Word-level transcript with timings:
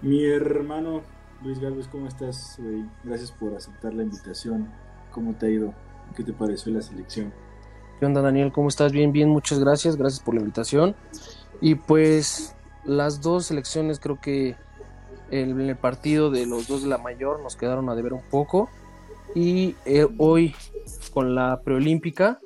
Mi 0.00 0.24
hermano 0.24 1.02
Luis 1.42 1.58
Galvez, 1.58 1.88
¿cómo 1.88 2.06
estás? 2.06 2.56
Gracias 3.02 3.32
por 3.32 3.54
aceptar 3.56 3.94
la 3.94 4.04
invitación. 4.04 4.68
¿Cómo 5.10 5.34
te 5.34 5.46
ha 5.46 5.50
ido? 5.50 5.74
¿Qué 6.16 6.22
te 6.22 6.32
pareció 6.32 6.72
la 6.72 6.82
selección? 6.82 7.32
¿Qué 7.98 8.06
onda 8.06 8.22
Daniel? 8.22 8.52
¿Cómo 8.52 8.68
estás? 8.68 8.92
Bien, 8.92 9.10
bien, 9.10 9.28
muchas 9.28 9.58
gracias. 9.58 9.96
Gracias 9.96 10.22
por 10.22 10.34
la 10.34 10.40
invitación. 10.40 10.94
Y 11.60 11.74
pues 11.74 12.54
las 12.84 13.20
dos 13.20 13.46
selecciones 13.46 13.98
creo 13.98 14.20
que 14.20 14.54
en 15.32 15.60
el 15.60 15.76
partido 15.76 16.30
de 16.30 16.46
los 16.46 16.68
dos 16.68 16.82
de 16.82 16.88
la 16.88 16.98
mayor 16.98 17.42
nos 17.42 17.56
quedaron 17.56 17.88
a 17.88 17.96
deber 17.96 18.12
un 18.12 18.22
poco. 18.30 18.70
Y 19.34 19.74
eh, 19.84 20.06
hoy 20.18 20.54
con 21.12 21.34
la 21.34 21.60
preolímpica 21.64 22.38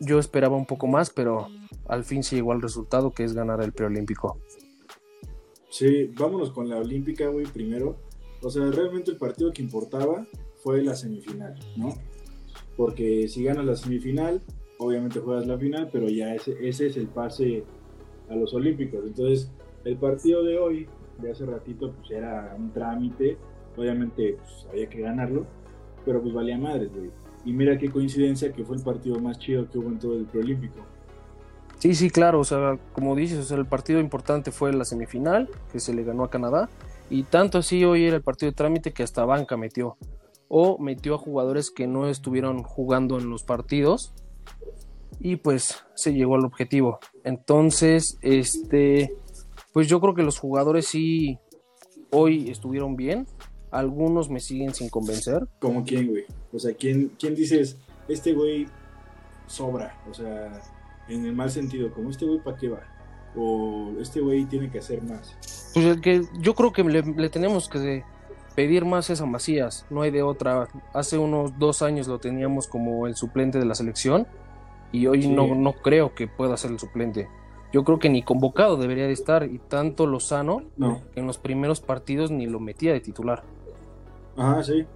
yo 0.00 0.18
esperaba 0.18 0.56
un 0.56 0.66
poco 0.66 0.86
más, 0.86 1.08
pero 1.08 1.48
al 1.88 2.04
fin 2.04 2.22
se 2.22 2.36
llegó 2.36 2.52
al 2.52 2.60
resultado 2.60 3.10
que 3.10 3.24
es 3.24 3.32
ganar 3.32 3.62
el 3.62 3.72
preolímpico. 3.72 4.38
Sí, 5.68 6.10
vámonos 6.18 6.50
con 6.50 6.68
la 6.68 6.78
olímpica, 6.78 7.28
güey, 7.28 7.46
primero. 7.46 7.96
O 8.42 8.50
sea, 8.50 8.70
realmente 8.70 9.10
el 9.10 9.16
partido 9.16 9.52
que 9.52 9.62
importaba 9.62 10.26
fue 10.56 10.82
la 10.82 10.94
semifinal, 10.94 11.54
¿no? 11.76 11.94
Porque 12.76 13.28
si 13.28 13.44
ganas 13.44 13.66
la 13.66 13.76
semifinal, 13.76 14.40
obviamente 14.78 15.20
juegas 15.20 15.46
la 15.46 15.58
final, 15.58 15.88
pero 15.92 16.08
ya 16.08 16.34
ese, 16.34 16.56
ese 16.66 16.86
es 16.86 16.96
el 16.96 17.08
pase 17.08 17.64
a 18.28 18.36
los 18.36 18.54
olímpicos. 18.54 19.04
Entonces, 19.04 19.50
el 19.84 19.96
partido 19.96 20.42
de 20.44 20.58
hoy, 20.58 20.86
de 21.20 21.30
hace 21.30 21.44
ratito, 21.44 21.92
pues 21.92 22.10
era 22.10 22.54
un 22.56 22.72
trámite. 22.72 23.36
Obviamente, 23.76 24.36
pues 24.38 24.66
había 24.70 24.88
que 24.88 25.00
ganarlo, 25.00 25.46
pero 26.04 26.22
pues 26.22 26.34
valía 26.34 26.58
madres, 26.58 26.90
güey. 26.94 27.10
Y 27.44 27.52
mira 27.52 27.78
qué 27.78 27.88
coincidencia 27.90 28.52
que 28.52 28.64
fue 28.64 28.76
el 28.76 28.82
partido 28.82 29.20
más 29.20 29.38
chido 29.38 29.68
que 29.70 29.78
hubo 29.78 29.88
en 29.88 29.98
todo 29.98 30.14
el 30.14 30.26
preolímpico. 30.26 30.84
Sí, 31.78 31.94
sí, 31.94 32.10
claro, 32.10 32.40
o 32.40 32.44
sea, 32.44 32.78
como 32.92 33.14
dices, 33.14 33.38
o 33.38 33.44
sea, 33.44 33.56
el 33.56 33.66
partido 33.66 34.00
importante 34.00 34.50
fue 34.50 34.72
la 34.72 34.84
semifinal, 34.84 35.48
que 35.70 35.78
se 35.78 35.94
le 35.94 36.02
ganó 36.02 36.24
a 36.24 36.30
Canadá, 36.30 36.68
y 37.08 37.22
tanto 37.22 37.58
así 37.58 37.84
hoy 37.84 38.04
era 38.04 38.16
el 38.16 38.22
partido 38.22 38.50
de 38.50 38.56
trámite 38.56 38.92
que 38.92 39.04
hasta 39.04 39.24
banca 39.24 39.56
metió, 39.56 39.96
o 40.48 40.78
metió 40.78 41.14
a 41.14 41.18
jugadores 41.18 41.70
que 41.70 41.86
no 41.86 42.08
estuvieron 42.08 42.64
jugando 42.64 43.18
en 43.18 43.30
los 43.30 43.44
partidos, 43.44 44.12
y 45.20 45.36
pues 45.36 45.84
se 45.94 46.12
llegó 46.12 46.34
al 46.34 46.44
objetivo. 46.44 46.98
Entonces, 47.22 48.18
este, 48.22 49.16
pues 49.72 49.88
yo 49.88 50.00
creo 50.00 50.14
que 50.14 50.22
los 50.22 50.38
jugadores 50.38 50.86
sí 50.86 51.38
hoy 52.10 52.50
estuvieron 52.50 52.96
bien, 52.96 53.26
algunos 53.70 54.30
me 54.30 54.40
siguen 54.40 54.74
sin 54.74 54.88
convencer. 54.88 55.46
¿Como 55.60 55.84
quién, 55.84 56.08
güey? 56.08 56.24
O 56.52 56.58
sea, 56.58 56.74
¿quién, 56.74 57.12
quién 57.18 57.34
dices, 57.34 57.76
este 58.08 58.32
güey 58.32 58.66
sobra? 59.46 60.00
O 60.10 60.14
sea, 60.14 60.60
en 61.08 61.24
el 61.26 61.34
mal 61.34 61.50
sentido, 61.50 61.90
como 61.92 62.10
este 62.10 62.24
güey 62.26 62.38
para 62.40 62.56
qué 62.56 62.68
va? 62.68 62.80
O 63.36 63.92
este 64.00 64.20
güey 64.20 64.44
tiene 64.46 64.70
que 64.70 64.78
hacer 64.78 65.02
más. 65.02 65.36
Pues 65.74 65.86
el 65.86 66.00
que 66.00 66.22
yo 66.40 66.54
creo 66.54 66.72
que 66.72 66.82
le, 66.84 67.02
le 67.02 67.28
tenemos 67.28 67.68
que 67.68 68.04
pedir 68.56 68.84
más 68.84 69.10
es 69.10 69.20
a 69.20 69.26
Macías, 69.26 69.86
no 69.90 70.02
hay 70.02 70.10
de 70.10 70.22
otra. 70.22 70.68
Hace 70.92 71.18
unos 71.18 71.58
dos 71.58 71.82
años 71.82 72.08
lo 72.08 72.18
teníamos 72.18 72.66
como 72.66 73.06
el 73.06 73.14
suplente 73.14 73.58
de 73.58 73.64
la 73.64 73.74
selección 73.74 74.26
y 74.92 75.06
hoy 75.06 75.22
Sí. 75.22 75.28
no, 75.28 75.54
no 75.54 75.72
creo 75.74 76.14
que 76.14 76.26
pueda 76.26 76.56
ser 76.56 76.70
el 76.72 76.78
suplente. 76.78 77.28
Yo 77.72 77.84
creo 77.84 77.98
que 77.98 78.08
ni 78.08 78.22
convocado 78.22 78.76
debería 78.78 79.06
de 79.06 79.12
estar 79.12 79.44
y 79.44 79.58
tanto 79.58 80.06
Lozano 80.06 80.62
No. 80.78 81.02
que 81.12 81.20
en 81.20 81.26
los 81.26 81.36
primeros 81.38 81.80
partidos 81.80 82.30
ni 82.30 82.46
lo 82.46 82.58
metía 82.60 82.92
de 82.94 83.00
titular. 83.00 83.42
Ajá, 84.36 84.62
sí. 84.62 84.86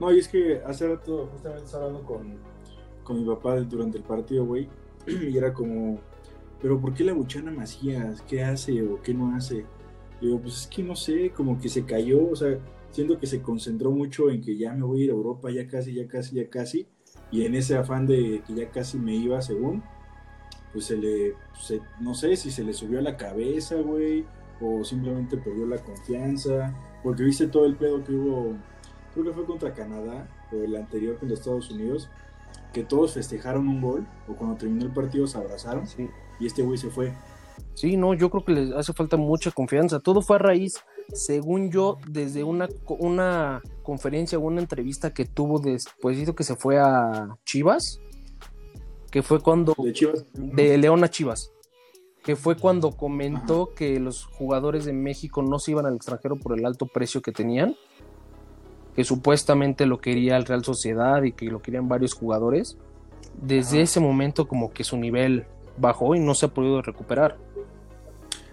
No, 0.00 0.10
y 0.12 0.18
es 0.18 0.26
que 0.28 0.60
hace 0.66 0.88
rato 0.88 1.28
justamente 1.32 1.66
estaba 1.66 1.84
hablando 1.84 2.06
con, 2.06 2.34
con 3.04 3.20
mi 3.20 3.26
papá 3.34 3.56
durante 3.60 3.98
el 3.98 4.04
partido, 4.04 4.44
güey. 4.46 4.68
Y 5.30 5.36
era 5.36 5.52
como, 5.52 5.98
pero 6.60 6.80
¿por 6.80 6.94
qué 6.94 7.04
la 7.04 7.12
buchana 7.12 7.50
Macías? 7.50 8.22
¿Qué 8.22 8.42
hace 8.42 8.82
o 8.82 9.00
qué 9.02 9.14
no 9.14 9.34
hace? 9.36 9.64
Y 10.20 10.30
yo, 10.30 10.40
pues 10.40 10.62
es 10.62 10.66
que 10.68 10.82
no 10.82 10.96
sé, 10.96 11.30
como 11.30 11.58
que 11.58 11.68
se 11.68 11.84
cayó, 11.84 12.28
o 12.30 12.36
sea, 12.36 12.58
siento 12.90 13.18
que 13.18 13.26
se 13.26 13.42
concentró 13.42 13.90
mucho 13.90 14.30
en 14.30 14.40
que 14.40 14.56
ya 14.56 14.72
me 14.72 14.82
voy 14.84 15.02
a 15.02 15.04
ir 15.04 15.10
a 15.10 15.14
Europa, 15.14 15.50
ya 15.50 15.66
casi, 15.66 15.94
ya 15.94 16.06
casi, 16.08 16.36
ya 16.36 16.48
casi. 16.48 16.86
Y 17.30 17.44
en 17.44 17.54
ese 17.54 17.76
afán 17.76 18.06
de 18.06 18.42
que 18.46 18.54
ya 18.54 18.70
casi 18.70 18.98
me 18.98 19.14
iba, 19.14 19.42
según, 19.42 19.82
pues 20.72 20.86
se 20.86 20.96
le, 20.96 21.34
se- 21.60 21.80
no 22.00 22.14
sé 22.14 22.36
si 22.36 22.50
se 22.50 22.64
le 22.64 22.72
subió 22.72 22.98
a 22.98 23.02
la 23.02 23.16
cabeza, 23.16 23.76
güey, 23.76 24.24
o 24.60 24.84
simplemente 24.84 25.36
perdió 25.36 25.66
la 25.66 25.78
confianza, 25.78 26.74
porque 27.02 27.22
viste 27.24 27.48
todo 27.48 27.66
el 27.66 27.76
pedo 27.76 28.02
que 28.04 28.12
hubo, 28.12 28.56
creo 29.12 29.24
que 29.26 29.32
fue 29.32 29.44
contra 29.46 29.72
Canadá, 29.74 30.28
o 30.52 30.56
el 30.56 30.76
anterior 30.76 31.18
contra 31.18 31.34
Estados 31.36 31.70
Unidos, 31.70 32.08
que 32.74 32.84
todos 32.84 33.14
festejaron 33.14 33.66
un 33.68 33.80
gol, 33.80 34.06
o 34.28 34.34
cuando 34.34 34.56
terminó 34.58 34.84
el 34.84 34.92
partido 34.92 35.26
se 35.26 35.38
abrazaron, 35.38 35.86
Sí. 35.86 36.06
y 36.38 36.46
este 36.46 36.62
güey 36.62 36.76
se 36.76 36.90
fue. 36.90 37.14
Sí, 37.72 37.96
no, 37.96 38.12
yo 38.14 38.28
creo 38.30 38.44
que 38.44 38.52
les 38.52 38.72
hace 38.72 38.92
falta 38.92 39.16
mucha 39.16 39.50
confianza. 39.50 39.98
Todo 40.00 40.20
fue 40.22 40.36
a 40.36 40.40
raíz, 40.40 40.80
según 41.12 41.70
yo, 41.70 41.98
desde 42.08 42.44
una, 42.44 42.68
una 42.88 43.62
conferencia 43.82 44.38
o 44.38 44.42
una 44.42 44.60
entrevista 44.60 45.14
que 45.14 45.24
tuvo 45.24 45.58
después 45.58 46.18
que 46.34 46.44
se 46.44 46.56
fue 46.56 46.78
a 46.78 47.36
Chivas, 47.44 48.00
que 49.10 49.22
fue 49.22 49.40
cuando 49.40 49.74
De 49.78 49.92
Chivas. 49.92 50.24
de 50.34 50.76
León 50.78 51.04
a 51.04 51.08
Chivas, 51.10 51.52
que 52.24 52.34
fue 52.36 52.56
cuando 52.56 52.90
comentó 52.92 53.72
que 53.74 54.00
los 54.00 54.24
jugadores 54.24 54.84
de 54.84 54.92
México 54.92 55.42
no 55.42 55.58
se 55.58 55.72
iban 55.72 55.86
al 55.86 55.94
extranjero 55.96 56.36
por 56.36 56.58
el 56.58 56.64
alto 56.66 56.86
precio 56.86 57.22
que 57.22 57.30
tenían, 57.32 57.76
que 58.94 59.04
supuestamente 59.04 59.86
lo 59.86 60.00
quería 60.00 60.36
el 60.36 60.44
Real 60.44 60.64
Sociedad 60.64 61.22
y 61.22 61.32
que 61.32 61.46
lo 61.46 61.60
querían 61.60 61.88
varios 61.88 62.14
jugadores. 62.14 62.78
Desde 63.40 63.78
Ajá. 63.78 63.82
ese 63.82 64.00
momento 64.00 64.46
como 64.46 64.72
que 64.72 64.84
su 64.84 64.96
nivel 64.96 65.44
bajó 65.76 66.14
y 66.14 66.20
no 66.20 66.34
se 66.34 66.46
ha 66.46 66.48
podido 66.48 66.80
recuperar. 66.82 67.36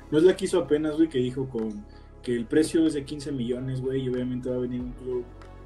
No 0.09 0.17
es 0.17 0.23
la 0.23 0.35
que 0.35 0.45
hizo 0.45 0.59
apenas, 0.59 0.95
güey, 0.95 1.07
que 1.07 1.19
dijo 1.19 1.47
con 1.47 1.85
que 2.21 2.35
el 2.35 2.45
precio 2.45 2.85
es 2.85 2.93
de 2.93 3.05
15 3.05 3.31
millones, 3.31 3.81
güey, 3.81 4.01
y 4.03 4.09
obviamente 4.09 4.49
va 4.49 4.55
a 4.55 4.59
venir 4.59 4.81
un 4.81 4.91
club 4.91 5.23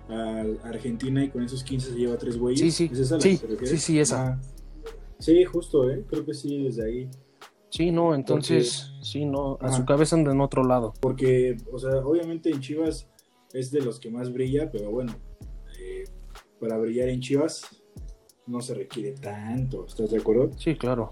a 0.09 0.67
Argentina 0.67 1.23
y 1.23 1.29
con 1.29 1.43
esos 1.43 1.63
15 1.63 1.91
se 1.91 1.97
lleva 1.97 2.17
tres 2.17 2.37
güeyes. 2.37 2.59
Sí, 2.59 2.71
sí, 2.71 2.89
¿Es 2.91 2.99
esa 2.99 3.15
a 3.15 3.17
la 3.17 3.21
sí, 3.23 3.39
que 3.39 3.65
sí, 3.65 3.77
sí, 3.77 3.99
esa. 3.99 4.21
Ajá. 4.21 4.41
Sí, 5.19 5.43
justo, 5.45 5.89
¿eh? 5.89 6.03
Creo 6.07 6.25
que 6.25 6.33
sí, 6.33 6.63
desde 6.63 6.85
ahí. 6.85 7.09
Sí, 7.69 7.91
no, 7.91 8.13
entonces, 8.13 8.91
sí, 9.01 9.25
no, 9.25 9.57
a 9.59 9.67
Ajá. 9.67 9.77
su 9.77 9.85
cabeza 9.85 10.15
anda 10.15 10.31
en 10.31 10.41
otro 10.41 10.63
lado. 10.63 10.93
Porque, 10.99 11.57
o 11.71 11.79
sea, 11.79 11.97
obviamente 11.97 12.49
en 12.49 12.61
Chivas 12.61 13.07
es 13.55 13.71
de 13.71 13.81
los 13.81 13.99
que 13.99 14.09
más 14.11 14.31
brilla, 14.31 14.69
pero 14.71 14.91
bueno, 14.91 15.13
eh, 15.79 16.03
para 16.59 16.77
brillar 16.77 17.09
en 17.09 17.19
Chivas 17.21 17.83
no 18.47 18.61
se 18.61 18.73
requiere 18.75 19.13
tanto, 19.13 19.85
¿estás 19.87 20.11
de 20.11 20.17
acuerdo? 20.19 20.51
Sí, 20.57 20.75
claro. 20.75 21.11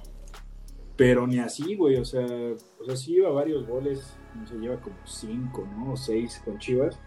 Pero 0.95 1.25
ni 1.25 1.39
así, 1.39 1.75
güey, 1.75 1.95
o 1.97 2.05
sea, 2.05 2.25
o 2.25 2.85
sea, 2.85 2.95
sí 2.95 3.13
lleva 3.13 3.31
varios 3.31 3.67
goles, 3.67 4.15
no 4.35 4.45
sé, 4.45 4.55
lleva 4.57 4.79
como 4.79 4.95
cinco, 5.05 5.67
¿no? 5.75 5.93
O 5.93 5.97
seis 5.97 6.41
con 6.45 6.59
Chivas. 6.59 6.99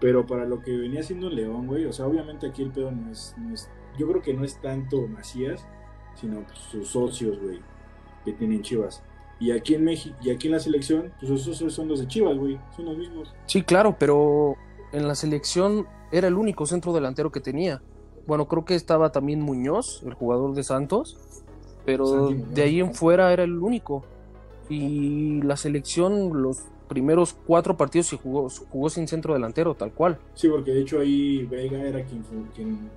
Pero 0.00 0.26
para 0.26 0.44
lo 0.44 0.60
que 0.60 0.76
venía 0.76 1.00
haciendo 1.00 1.30
León, 1.30 1.66
güey, 1.66 1.86
o 1.86 1.92
sea, 1.92 2.06
obviamente 2.06 2.46
aquí 2.48 2.62
el 2.62 2.72
pedo 2.72 2.90
no 2.90 3.10
es, 3.10 3.34
no 3.38 3.54
es- 3.54 3.70
yo 3.98 4.06
creo 4.08 4.20
que 4.20 4.34
no 4.34 4.44
es 4.44 4.60
tanto 4.60 5.06
Macías, 5.06 5.66
sino 6.14 6.42
pues, 6.44 6.58
sus 6.58 6.88
socios, 6.88 7.38
güey, 7.40 7.60
que 8.24 8.32
tienen 8.32 8.62
Chivas. 8.62 9.02
Y 9.40 9.50
aquí 9.52 9.74
en 9.74 9.84
México, 9.84 10.16
y 10.22 10.30
aquí 10.30 10.48
en 10.48 10.52
la 10.52 10.58
selección, 10.60 11.12
pues 11.18 11.30
esos 11.32 11.42
socios 11.44 11.72
son 11.72 11.88
los 11.88 12.00
de 12.00 12.06
Chivas, 12.08 12.36
güey, 12.36 12.60
son 12.76 12.84
los 12.84 12.98
mismos. 12.98 13.34
Sí, 13.46 13.62
claro, 13.62 13.96
pero 13.98 14.56
en 14.92 15.08
la 15.08 15.14
selección 15.14 15.86
era 16.10 16.28
el 16.28 16.34
único 16.34 16.66
centro 16.66 16.92
delantero 16.92 17.32
que 17.32 17.40
tenía. 17.40 17.82
Bueno, 18.26 18.46
creo 18.46 18.64
que 18.64 18.74
estaba 18.74 19.10
también 19.10 19.40
Muñoz, 19.40 20.02
el 20.04 20.14
jugador 20.14 20.54
de 20.54 20.62
Santos, 20.62 21.18
pero 21.84 22.30
de 22.30 22.62
ahí 22.62 22.80
en 22.80 22.94
fuera 22.94 23.32
era 23.32 23.42
el 23.42 23.58
único. 23.58 24.04
Y 24.68 25.42
la 25.42 25.56
selección, 25.56 26.42
los 26.42 26.62
primeros 26.88 27.34
cuatro 27.46 27.76
partidos 27.76 28.06
se 28.08 28.16
jugó, 28.16 28.48
jugó 28.70 28.90
sin 28.90 29.08
centro 29.08 29.34
delantero, 29.34 29.74
tal 29.74 29.92
cual. 29.92 30.18
Sí, 30.34 30.48
porque 30.48 30.72
de 30.72 30.82
hecho 30.82 31.00
ahí 31.00 31.44
Vega 31.44 31.82
era 31.82 32.04
quien, 32.04 32.22
quien 32.54 32.90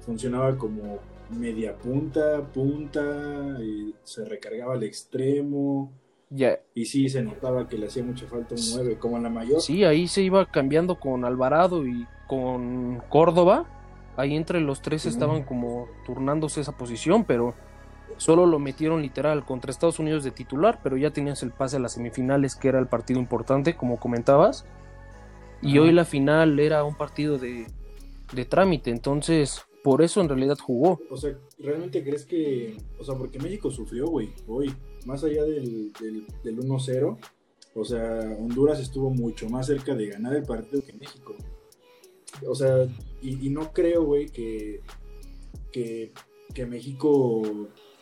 funcionaba 0.00 0.56
como 0.56 0.98
media 1.30 1.76
punta, 1.76 2.42
punta, 2.52 3.58
y 3.62 3.94
se 4.02 4.24
recargaba 4.24 4.74
al 4.74 4.82
extremo. 4.82 5.92
Ya, 6.34 6.58
Y 6.74 6.86
sí, 6.86 7.08
se 7.10 7.22
notaba 7.22 7.68
que 7.68 7.76
le 7.76 7.88
hacía 7.88 8.02
mucha 8.02 8.26
falta 8.26 8.54
un 8.54 8.60
9, 8.74 8.98
como 8.98 9.18
en 9.18 9.22
la 9.24 9.28
mayor. 9.28 9.60
sí, 9.60 9.84
ahí 9.84 10.08
se 10.08 10.22
iba 10.22 10.46
cambiando 10.46 10.98
con 10.98 11.24
Alvarado 11.26 11.86
y 11.86 12.06
con 12.26 13.02
Córdoba. 13.10 13.66
Ahí 14.16 14.34
entre 14.34 14.60
los 14.60 14.80
tres 14.80 15.02
Sí. 15.02 15.08
estaban 15.10 15.42
como 15.42 15.88
turnándose 16.06 16.60
esa 16.62 16.76
posición, 16.76 17.24
pero 17.24 17.54
solo 18.16 18.46
lo 18.46 18.58
metieron 18.58 19.02
literal 19.02 19.44
contra 19.44 19.70
Estados 19.70 19.98
Unidos 19.98 20.24
de 20.24 20.30
titular, 20.30 20.80
pero 20.82 20.96
ya 20.96 21.10
tenías 21.10 21.42
el 21.42 21.50
pase 21.50 21.76
a 21.76 21.80
las 21.80 21.92
semifinales, 21.92 22.54
que 22.54 22.68
era 22.68 22.78
el 22.78 22.86
partido 22.86 23.20
importante, 23.20 23.74
como 23.76 23.98
comentabas. 24.00 24.64
Y 25.60 25.78
hoy 25.78 25.92
la 25.92 26.04
final 26.04 26.58
era 26.60 26.82
un 26.84 26.94
partido 26.96 27.38
de, 27.38 27.66
de 28.32 28.44
trámite, 28.44 28.90
entonces 28.90 29.64
por 29.84 30.00
eso 30.02 30.20
en 30.20 30.28
realidad 30.28 30.56
jugó. 30.58 30.98
O 31.10 31.16
sea, 31.16 31.32
¿realmente 31.58 32.02
crees 32.02 32.24
que.? 32.24 32.76
O 32.98 33.04
sea, 33.04 33.16
porque 33.16 33.38
México 33.38 33.70
sufrió, 33.70 34.06
güey, 34.08 34.30
hoy. 34.48 34.72
Más 35.06 35.24
allá 35.24 35.44
del, 35.44 35.92
del, 35.92 36.26
del 36.44 36.58
1-0, 36.58 37.18
o 37.74 37.84
sea, 37.84 38.36
Honduras 38.38 38.80
estuvo 38.80 39.10
mucho 39.10 39.48
más 39.48 39.66
cerca 39.66 39.94
de 39.94 40.08
ganar 40.08 40.34
el 40.36 40.44
partido 40.44 40.82
que 40.82 40.92
México. 40.92 41.34
O 42.46 42.54
sea, 42.54 42.86
y, 43.20 43.46
y 43.46 43.50
no 43.50 43.72
creo, 43.72 44.04
güey, 44.04 44.26
que, 44.26 44.80
que, 45.70 46.12
que 46.54 46.66
México 46.66 47.42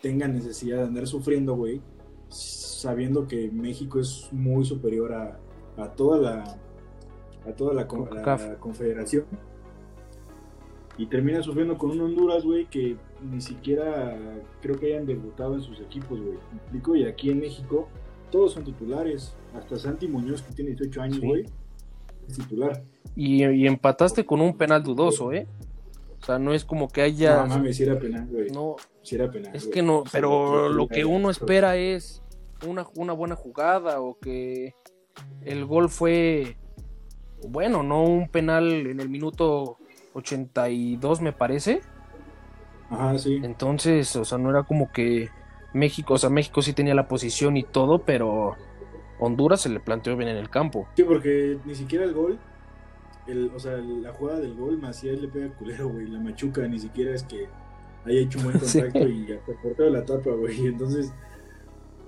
tenga 0.02 0.26
necesidad 0.28 0.78
de 0.78 0.84
andar 0.84 1.06
sufriendo, 1.06 1.54
güey, 1.54 1.80
sabiendo 2.28 3.28
que 3.28 3.50
México 3.50 4.00
es 4.00 4.28
muy 4.32 4.64
superior 4.64 5.12
a, 5.12 5.40
a 5.76 5.92
toda 5.94 6.18
la, 6.18 6.58
a 7.46 7.52
toda 7.56 7.74
la, 7.74 7.82
la 7.82 8.58
confederación. 8.58 9.26
Y 10.98 11.06
termina 11.06 11.42
sufriendo 11.42 11.78
con 11.78 11.92
un 11.92 12.00
Honduras, 12.00 12.44
güey, 12.44 12.66
que 12.66 12.96
ni 13.22 13.40
siquiera 13.40 14.18
creo 14.60 14.78
que 14.78 14.86
hayan 14.86 15.06
debutado 15.06 15.54
en 15.54 15.62
sus 15.62 15.80
equipos, 15.80 16.20
güey. 16.20 16.36
explico? 16.56 16.96
Y 16.96 17.04
aquí 17.04 17.30
en 17.30 17.40
México 17.40 17.88
todos 18.30 18.52
son 18.52 18.64
titulares. 18.64 19.34
Hasta 19.54 19.76
Santi 19.76 20.06
Muñoz, 20.06 20.42
que 20.42 20.52
tiene 20.52 20.70
18 20.70 21.02
años, 21.02 21.20
güey, 21.20 21.44
es 22.28 22.36
titular. 22.36 22.82
Y, 23.16 23.44
y, 23.44 23.66
empataste 23.66 24.24
con 24.24 24.40
un 24.40 24.56
penal 24.56 24.82
dudoso, 24.82 25.32
¿eh? 25.32 25.48
O 26.20 26.24
sea, 26.24 26.38
no 26.38 26.52
es 26.52 26.64
como 26.64 26.88
que 26.88 27.02
haya. 27.02 27.42
No 27.42 27.46
mames, 27.46 27.76
si 27.76 27.82
era 27.82 27.98
penal, 27.98 28.28
güey. 28.30 28.50
No. 28.50 28.76
Si 29.02 29.14
era 29.14 29.30
penal. 29.30 29.54
Es 29.54 29.66
que 29.66 29.82
no, 29.82 30.04
pero 30.12 30.68
lo 30.68 30.86
que 30.86 31.04
uno 31.04 31.30
espera 31.30 31.76
es 31.76 32.22
una, 32.66 32.86
una 32.94 33.12
buena 33.14 33.36
jugada 33.36 34.00
o 34.00 34.18
que 34.18 34.74
el 35.42 35.64
gol 35.64 35.88
fue. 35.88 36.56
Bueno, 37.48 37.82
no 37.82 38.04
un 38.04 38.28
penal 38.28 38.86
en 38.86 39.00
el 39.00 39.08
minuto 39.08 39.78
82, 40.14 41.20
me 41.20 41.32
parece. 41.32 41.80
Ajá, 42.90 43.18
sí. 43.18 43.40
Entonces, 43.42 44.14
o 44.16 44.24
sea, 44.24 44.38
no 44.38 44.50
era 44.50 44.64
como 44.64 44.90
que 44.90 45.30
México, 45.72 46.14
o 46.14 46.18
sea, 46.18 46.30
México 46.30 46.62
sí 46.62 46.72
tenía 46.72 46.94
la 46.94 47.08
posición 47.08 47.56
y 47.56 47.62
todo, 47.62 48.00
pero 48.00 48.56
Honduras 49.20 49.60
se 49.60 49.68
le 49.68 49.80
planteó 49.80 50.16
bien 50.16 50.30
en 50.30 50.36
el 50.36 50.50
campo. 50.50 50.88
Sí, 50.96 51.04
porque 51.04 51.58
ni 51.64 51.74
siquiera 51.74 52.04
el 52.04 52.14
gol, 52.14 52.38
el, 53.26 53.52
o 53.54 53.60
sea, 53.60 53.76
la 53.76 54.12
jugada 54.12 54.40
del 54.40 54.54
gol, 54.54 54.78
Macías 54.78 55.20
le 55.20 55.28
pega 55.28 55.54
culero, 55.54 55.88
güey, 55.88 56.08
la 56.08 56.18
machuca, 56.18 56.66
ni 56.66 56.78
siquiera 56.78 57.14
es 57.14 57.22
que 57.22 57.48
haya 58.04 58.20
hecho 58.20 58.38
un 58.38 58.44
buen 58.44 58.58
contacto 58.58 59.08
y 59.08 59.32
aportado 59.32 59.90
la 59.90 60.04
tapa, 60.04 60.30
güey. 60.30 60.66
Entonces, 60.66 61.12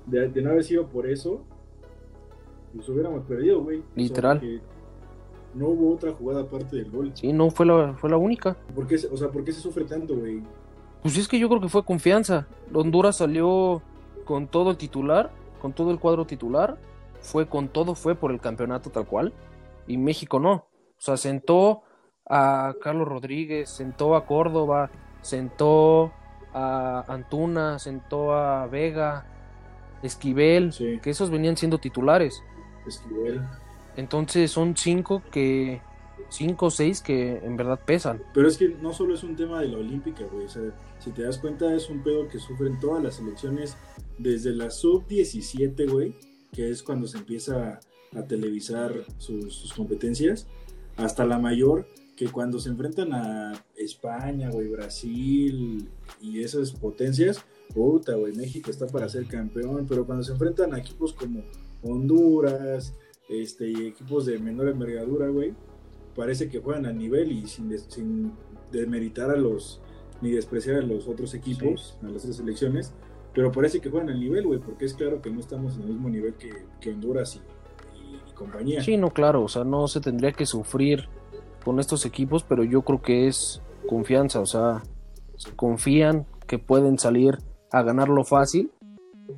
de, 0.06 0.43
no 0.43 0.50
haber 0.50 0.64
sido 0.64 0.88
por 0.88 1.06
eso, 1.06 1.44
pues 2.75 2.88
hubiéramos 2.88 3.25
perdido, 3.26 3.62
güey. 3.62 3.82
Literal. 3.94 4.40
No 5.54 5.69
hubo 5.69 5.94
otra 5.94 6.12
jugada 6.12 6.43
aparte 6.43 6.76
del 6.76 6.90
gol. 6.90 7.12
Sí, 7.14 7.32
no 7.32 7.50
fue 7.50 7.66
la, 7.66 7.94
fue 7.94 8.10
la 8.10 8.16
única. 8.16 8.56
¿Por 8.75 8.87
qué, 8.87 8.96
o 9.10 9.16
sea, 9.16 9.28
¿por 9.28 9.44
qué 9.44 9.52
se 9.52 9.60
sufre 9.60 9.84
tanto, 9.84 10.16
güey? 10.16 10.43
Pues 11.02 11.16
es 11.16 11.28
que 11.28 11.38
yo 11.38 11.49
creo 11.49 11.60
que 11.60 11.69
fue 11.69 11.84
confianza. 11.84 12.46
Honduras 12.72 13.16
salió 13.16 13.82
con 14.25 14.46
todo 14.46 14.70
el 14.70 14.76
titular, 14.76 15.31
con 15.60 15.72
todo 15.72 15.90
el 15.90 15.99
cuadro 15.99 16.26
titular, 16.26 16.78
fue 17.20 17.49
con 17.49 17.69
todo, 17.69 17.94
fue 17.94 18.14
por 18.14 18.31
el 18.31 18.40
campeonato 18.40 18.90
tal 18.90 19.06
cual, 19.06 19.32
y 19.87 19.96
México 19.96 20.38
no. 20.38 20.52
O 20.52 21.04
sea, 21.04 21.16
sentó 21.16 21.82
a 22.28 22.75
Carlos 22.81 23.08
Rodríguez, 23.08 23.69
sentó 23.69 24.14
a 24.14 24.26
Córdoba, 24.26 24.90
sentó 25.20 26.12
a 26.55 27.05
Antuna, 27.08 27.78
sentó 27.78 28.32
a 28.34 28.66
Vega, 28.66 29.26
Esquivel, 30.02 30.72
que 31.02 31.10
esos 31.10 31.31
venían 31.31 31.56
siendo 31.56 31.78
titulares. 31.78 32.43
Esquivel. 32.87 33.43
Entonces 33.97 34.50
son 34.50 34.77
cinco 34.77 35.23
que 35.31 35.81
5 36.33 36.67
o 36.67 36.71
6 36.71 37.03
que 37.03 37.39
en 37.39 37.56
verdad 37.56 37.79
pesan. 37.85 38.23
Pero 38.33 38.49
es 38.49 38.56
que 38.56 38.69
no 38.69 38.93
solo 38.93 39.15
es 39.15 39.23
un 39.23 39.37
tema 39.37 39.61
de 39.61 39.69
la 39.69 39.79
olímpica, 39.79 40.25
güey. 40.33 40.47
O 40.47 40.49
sea, 40.49 40.62
si 40.99 41.11
te 41.11 41.23
das 41.23 41.39
cuenta, 41.39 41.75
es 41.75 41.91
un 41.91 42.03
pedo 42.03 42.29
que 42.29 42.39
sufren 42.39 42.81
todas 42.81 43.03
las 43.03 43.17
selecciones 43.17 43.77
desde 44.19 44.55
la 44.55 44.71
sub-17, 44.71 45.91
güey, 45.91 46.15
que 46.53 46.71
es 46.71 46.83
cuando 46.83 47.06
se 47.06 47.19
empieza 47.19 47.81
a 48.15 48.23
televisar 48.23 48.94
sus, 49.19 49.73
competencias, 49.75 50.47
hasta 50.97 51.25
la 51.25 51.39
mayor, 51.39 51.87
que 52.17 52.29
cuando 52.29 52.59
se 52.61 52.69
enfrentan 52.69 53.12
a 53.12 53.65
España, 53.77 54.50
güey, 54.50 54.69
Brasil 54.69 55.89
y 56.21 56.43
esas 56.43 56.73
potencias, 56.73 57.44
puta, 57.75 58.15
güey, 58.15 58.35
México 58.35 58.71
está 58.71 58.87
para 58.87 59.09
ser 59.09 59.27
campeón, 59.27 59.87
pero 59.89 60.05
cuando 60.05 60.23
se 60.23 60.33
enfrentan 60.33 60.75
a 60.75 60.79
equipos 60.79 61.15
como 61.15 61.43
Honduras, 61.83 62.94
este, 63.28 63.69
y 63.69 63.86
equipos 63.86 64.26
de 64.26 64.38
menor 64.38 64.69
envergadura, 64.69 65.28
güey, 65.28 65.54
parece 66.14 66.48
que 66.48 66.60
juegan 66.60 66.86
a 66.86 66.92
nivel 66.92 67.32
y 67.32 67.46
sin, 67.46 67.76
sin 67.78 68.32
demeritar 68.70 69.30
a 69.30 69.36
los 69.36 69.80
ni 70.22 70.30
despreciar 70.30 70.76
a 70.76 70.82
los 70.82 71.08
otros 71.08 71.34
equipos, 71.34 71.98
a 72.02 72.06
las 72.06 72.22
otras 72.22 72.36
selecciones, 72.36 72.94
pero 73.34 73.50
parece 73.50 73.80
que 73.80 73.90
juegan 73.90 74.08
al 74.08 74.20
nivel, 74.20 74.46
güey, 74.46 74.60
porque 74.60 74.84
es 74.84 74.94
claro 74.94 75.20
que 75.20 75.30
no 75.30 75.40
estamos 75.40 75.76
en 75.76 75.82
el 75.82 75.88
mismo 75.88 76.08
nivel 76.08 76.34
que, 76.34 76.90
Honduras 76.90 77.40
y, 77.96 78.34
compañía. 78.34 78.82
Sí, 78.82 78.96
no, 78.96 79.10
claro, 79.10 79.42
o 79.42 79.48
sea, 79.48 79.64
no 79.64 79.88
se 79.88 80.00
tendría 80.00 80.32
que 80.32 80.46
sufrir 80.46 81.08
con 81.64 81.80
estos 81.80 82.06
equipos, 82.06 82.44
pero 82.44 82.62
yo 82.62 82.82
creo 82.82 83.02
que 83.02 83.26
es 83.26 83.62
confianza, 83.88 84.40
o 84.40 84.46
sea, 84.46 84.82
confían 85.56 86.26
que 86.46 86.58
pueden 86.58 86.98
salir 86.98 87.38
a 87.72 87.82
ganarlo 87.82 88.24
fácil 88.24 88.70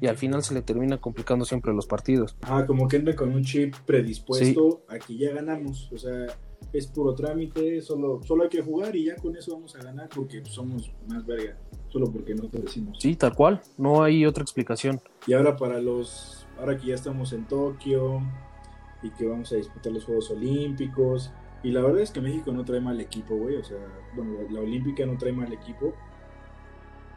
y 0.01 0.07
al 0.07 0.17
final 0.17 0.43
se 0.43 0.55
le 0.55 0.63
termina 0.63 0.99
complicando 0.99 1.45
siempre 1.45 1.73
los 1.73 1.87
partidos. 1.87 2.37
Ah, 2.43 2.65
como 2.67 2.89
que 2.89 2.97
anda 2.97 3.15
con 3.15 3.33
un 3.33 3.43
chip 3.43 3.75
predispuesto 3.87 4.83
a 4.89 4.99
que 4.99 5.17
ya 5.17 5.33
ganamos, 5.33 5.91
o 5.93 5.99
sea, 5.99 6.27
es 6.73 6.87
puro 6.87 7.15
trámite, 7.15 7.81
solo, 7.83 8.21
solo 8.25 8.45
hay 8.45 8.49
que 8.49 8.63
jugar 8.63 8.97
y 8.97 9.07
ya 9.07 9.17
con 9.17 9.37
eso 9.37 9.53
vamos 9.53 9.77
a 9.77 9.83
ganar 9.83 10.09
porque 10.15 10.43
somos 10.45 10.93
más 11.09 11.25
verga, 11.27 11.57
solo 11.89 12.11
porque 12.11 12.35
no 12.35 12.49
te 12.49 12.61
decimos. 12.61 12.99
Sí, 13.01 13.17
tal 13.17 13.35
cual, 13.35 13.61
no 13.79 14.03
hay 14.03 14.27
otra 14.27 14.43
explicación. 14.43 15.01
Y 15.27 15.35
ahora 15.35 15.57
para 15.57 15.81
los, 15.81 16.47
ahora 16.59 16.77
que 16.77 16.89
ya 16.89 16.95
estamos 16.95 17.33
en 17.33 17.47
Tokio 17.47 18.21
y 19.03 19.11
que 19.11 19.27
vamos 19.27 19.53
a 19.53 19.57
disputar 19.57 19.93
los 19.93 20.05
Juegos 20.05 20.31
Olímpicos, 20.31 21.31
y 21.65 21.71
la 21.71 21.81
verdad 21.81 22.03
es 22.03 22.11
que 22.11 22.21
México 22.21 22.53
no 22.53 22.63
trae 22.63 22.79
mal 22.79 23.01
equipo, 23.01 23.35
güey, 23.37 23.57
o 23.57 23.65
sea, 23.65 23.79
bueno, 24.15 24.35
la, 24.51 24.61
Olímpica 24.61 25.07
no 25.07 25.17
trae 25.17 25.33
mal 25.33 25.51
equipo. 25.51 25.95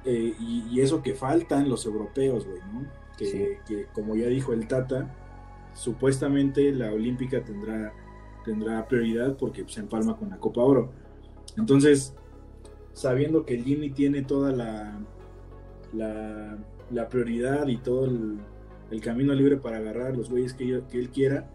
Eh, 0.10 0.36
y, 0.40 0.80
eso 0.80 1.02
que 1.02 1.14
faltan 1.14 1.70
los 1.70 1.86
europeos, 1.86 2.46
güey, 2.46 2.62
¿no? 2.74 2.88
Que, 3.18 3.60
que 3.68 3.88
como 3.94 4.16
ya 4.16 4.28
dijo 4.28 4.54
el 4.54 4.68
Tata, 4.68 5.14
supuestamente 5.74 6.72
la 6.72 6.94
Olímpica 6.94 7.44
tendrá 7.44 7.94
tendrá 8.48 8.88
prioridad 8.88 9.36
porque 9.36 9.66
se 9.68 9.82
empalma 9.82 10.16
con 10.16 10.30
la 10.30 10.38
Copa 10.38 10.62
Oro. 10.62 10.90
Entonces, 11.58 12.16
sabiendo 12.94 13.46
que 13.46 13.62
Jimmy 13.62 13.90
tiene 13.90 14.22
toda 14.22 14.54
la, 14.54 14.98
la, 15.94 17.10
prioridad 17.10 17.68
y 17.68 17.78
todo 17.78 18.06
el, 18.06 19.02
camino 19.02 19.34
libre 19.34 19.58
para 19.58 19.78
agarrar 19.78 20.16
los 20.16 20.30
güeyes 20.30 20.54
que, 20.54 20.82
que, 20.90 20.98
él 20.98 21.10
quiera, 21.10 21.50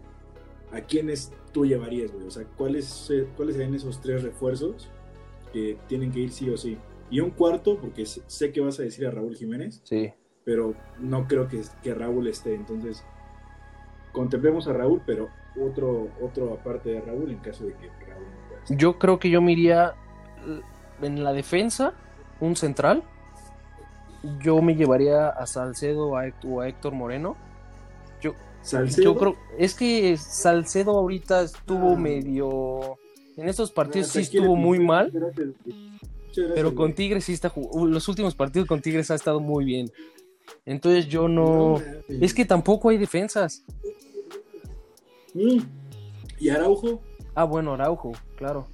¿a 0.71 0.81
quiénes 0.81 1.33
tú 1.51 1.65
llevarías, 1.65 2.11
güey? 2.11 2.27
O 2.27 2.31
sea, 2.31 2.45
¿cuáles, 2.57 3.11
¿cuáles 3.35 3.55
serían 3.55 3.73
esos 3.73 3.99
tres 3.99 4.21
refuerzos 4.21 4.87
que 5.51 5.77
tienen 5.87 6.11
que 6.11 6.19
ir 6.19 6.31
sí 6.31 6.47
o 6.51 6.57
sí? 6.57 6.77
Y 7.13 7.19
un 7.19 7.29
cuarto, 7.29 7.77
porque 7.77 8.07
sé 8.07 8.51
que 8.51 8.59
vas 8.59 8.79
a 8.79 8.83
decir 8.83 9.05
a 9.05 9.11
Raúl 9.11 9.35
Jiménez. 9.35 9.81
Sí. 9.83 10.11
Pero 10.43 10.73
no 10.97 11.27
creo 11.27 11.47
que, 11.47 11.61
que 11.83 11.93
Raúl 11.93 12.27
esté. 12.27 12.55
Entonces, 12.55 13.05
contemplemos 14.11 14.67
a 14.67 14.73
Raúl, 14.73 14.99
pero 15.05 15.29
otro, 15.63 16.07
otro 16.19 16.51
aparte 16.55 16.89
de 16.89 17.01
Raúl 17.01 17.29
en 17.29 17.37
caso 17.37 17.65
de 17.65 17.73
que 17.73 17.87
Raúl 17.87 18.25
no 18.25 18.75
Yo 18.75 18.97
creo 18.97 19.19
que 19.19 19.29
yo 19.29 19.43
me 19.43 19.51
iría 19.51 19.93
en 21.03 21.23
la 21.23 21.33
defensa, 21.33 21.93
un 22.39 22.55
central. 22.55 23.03
Yo 24.39 24.59
me 24.63 24.75
llevaría 24.75 25.29
a 25.29 25.45
Salcedo 25.45 26.07
o 26.07 26.61
a 26.61 26.67
Héctor 26.67 26.93
Moreno. 26.93 27.37
Yo, 28.21 28.33
¿Salcedo? 28.63 29.03
yo 29.03 29.19
creo, 29.19 29.35
es 29.59 29.75
que 29.75 30.17
Salcedo 30.17 30.97
ahorita 30.97 31.43
estuvo 31.43 31.91
ah. 31.91 31.95
medio. 31.95 32.97
En 33.37 33.47
estos 33.47 33.71
partidos 33.71 34.07
sí 34.07 34.21
estuvo 34.21 34.55
muy 34.55 34.79
mal. 34.79 35.11
Pero 36.53 36.73
con 36.75 36.93
Tigres 36.93 37.25
sí 37.25 37.33
está 37.33 37.51
Los 37.85 38.07
últimos 38.07 38.35
partidos 38.35 38.67
con 38.67 38.81
Tigres 38.81 39.11
ha 39.11 39.15
estado 39.15 39.39
muy 39.39 39.65
bien. 39.65 39.91
Entonces 40.65 41.07
yo 41.07 41.27
no. 41.27 41.81
es 42.07 42.33
que 42.33 42.45
tampoco 42.45 42.89
hay 42.89 42.97
defensas. 42.97 43.63
Mm. 45.33 45.59
¿Y 46.39 46.49
Araujo? 46.49 47.01
Ah, 47.35 47.45
bueno, 47.45 47.73
Araujo, 47.73 48.11
claro. 48.35 48.67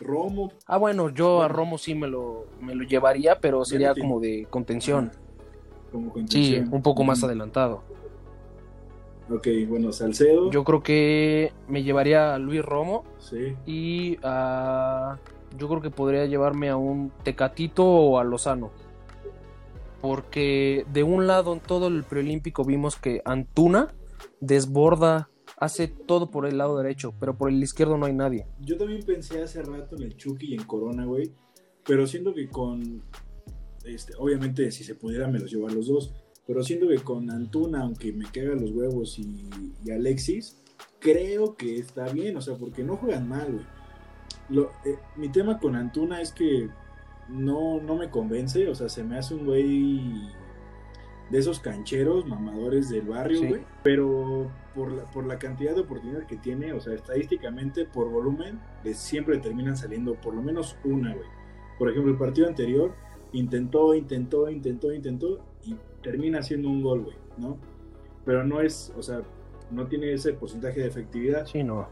Romo. 0.00 0.52
Ah, 0.66 0.78
bueno, 0.78 1.10
yo 1.10 1.42
a 1.42 1.48
Romo 1.48 1.78
sí 1.78 1.94
me 1.94 2.06
lo, 2.06 2.46
me 2.60 2.74
lo 2.74 2.84
llevaría, 2.84 3.38
pero 3.40 3.64
sería 3.64 3.94
como 3.94 4.20
de 4.20 4.46
contención. 4.50 5.10
Como 5.92 6.12
contención. 6.12 6.66
Sí, 6.66 6.74
un 6.74 6.82
poco 6.82 7.04
más 7.04 7.22
adelantado. 7.22 7.82
Ok, 9.30 9.48
bueno, 9.68 9.92
Salcedo. 9.92 10.50
Yo 10.50 10.62
creo 10.64 10.82
que 10.82 11.52
me 11.68 11.82
llevaría 11.82 12.34
a 12.34 12.38
Luis 12.38 12.64
Romo. 12.64 13.04
Sí. 13.18 13.56
Y 13.66 14.18
a. 14.22 15.18
Yo 15.58 15.68
creo 15.68 15.80
que 15.80 15.90
podría 15.90 16.26
llevarme 16.26 16.68
a 16.68 16.76
un 16.76 17.12
Tecatito 17.22 17.84
o 17.84 18.18
a 18.18 18.24
Lozano. 18.24 18.70
Porque 20.00 20.86
de 20.92 21.02
un 21.02 21.26
lado 21.26 21.52
en 21.52 21.60
todo 21.60 21.88
el 21.88 22.04
preolímpico 22.04 22.64
vimos 22.64 22.96
que 22.96 23.22
Antuna 23.24 23.94
desborda 24.40 25.30
hace 25.58 25.88
todo 25.88 26.30
por 26.30 26.46
el 26.46 26.58
lado 26.58 26.76
derecho, 26.76 27.14
pero 27.18 27.36
por 27.36 27.50
el 27.50 27.62
izquierdo 27.62 27.96
no 27.96 28.06
hay 28.06 28.12
nadie. 28.12 28.46
Yo 28.60 28.76
también 28.76 29.02
pensé 29.04 29.42
hace 29.42 29.62
rato 29.62 29.96
en 29.96 30.02
el 30.02 30.16
Chucky 30.16 30.48
y 30.48 30.54
en 30.54 30.64
Corona, 30.64 31.04
güey, 31.04 31.32
pero 31.84 32.06
siento 32.06 32.34
que 32.34 32.48
con, 32.48 33.02
este, 33.84 34.12
obviamente 34.18 34.70
si 34.70 34.84
se 34.84 34.94
pudiera 34.94 35.28
me 35.28 35.38
los 35.38 35.50
llevo 35.50 35.68
los 35.68 35.86
dos, 35.86 36.12
pero 36.46 36.62
siento 36.62 36.88
que 36.88 36.98
con 36.98 37.30
Antuna, 37.30 37.82
aunque 37.82 38.12
me 38.12 38.26
caga 38.26 38.54
los 38.54 38.70
huevos 38.70 39.18
y, 39.18 39.48
Alexis, 39.90 40.62
creo 41.00 41.56
que 41.56 41.78
está 41.78 42.08
bien, 42.08 42.36
o 42.36 42.40
sea, 42.40 42.56
porque 42.56 42.84
no 42.84 42.96
juegan 42.96 43.28
mal, 43.28 43.52
güey. 43.52 43.64
Eh, 44.50 44.98
mi 45.16 45.28
tema 45.28 45.58
con 45.58 45.76
Antuna 45.76 46.20
es 46.20 46.32
que 46.32 46.68
no, 47.28 47.80
no 47.80 47.96
me 47.96 48.10
convence, 48.10 48.68
o 48.68 48.74
sea, 48.74 48.88
se 48.88 49.02
me 49.02 49.18
hace 49.18 49.34
un 49.34 49.44
güey 49.44 50.30
de 51.30 51.38
esos 51.38 51.58
cancheros, 51.58 52.26
mamadores 52.26 52.88
del 52.88 53.08
barrio, 53.08 53.48
güey. 53.48 53.62
Pero 53.82 54.50
por 54.74 54.92
la, 54.92 55.04
por 55.10 55.26
la 55.26 55.38
cantidad 55.38 55.74
de 55.74 55.80
oportunidades 55.80 56.26
que 56.26 56.36
tiene, 56.36 56.72
o 56.72 56.80
sea, 56.80 56.94
estadísticamente, 56.94 57.84
por 57.84 58.08
volumen, 58.10 58.60
siempre 58.92 59.38
terminan 59.38 59.76
saliendo 59.76 60.14
por 60.14 60.34
lo 60.34 60.42
menos 60.42 60.76
una, 60.84 61.14
güey. 61.14 61.28
Por 61.78 61.90
ejemplo, 61.90 62.12
el 62.12 62.18
partido 62.18 62.46
anterior 62.46 62.94
intentó, 63.32 63.94
intentó, 63.94 64.48
intentó, 64.48 64.92
intentó 64.92 65.44
y 65.64 65.76
termina 66.02 66.38
haciendo 66.38 66.68
un 66.68 66.82
gol, 66.82 67.02
güey, 67.02 67.16
¿no? 67.36 67.58
Pero 68.24 68.44
no 68.44 68.60
es, 68.60 68.92
o 68.96 69.02
sea, 69.02 69.22
no 69.70 69.86
tiene 69.86 70.12
ese 70.12 70.32
porcentaje 70.32 70.80
de 70.80 70.86
efectividad. 70.86 71.46
Sí, 71.46 71.62
no. 71.62 71.88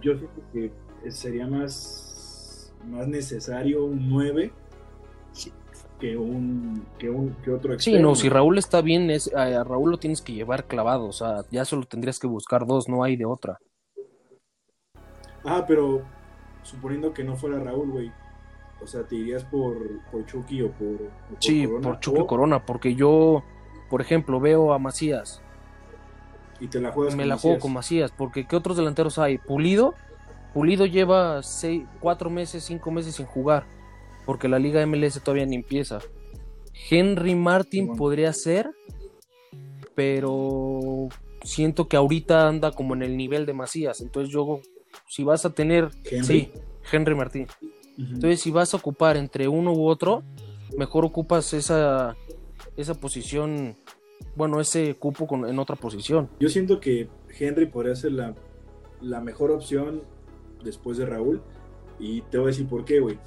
Yo 0.00 0.16
siento 0.16 0.40
que 0.52 0.70
sería 1.10 1.46
más, 1.46 2.72
más 2.86 3.06
necesario 3.08 3.84
un 3.84 4.08
9 4.08 4.52
que 6.00 6.16
un, 6.16 6.86
que 6.98 7.10
un 7.10 7.34
que 7.44 7.50
otro 7.50 7.70
Sí, 7.78 7.90
extremo. 7.90 8.10
no, 8.10 8.14
si 8.14 8.28
Raúl 8.28 8.56
está 8.58 8.80
bien, 8.82 9.10
es, 9.10 9.34
a 9.34 9.64
Raúl 9.64 9.90
lo 9.90 9.98
tienes 9.98 10.22
que 10.22 10.32
llevar 10.32 10.66
clavado, 10.66 11.06
o 11.06 11.12
sea, 11.12 11.44
ya 11.50 11.64
solo 11.64 11.86
tendrías 11.86 12.18
que 12.20 12.28
buscar 12.28 12.66
dos, 12.66 12.88
no 12.88 13.02
hay 13.02 13.16
de 13.16 13.24
otra. 13.24 13.58
Ah, 15.44 15.64
pero 15.66 16.02
suponiendo 16.62 17.12
que 17.12 17.24
no 17.24 17.36
fuera 17.36 17.58
Raúl, 17.58 17.90
güey. 17.90 18.12
O 18.80 18.86
sea, 18.86 19.02
te 19.02 19.16
irías 19.16 19.44
por, 19.44 19.76
por 20.12 20.24
Chucky 20.26 20.62
o 20.62 20.70
por, 20.70 20.86
o 20.86 21.34
por 21.34 21.42
Sí, 21.42 21.64
Corona, 21.66 21.82
por 21.88 22.00
Chucky 22.00 22.20
o- 22.20 22.26
Corona, 22.28 22.64
porque 22.64 22.94
yo, 22.94 23.42
por 23.90 24.00
ejemplo, 24.00 24.38
veo 24.38 24.72
a 24.72 24.78
Macías, 24.78 25.42
Y 26.60 26.68
te 26.68 26.80
la 26.80 26.92
juegas 26.92 27.16
me 27.16 27.24
con 27.24 27.28
la 27.28 27.38
juego 27.38 27.58
con 27.58 27.72
Macías, 27.72 28.12
porque 28.16 28.46
¿qué 28.46 28.54
otros 28.54 28.76
delanteros 28.76 29.18
hay? 29.18 29.38
Pulido, 29.38 29.94
Pulido 30.54 30.86
lleva 30.86 31.42
seis, 31.42 31.84
cuatro 32.00 32.30
meses, 32.30 32.64
cinco 32.64 32.90
meses 32.90 33.16
sin 33.16 33.26
jugar, 33.26 33.66
porque 34.26 34.48
la 34.48 34.58
Liga 34.58 34.84
MLS 34.86 35.20
todavía 35.22 35.46
ni 35.46 35.56
empieza. 35.56 36.00
Henry 36.90 37.34
Martin 37.34 37.86
Bueno. 37.88 37.98
podría 37.98 38.32
ser, 38.32 38.70
pero 39.94 41.08
siento 41.42 41.88
que 41.88 41.96
ahorita 41.96 42.48
anda 42.48 42.72
como 42.72 42.94
en 42.94 43.02
el 43.02 43.16
nivel 43.16 43.46
de 43.46 43.52
Macías, 43.52 44.00
entonces 44.00 44.32
yo, 44.32 44.60
si 45.08 45.24
vas 45.24 45.44
a 45.44 45.50
tener, 45.50 45.90
Henry. 46.04 46.24
sí, 46.24 46.52
Henry 46.90 47.14
Martín. 47.14 47.46
Entonces, 47.98 48.40
si 48.40 48.52
vas 48.52 48.72
a 48.74 48.76
ocupar 48.76 49.16
entre 49.16 49.48
uno 49.48 49.72
u 49.72 49.88
otro, 49.88 50.22
mejor 50.76 51.04
ocupas 51.04 51.52
esa, 51.52 52.16
esa 52.76 52.94
posición, 52.94 53.74
bueno, 54.36 54.60
ese 54.60 54.94
cupo 54.94 55.26
con, 55.26 55.48
en 55.48 55.58
otra 55.58 55.74
posición. 55.74 56.28
Yo 56.38 56.48
siento 56.48 56.78
que 56.78 57.08
Henry 57.38 57.66
podría 57.66 57.96
ser 57.96 58.12
la, 58.12 58.34
la 59.00 59.20
mejor 59.20 59.50
opción 59.50 60.02
después 60.64 60.98
de 60.98 61.06
Raúl. 61.06 61.42
Y 61.98 62.22
te 62.22 62.38
voy 62.38 62.46
a 62.46 62.50
decir 62.50 62.66
por 62.66 62.84
qué, 62.84 63.00
güey. 63.00 63.18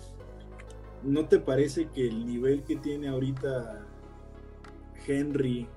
¿No 1.04 1.28
te 1.28 1.40
parece 1.40 1.88
que 1.90 2.08
el 2.08 2.26
nivel 2.26 2.64
que 2.64 2.76
tiene 2.76 3.08
ahorita 3.08 3.86
Henry 5.08 5.68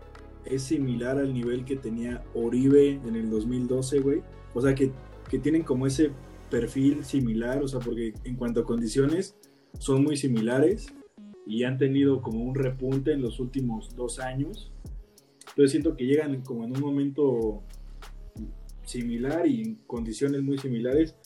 es 0.44 0.62
similar 0.62 1.18
al 1.18 1.32
nivel 1.32 1.64
que 1.64 1.76
tenía 1.76 2.22
Oribe 2.34 3.00
en 3.04 3.16
el 3.16 3.30
2012, 3.30 4.00
güey? 4.00 4.22
O 4.52 4.60
sea, 4.60 4.74
que, 4.74 4.92
que 5.30 5.38
tienen 5.38 5.62
como 5.62 5.86
ese 5.86 6.10
perfil 6.50 7.04
similar, 7.04 7.62
o 7.62 7.68
sea, 7.68 7.80
porque 7.80 8.14
en 8.24 8.36
cuanto 8.36 8.60
a 8.60 8.64
condiciones 8.64 9.34
son 9.78 10.04
muy 10.04 10.16
similares 10.16 10.92
y 11.46 11.64
han 11.64 11.78
tenido 11.78 12.22
como 12.22 12.44
un 12.44 12.54
repunte 12.54 13.12
en 13.12 13.22
los 13.22 13.40
últimos 13.40 13.94
dos 13.96 14.18
años. 14.18 14.72
Entonces 15.48 15.70
siento 15.70 15.96
que 15.96 16.04
llegan 16.04 16.42
como 16.42 16.64
en 16.64 16.76
un 16.76 16.80
momento 16.80 17.62
similar 18.84 19.46
y 19.46 19.62
en 19.62 19.74
condiciones 19.86 20.42
muy 20.42 20.58
similares. 20.58 21.16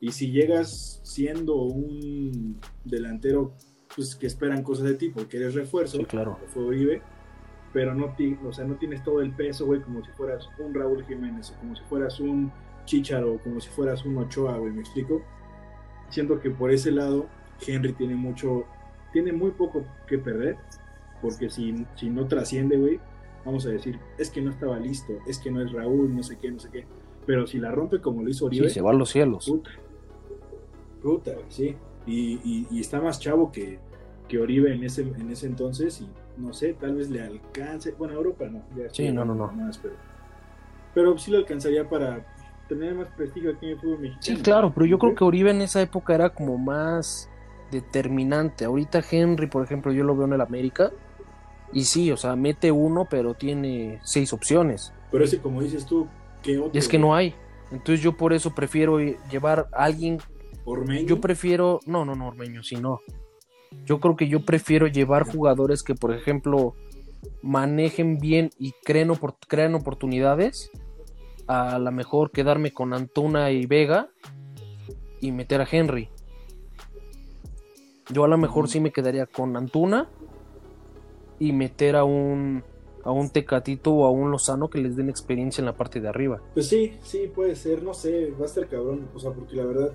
Y 0.00 0.12
si 0.12 0.30
llegas 0.30 1.00
siendo 1.02 1.56
un 1.56 2.60
delantero 2.84 3.54
pues, 3.94 4.14
que 4.14 4.26
esperan 4.26 4.62
cosas 4.62 4.84
de 4.84 4.94
ti 4.94 5.08
porque 5.10 5.38
eres 5.38 5.54
refuerzo, 5.54 5.98
Sí, 5.98 6.04
claro. 6.04 6.38
fue 6.48 6.64
Oribe, 6.64 7.02
pero 7.72 7.94
no, 7.94 8.14
ti- 8.14 8.36
o 8.46 8.52
sea, 8.52 8.64
no 8.64 8.74
tienes 8.76 9.02
todo 9.02 9.20
el 9.20 9.32
peso, 9.34 9.66
güey, 9.66 9.80
como 9.80 10.04
si 10.04 10.10
fueras 10.12 10.48
un 10.58 10.74
Raúl 10.74 11.04
Jiménez 11.06 11.50
o 11.50 11.58
como 11.60 11.74
si 11.76 11.82
fueras 11.84 12.20
un 12.20 12.52
Chicharo 12.84 13.34
o 13.34 13.38
como 13.38 13.60
si 13.60 13.68
fueras 13.70 14.04
un 14.04 14.18
Ochoa, 14.18 14.58
güey, 14.58 14.72
¿me 14.72 14.80
explico? 14.80 15.22
Siento 16.10 16.40
que 16.40 16.50
por 16.50 16.70
ese 16.70 16.90
lado 16.92 17.26
Henry 17.66 17.92
tiene 17.94 18.14
mucho, 18.14 18.64
tiene 19.12 19.32
muy 19.32 19.50
poco 19.52 19.84
que 20.06 20.18
perder, 20.18 20.56
porque 21.22 21.48
si, 21.50 21.86
si 21.96 22.10
no 22.10 22.26
trasciende, 22.28 22.76
güey, 22.76 23.00
vamos 23.44 23.64
a 23.66 23.70
decir, 23.70 23.98
es 24.18 24.30
que 24.30 24.40
no 24.42 24.50
estaba 24.50 24.78
listo, 24.78 25.14
es 25.26 25.38
que 25.38 25.50
no 25.50 25.62
es 25.62 25.72
Raúl, 25.72 26.14
no 26.14 26.22
sé 26.22 26.36
qué, 26.38 26.50
no 26.50 26.58
sé 26.60 26.68
qué, 26.70 26.84
pero 27.26 27.46
si 27.46 27.58
la 27.58 27.72
rompe 27.72 28.00
como 28.00 28.22
lo 28.22 28.28
hizo 28.30 28.46
Oribe, 28.46 28.68
Sí, 28.68 28.74
se 28.74 28.80
va 28.82 28.90
a 28.90 28.94
los 28.94 29.10
cielos. 29.10 29.46
Puta. 29.46 29.70
Puta, 31.06 31.32
sí. 31.48 31.76
Y, 32.04 32.40
y- 32.44 32.66
y 32.68 32.80
está 32.80 33.00
más 33.00 33.20
chavo 33.20 33.52
que, 33.52 33.78
que 34.26 34.40
Oribe 34.40 34.74
en 34.74 34.82
ese, 34.82 35.02
en 35.02 35.30
ese 35.30 35.46
entonces 35.46 36.00
y 36.00 36.08
no 36.36 36.52
sé, 36.52 36.72
tal 36.74 36.96
vez 36.96 37.08
le 37.10 37.22
alcance. 37.22 37.92
Bueno, 37.92 38.14
Europa 38.14 38.46
no. 38.50 38.64
ya 38.76 38.88
Sí, 38.92 39.12
no, 39.12 39.24
no, 39.24 39.32
no. 39.34 39.46
Más, 39.52 39.78
pero, 39.78 39.94
pero 40.94 41.16
sí 41.16 41.30
le 41.30 41.36
alcanzaría 41.38 41.88
para 41.88 42.26
tener 42.68 42.92
más 42.96 43.06
prestigio 43.16 43.52
aquí 43.52 43.66
en 43.66 43.72
el 43.72 43.78
fútbol 43.80 44.00
mexicano. 44.00 44.22
Sí, 44.22 44.42
claro, 44.42 44.72
pero 44.74 44.84
yo 44.84 44.98
creo 44.98 45.14
que 45.14 45.22
Oribe 45.22 45.52
en 45.52 45.62
esa 45.62 45.80
época 45.80 46.12
era 46.12 46.30
como 46.30 46.58
más 46.58 47.30
determinante. 47.70 48.64
Ahorita 48.64 49.00
Henry, 49.08 49.46
por 49.46 49.62
ejemplo, 49.62 49.92
yo 49.92 50.02
lo 50.02 50.16
veo 50.16 50.26
en 50.26 50.32
el 50.32 50.40
América. 50.40 50.90
Y 51.72 51.84
sí, 51.84 52.10
o 52.10 52.16
sea, 52.16 52.34
mete 52.34 52.72
uno, 52.72 53.06
pero 53.08 53.34
tiene 53.34 54.00
seis 54.02 54.32
opciones. 54.32 54.92
Pero 55.12 55.22
ese, 55.24 55.38
como 55.40 55.62
dices 55.62 55.86
tú, 55.86 56.08
¿qué 56.42 56.58
otro? 56.58 56.72
Y 56.74 56.78
es 56.78 56.88
que 56.88 56.98
no 56.98 57.14
hay. 57.14 57.32
Entonces 57.70 58.00
yo 58.00 58.16
por 58.16 58.32
eso 58.32 58.54
prefiero 58.54 58.98
llevar 58.98 59.68
a 59.72 59.84
alguien 59.84 60.18
Ormeño. 60.66 61.06
Yo 61.06 61.20
prefiero, 61.20 61.80
no, 61.86 62.04
no, 62.04 62.14
no, 62.14 62.28
Ormeño, 62.28 62.62
sí, 62.62 62.76
no. 62.76 63.00
Yo 63.84 64.00
creo 64.00 64.16
que 64.16 64.28
yo 64.28 64.44
prefiero 64.44 64.86
llevar 64.86 65.24
jugadores 65.24 65.82
que, 65.82 65.94
por 65.94 66.12
ejemplo, 66.14 66.74
manejen 67.42 68.18
bien 68.18 68.50
y 68.58 68.72
creen, 68.84 69.08
opor- 69.08 69.36
crean 69.48 69.74
oportunidades. 69.74 70.70
A 71.46 71.78
lo 71.78 71.92
mejor 71.92 72.30
quedarme 72.32 72.72
con 72.72 72.92
Antuna 72.92 73.50
y 73.52 73.66
Vega 73.66 74.08
y 75.20 75.32
meter 75.32 75.60
a 75.60 75.68
Henry. 75.70 76.08
Yo 78.12 78.24
a 78.24 78.28
lo 78.28 78.38
mejor 78.38 78.68
sí 78.68 78.80
me 78.80 78.92
quedaría 78.92 79.26
con 79.26 79.56
Antuna 79.56 80.08
y 81.38 81.52
meter 81.52 81.96
a 81.96 82.04
un 82.04 82.62
a 83.04 83.12
un 83.12 83.30
Tecatito 83.30 83.92
o 83.94 84.04
a 84.04 84.10
un 84.10 84.32
Lozano 84.32 84.68
que 84.68 84.78
les 84.80 84.96
den 84.96 85.08
experiencia 85.08 85.62
en 85.62 85.66
la 85.66 85.76
parte 85.76 86.00
de 86.00 86.08
arriba. 86.08 86.42
Pues 86.54 86.66
sí, 86.66 86.96
sí, 87.04 87.30
puede 87.32 87.54
ser, 87.54 87.84
no 87.84 87.94
sé, 87.94 88.32
va 88.32 88.42
a 88.42 88.46
estar 88.46 88.66
cabrón, 88.68 89.08
o 89.14 89.20
sea, 89.20 89.30
porque 89.30 89.54
la 89.54 89.64
verdad, 89.64 89.92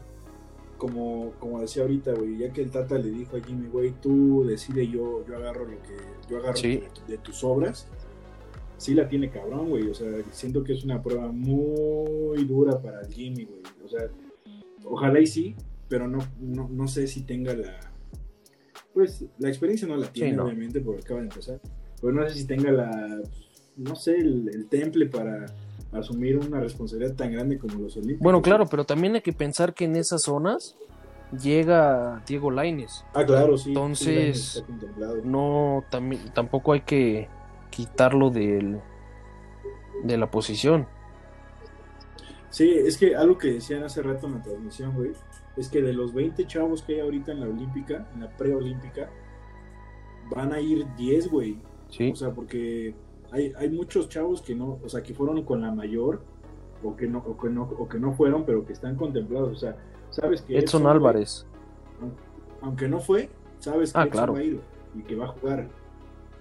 como, 0.81 1.33
como 1.38 1.61
decía 1.61 1.83
ahorita, 1.83 2.11
güey, 2.15 2.39
ya 2.39 2.51
que 2.51 2.63
el 2.63 2.71
Tata 2.71 2.97
le 2.97 3.11
dijo 3.11 3.38
a 3.38 3.39
Jimmy, 3.39 3.67
güey, 3.67 3.91
tú 4.01 4.43
decide, 4.47 4.88
yo, 4.88 5.23
yo 5.27 5.38
agarro 5.38 5.65
lo 5.65 5.79
que, 5.83 5.95
yo 6.27 6.39
agarro 6.39 6.57
Sí. 6.57 6.77
de, 6.77 6.89
de 7.07 7.17
tus 7.19 7.43
obras, 7.43 7.88
sí 8.77 8.95
la 8.95 9.07
tiene 9.07 9.29
cabrón, 9.29 9.69
güey, 9.69 9.88
o 9.88 9.93
sea, 9.93 10.09
siento 10.31 10.63
que 10.63 10.73
es 10.73 10.83
una 10.83 11.00
prueba 11.03 11.31
muy 11.31 12.43
dura 12.45 12.81
para 12.81 13.01
el 13.01 13.13
Jimmy, 13.13 13.45
güey, 13.45 13.61
o 13.85 13.88
sea, 13.88 14.09
ojalá 14.83 15.19
y 15.19 15.27
sí, 15.27 15.55
pero 15.88 16.07
no, 16.07 16.17
no, 16.39 16.67
no 16.67 16.88
sé 16.88 17.05
si 17.05 17.21
tenga 17.21 17.53
la, 17.53 17.79
pues, 18.91 19.23
la 19.38 19.50
experiencia 19.50 19.88
no 19.88 19.97
la 19.97 20.11
tiene, 20.11 20.33
no. 20.33 20.45
obviamente, 20.45 20.81
porque 20.81 21.01
acaba 21.01 21.19
de 21.19 21.27
empezar, 21.27 21.61
pero 22.01 22.11
no 22.11 22.27
sé 22.27 22.33
si 22.33 22.47
tenga 22.47 22.71
la, 22.71 23.21
no 23.77 23.95
sé, 23.95 24.15
el, 24.15 24.50
el 24.50 24.65
temple 24.67 25.05
para 25.05 25.45
asumir 25.91 26.38
una 26.38 26.60
responsabilidad 26.60 27.15
tan 27.15 27.31
grande 27.31 27.57
como 27.57 27.79
los 27.79 27.95
Olímpicos. 27.98 28.24
Bueno, 28.24 28.41
claro, 28.41 28.65
pero 28.65 28.86
también 28.86 29.15
hay 29.15 29.21
que 29.21 29.33
pensar 29.33 29.74
que 29.74 29.86
en 29.86 29.95
esas 29.95 30.24
zonas 30.24 30.75
llega 31.41 32.21
Diego 32.27 32.51
Laines. 32.51 33.05
Ah, 33.13 33.25
claro, 33.25 33.57
sí. 33.57 33.69
Entonces- 33.69 34.63
sí. 34.65 34.74
No, 35.24 35.83
también, 35.89 36.21
tampoco 36.33 36.74
hay 36.74 36.81
que 36.81 37.27
quitarlo 37.69 38.29
del, 38.29 38.79
de 40.03 40.17
la 40.17 40.29
posición. 40.29 40.88
Sí, 42.50 42.69
es 42.69 42.98
que 42.98 43.15
algo 43.15 43.38
que 43.38 43.53
decían 43.53 43.83
hace 43.83 44.01
rato 44.01 44.27
en 44.27 44.33
la 44.33 44.41
transmisión, 44.41 44.93
güey, 44.93 45.12
es 45.55 45.69
que 45.69 45.81
de 45.81 45.93
los 45.93 46.13
20 46.13 46.45
chavos 46.48 46.81
que 46.83 46.95
hay 46.95 47.00
ahorita 47.01 47.31
en 47.31 47.39
la 47.39 47.48
Olímpica, 47.48 48.10
en 48.13 48.21
la 48.21 48.29
preolímpica, 48.38 49.10
van 50.29 50.51
a 50.53 50.60
ir 50.60 50.86
10, 50.98 51.29
güey. 51.29 51.60
Sí, 51.89 52.12
O 52.12 52.15
sea, 52.15 52.31
porque 52.31 52.93
hay, 53.31 53.53
hay 53.57 53.69
muchos 53.69 54.09
chavos 54.09 54.41
que 54.41 54.53
no, 54.55 54.79
o 54.83 54.89
sea, 54.89 55.01
que 55.01 55.13
fueron 55.13 55.43
con 55.43 55.61
la 55.61 55.71
mayor, 55.71 56.21
o 56.83 56.95
que 56.95 57.07
no, 57.07 57.19
o 57.19 57.38
que 57.38 57.50
no, 57.50 57.63
o 57.63 57.88
que 57.88 58.00
no 58.00 58.13
fueron, 58.13 58.43
pero 58.45 58.65
que 58.65 58.73
están 58.73 58.95
contemplados. 58.95 59.51
O 59.51 59.55
sea, 59.55 59.75
sabes 60.09 60.41
que 60.41 60.57
Edson 60.57 60.88
Álvarez. 60.88 61.45
aunque 62.61 62.88
no 62.88 63.00
fue, 63.00 63.29
sabes 63.59 63.93
que 63.93 64.00
Ah, 64.00 64.03
Edson 64.03 64.11
claro. 64.11 64.33
va 64.33 64.39
a 64.39 64.43
ir 64.43 64.59
y 64.95 65.01
que 65.03 65.15
va 65.15 65.25
a 65.25 65.29
jugar. 65.29 65.67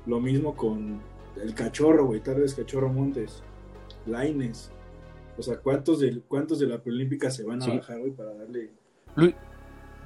Lo 0.07 0.19
mismo 0.21 0.57
con 0.57 1.01
el 1.43 1.55
cachorro, 1.55 2.07
güey, 2.07 2.21
tal 2.21 2.37
vez 2.41 2.55
Cachorro 2.55 2.89
Montes, 2.89 3.43
Laines. 4.07 4.73
O 5.39 5.43
sea, 5.43 5.59
¿cuántos 5.59 6.01
de, 6.01 6.21
cuántos 6.27 6.59
de 6.59 6.67
la 6.67 6.79
preolímpica 6.83 7.31
se 7.31 7.45
van 7.45 7.63
a 7.63 7.65
Sí. 7.65 7.71
bajar, 7.77 7.99
güey, 8.01 8.13
para 8.13 8.35
darle. 8.35 8.71
Luis, 9.17 9.35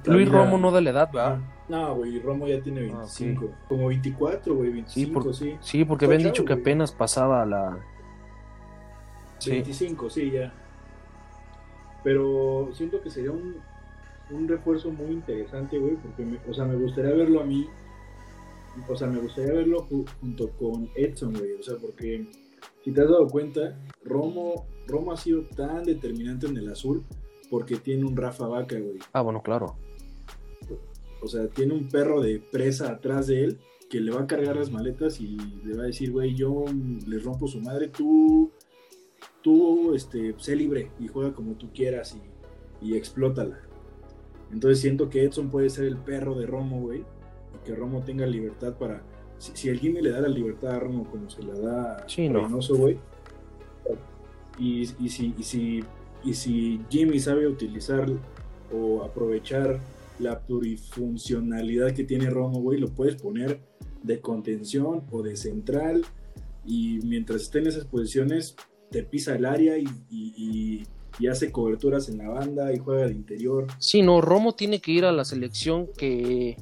Luis? 0.05 0.29
Romo 0.31 0.57
no 0.57 0.71
da 0.71 0.81
la 0.81 0.89
edad, 0.91 1.09
¿verdad? 1.11 1.39
Ah, 1.41 1.54
No, 1.67 1.95
güey, 1.95 2.19
Romo 2.19 2.47
ya 2.47 2.61
tiene 2.61 2.81
Ah, 2.91 2.97
25. 2.97 3.49
Como 3.67 3.87
24, 3.87 4.55
güey, 4.55 4.71
25, 4.71 5.21
por- 5.23 5.33
sí. 5.35 5.55
Sí, 5.61 5.83
porque 5.85 6.05
habían 6.05 6.21
chavo, 6.21 6.31
dicho 6.33 6.45
que 6.45 6.53
apenas 6.53 6.91
pasaba 6.91 7.45
la. 7.45 7.79
Sí, 9.39 9.51
25, 9.51 10.09
sí, 10.09 10.31
ya. 10.31 10.53
Pero 12.03 12.69
siento 12.73 13.01
que 13.01 13.09
sería 13.09 13.31
un, 13.31 13.55
un 14.29 14.47
refuerzo 14.47 14.91
muy 14.91 15.11
interesante, 15.11 15.77
güey, 15.79 15.95
porque, 15.95 16.23
me- 16.23 16.39
o 16.49 16.53
sea, 16.53 16.65
me 16.65 16.75
gustaría 16.75 17.11
verlo 17.11 17.41
a 17.41 17.43
mí, 17.45 17.67
o 18.87 18.95
sea, 18.95 19.07
me 19.07 19.19
gustaría 19.19 19.53
verlo 19.53 19.87
ju- 19.87 20.07
junto 20.21 20.49
con 20.51 20.89
Edson, 20.95 21.33
güey, 21.33 21.53
o 21.53 21.63
sea, 21.63 21.75
porque 21.81 22.27
si 22.83 22.91
te 22.91 23.01
has 23.01 23.09
dado 23.09 23.27
cuenta, 23.27 23.75
Romo 24.03 24.65
Romo 24.87 25.11
ha 25.13 25.17
sido 25.17 25.41
tan 25.55 25.83
determinante 25.83 26.45
en 26.45 26.57
el 26.57 26.71
azul 26.71 27.03
porque 27.49 27.77
tiene 27.77 28.05
un 28.05 28.15
Rafa 28.15 28.45
Vaca, 28.47 28.77
güey. 28.77 28.99
Ah, 29.13 29.21
bueno, 29.21 29.41
claro. 29.41 29.75
O 31.25 31.27
sea, 31.27 31.47
tiene 31.47 31.73
un 31.73 31.89
perro 31.89 32.21
de 32.21 32.39
presa 32.39 32.91
atrás 32.91 33.25
de 33.27 33.43
él 33.43 33.59
que 33.89 33.99
le 33.99 34.11
va 34.11 34.21
a 34.21 34.27
cargar 34.27 34.55
las 34.55 34.71
maletas 34.71 35.19
y 35.19 35.37
le 35.63 35.75
va 35.75 35.83
a 35.83 35.87
decir, 35.87 36.11
güey, 36.11 36.35
yo 36.35 36.65
le 37.07 37.17
rompo 37.17 37.47
su 37.47 37.59
madre, 37.59 37.87
tú, 37.87 38.51
tú, 39.41 39.95
este, 39.95 40.35
sé 40.37 40.55
libre 40.55 40.91
y 40.99 41.07
juega 41.07 41.33
como 41.33 41.53
tú 41.53 41.71
quieras 41.73 42.15
y, 42.81 42.87
y 42.87 42.95
explótala. 42.95 43.59
Entonces 44.53 44.79
siento 44.79 45.09
que 45.09 45.23
Edson 45.23 45.49
puede 45.49 45.69
ser 45.71 45.85
el 45.85 45.97
perro 45.97 46.35
de 46.35 46.45
Romo, 46.45 46.79
güey, 46.79 46.99
y 46.99 47.65
que 47.65 47.75
Romo 47.75 48.03
tenga 48.03 48.27
libertad 48.27 48.75
para... 48.77 49.01
Si, 49.39 49.67
el 49.67 49.79
Jimmy 49.79 50.01
le 50.01 50.11
da 50.11 50.21
la 50.21 50.29
libertad 50.29 50.75
a 50.75 50.79
Romo 50.79 51.09
como 51.09 51.29
se 51.29 51.43
la 51.43 51.55
da 51.55 52.07
sí, 52.07 52.27
a 52.27 52.33
Reynoso, 52.33 52.75
güey, 52.75 52.97
y, 54.59 54.81
y, 54.99 55.09
si, 55.09 55.33
y, 55.37 55.43
si, 55.43 55.83
y 56.23 56.33
si 56.35 56.81
Jimmy 56.89 57.19
sabe 57.19 57.47
utilizar 57.47 58.07
o 58.71 59.03
aprovechar 59.03 59.79
la 60.19 60.39
plurifuncionalidad 60.41 61.93
que 61.93 62.03
tiene 62.03 62.29
Romo, 62.29 62.59
güey, 62.61 62.79
lo 62.79 62.89
puedes 62.89 63.15
poner 63.21 63.59
de 64.03 64.21
contención 64.21 65.03
o 65.11 65.23
de 65.23 65.35
central 65.35 66.05
y 66.63 66.99
mientras 67.03 67.43
esté 67.43 67.59
en 67.59 67.67
esas 67.67 67.85
posiciones 67.85 68.55
te 68.91 69.03
pisa 69.03 69.35
el 69.35 69.45
área 69.45 69.77
y, 69.77 70.87
hace 71.29 71.51
coberturas 71.51 72.07
en 72.07 72.19
la 72.19 72.29
banda 72.29 72.71
y 72.71 72.77
juega 72.77 73.07
de 73.07 73.13
interior. 73.13 73.65
Sí, 73.79 74.03
no, 74.03 74.21
Romo 74.21 74.53
tiene 74.53 74.79
que 74.79 74.91
ir 74.91 75.05
a 75.05 75.11
la 75.11 75.25
selección 75.25 75.87
que 75.97 76.55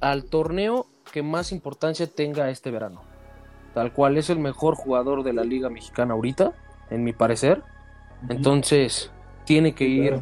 al 0.00 0.24
torneo 0.24 0.86
que 1.12 1.22
más 1.22 1.52
importancia 1.52 2.06
tenga 2.06 2.48
este 2.48 2.70
verano. 2.70 3.02
Tal 3.74 3.92
cual 3.92 4.16
es 4.16 4.30
el 4.30 4.38
mejor 4.38 4.74
jugador 4.74 5.22
de 5.22 5.34
la 5.34 5.44
Liga 5.44 5.68
Mexicana 5.68 6.14
ahorita, 6.14 6.54
en 6.90 7.04
mi 7.04 7.12
parecer. 7.12 7.62
Entonces, 8.28 9.10
tiene 9.44 9.74
que 9.74 9.84
ir 9.84 10.20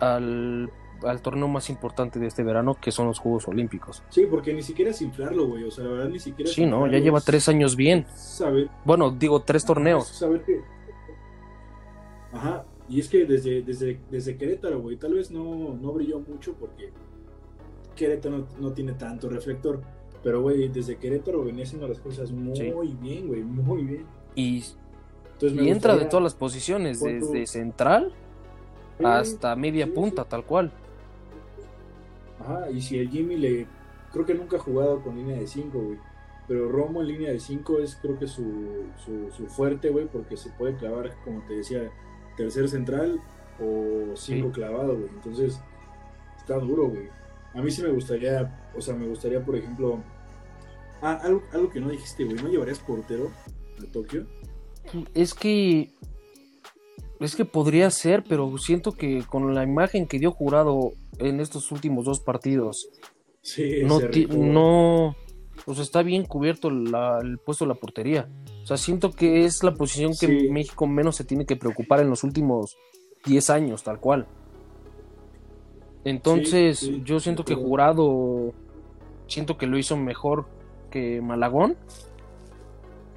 al 0.00 0.70
al 1.02 1.22
torneo 1.22 1.48
más 1.48 1.70
importante 1.70 2.18
de 2.18 2.26
este 2.26 2.42
verano, 2.42 2.76
que 2.80 2.92
son 2.92 3.06
los 3.06 3.18
Juegos 3.18 3.48
Olímpicos. 3.48 4.02
Sí, 4.10 4.26
porque 4.28 4.52
ni 4.52 4.62
siquiera 4.62 4.90
es 4.90 5.00
inflarlo, 5.02 5.46
güey. 5.46 5.64
O 5.64 5.70
sea, 5.70 5.84
la 5.84 5.90
verdad, 5.90 6.08
ni 6.08 6.18
siquiera. 6.18 6.50
Sí, 6.50 6.66
no, 6.66 6.86
ya 6.86 6.98
lleva 6.98 7.20
tres 7.20 7.48
años 7.48 7.76
bien. 7.76 8.06
Saber. 8.14 8.68
Bueno, 8.84 9.10
digo, 9.10 9.40
tres 9.40 9.64
torneos. 9.64 10.08
Saber 10.08 10.42
que. 10.42 10.60
Ajá. 12.32 12.64
Y 12.88 13.00
es 13.00 13.08
que 13.08 13.26
desde, 13.26 13.62
desde, 13.62 14.00
desde 14.10 14.36
Querétaro, 14.36 14.80
güey, 14.80 14.96
tal 14.96 15.14
vez 15.14 15.30
no, 15.30 15.74
no 15.74 15.92
brilló 15.92 16.20
mucho 16.20 16.54
porque 16.54 16.90
Querétaro 17.94 18.46
no, 18.58 18.72
tiene 18.72 18.92
tanto 18.94 19.28
reflector. 19.28 19.82
Pero, 20.22 20.42
güey, 20.42 20.68
desde 20.68 20.96
Querétaro 20.96 21.44
venía 21.44 21.64
haciendo 21.64 21.86
las 21.86 22.00
cosas 22.00 22.32
muy 22.32 22.96
bien, 23.00 23.28
güey, 23.28 23.42
muy 23.42 23.84
bien. 23.84 24.06
Y, 24.34 24.64
y 25.40 25.68
entra 25.68 25.96
de 25.96 26.06
todas 26.06 26.24
las 26.24 26.34
posiciones, 26.34 27.00
desde 27.00 27.46
central 27.46 28.14
hasta 29.04 29.54
media 29.56 29.86
punta, 29.92 30.24
tal 30.24 30.44
cual. 30.44 30.72
Ajá, 32.48 32.70
y 32.70 32.80
si 32.80 32.98
el 32.98 33.10
Jimmy 33.10 33.36
le. 33.36 33.66
Creo 34.12 34.24
que 34.24 34.34
nunca 34.34 34.56
ha 34.56 34.60
jugado 34.60 35.02
con 35.02 35.16
línea 35.16 35.36
de 35.36 35.46
5, 35.46 35.78
güey. 35.78 35.98
Pero 36.46 36.70
Romo 36.70 37.02
en 37.02 37.08
línea 37.08 37.30
de 37.30 37.40
5 37.40 37.78
es, 37.80 37.96
creo 37.96 38.18
que 38.18 38.26
su, 38.26 38.86
su, 39.04 39.46
fuerte, 39.48 39.90
güey, 39.90 40.06
porque 40.06 40.38
se 40.38 40.48
puede 40.50 40.74
clavar, 40.76 41.14
como 41.22 41.42
te 41.42 41.56
decía, 41.56 41.92
tercer 42.38 42.70
central 42.70 43.20
o 43.60 44.16
5 44.16 44.50
clavado, 44.50 44.96
güey. 44.96 45.10
Entonces, 45.10 45.60
está 46.38 46.56
duro, 46.58 46.88
güey. 46.88 47.10
A 47.52 47.60
mí 47.60 47.70
sí 47.70 47.82
me 47.82 47.90
gustaría, 47.90 48.70
o 48.74 48.80
sea, 48.80 48.94
me 48.94 49.06
gustaría, 49.06 49.44
por 49.44 49.56
ejemplo. 49.56 50.02
Ah, 51.02 51.20
algo, 51.22 51.42
algo 51.52 51.68
que 51.68 51.80
no 51.80 51.90
dijiste, 51.90 52.24
güey. 52.24 52.36
¿No 52.36 52.48
llevarías 52.48 52.78
portero 52.78 53.30
a 53.86 53.92
Tokio? 53.92 54.26
Es 55.12 55.34
que 55.34 55.92
es 57.20 57.34
que 57.34 57.44
podría 57.44 57.90
ser, 57.90 58.22
pero 58.28 58.56
siento 58.58 58.92
que 58.92 59.24
con 59.24 59.54
la 59.54 59.64
imagen 59.64 60.06
que 60.06 60.18
dio 60.18 60.30
jurado 60.30 60.92
en 61.18 61.40
estos 61.40 61.72
últimos 61.72 62.04
dos 62.04 62.20
partidos, 62.20 62.88
no, 63.82 64.00
no, 64.36 65.16
pues 65.64 65.78
está 65.78 66.02
bien 66.02 66.24
cubierto 66.24 66.68
el 66.68 67.38
puesto 67.44 67.64
de 67.64 67.70
la 67.70 67.74
portería. 67.74 68.28
O 68.62 68.66
sea, 68.66 68.76
siento 68.76 69.10
que 69.10 69.44
es 69.44 69.62
la 69.64 69.74
posición 69.74 70.12
que 70.18 70.48
México 70.50 70.86
menos 70.86 71.16
se 71.16 71.24
tiene 71.24 71.44
que 71.44 71.56
preocupar 71.56 72.00
en 72.00 72.10
los 72.10 72.22
últimos 72.22 72.76
10 73.24 73.50
años, 73.50 73.82
tal 73.82 73.98
cual. 73.98 74.26
Entonces, 76.04 76.90
yo 77.04 77.18
siento 77.18 77.44
que 77.44 77.54
Jurado, 77.54 78.52
siento 79.26 79.58
que 79.58 79.66
lo 79.66 79.76
hizo 79.78 79.96
mejor 79.96 80.46
que 80.90 81.20
Malagón. 81.20 81.76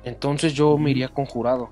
Entonces 0.04 0.54
yo 0.54 0.80
me 0.80 0.90
iría 0.90 1.10
con 1.10 1.26
Jurado 1.26 1.70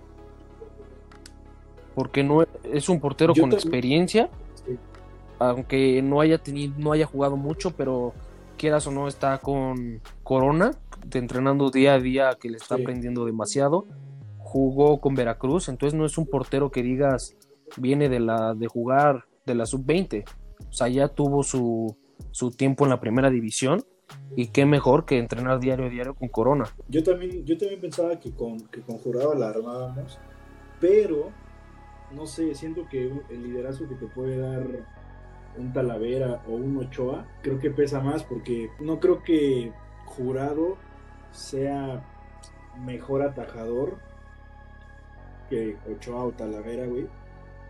porque 1.99 2.23
no 2.23 2.45
es 2.63 2.88
un 2.88 3.01
portero 3.01 3.33
con 3.38 3.51
experiencia, 3.51 4.29
aunque 5.38 6.01
no 6.01 6.21
haya 6.21 6.38
tenido, 6.38 6.73
no 6.77 6.93
haya 6.93 7.05
jugado 7.05 7.35
mucho, 7.35 7.71
pero 7.71 8.13
quieras 8.55 8.88
o 8.88 8.91
no 8.91 9.09
está 9.09 9.39
con 9.39 9.99
Corona, 10.23 10.71
entrenando 11.13 11.71
día 11.71 11.95
a 11.95 11.99
día 11.99 12.38
que 12.39 12.49
le 12.49 12.55
está 12.55 12.75
aprendiendo 12.75 13.25
demasiado. 13.25 13.85
Jugó 14.38 15.01
con 15.01 15.13
Veracruz, 15.13 15.67
entonces 15.67 15.99
no 15.99 16.05
es 16.05 16.17
un 16.17 16.25
portero 16.25 16.71
que 16.71 16.83
digas 16.83 17.35
viene 17.75 18.07
de 18.07 18.21
la 18.21 18.53
de 18.53 18.67
jugar 18.67 19.25
de 19.45 19.55
la 19.55 19.65
sub-20. 19.65 20.23
O 20.69 20.71
sea, 20.71 20.88
ya 20.88 21.09
tuvo 21.09 21.43
su, 21.43 21.97
su 22.31 22.51
tiempo 22.51 22.85
en 22.85 22.91
la 22.91 23.01
primera 23.01 23.29
división 23.29 23.83
y 24.38 24.47
qué 24.47 24.65
mejor 24.65 25.03
que 25.03 25.17
entrenar 25.17 25.59
diario 25.59 25.88
a 25.88 25.89
diario 25.89 26.13
con 26.13 26.29
Corona. 26.29 26.63
Yo 26.88 27.03
también, 27.03 27.43
yo 27.43 27.57
también 27.57 27.81
pensaba 27.81 28.17
que 28.17 28.31
con, 28.31 28.57
que 28.69 28.79
con 28.79 28.99
Jurado 28.99 29.33
la 29.33 29.49
armábamos, 29.49 30.17
pero 30.79 31.31
no 32.15 32.25
sé, 32.25 32.55
siento 32.55 32.87
que 32.89 33.11
el 33.29 33.43
liderazgo 33.43 33.87
que 33.87 33.95
te 33.95 34.07
puede 34.07 34.37
dar 34.37 34.65
un 35.57 35.73
Talavera 35.73 36.43
o 36.47 36.53
un 36.53 36.77
Ochoa, 36.77 37.27
creo 37.41 37.59
que 37.59 37.71
pesa 37.71 37.99
más 37.99 38.23
porque 38.23 38.69
no 38.79 38.99
creo 38.99 39.23
que 39.23 39.71
Jurado 40.05 40.77
sea 41.31 42.03
mejor 42.83 43.21
atajador 43.21 43.97
que 45.49 45.77
Ochoa 45.91 46.25
o 46.25 46.31
Talavera, 46.31 46.85
güey. 46.85 47.07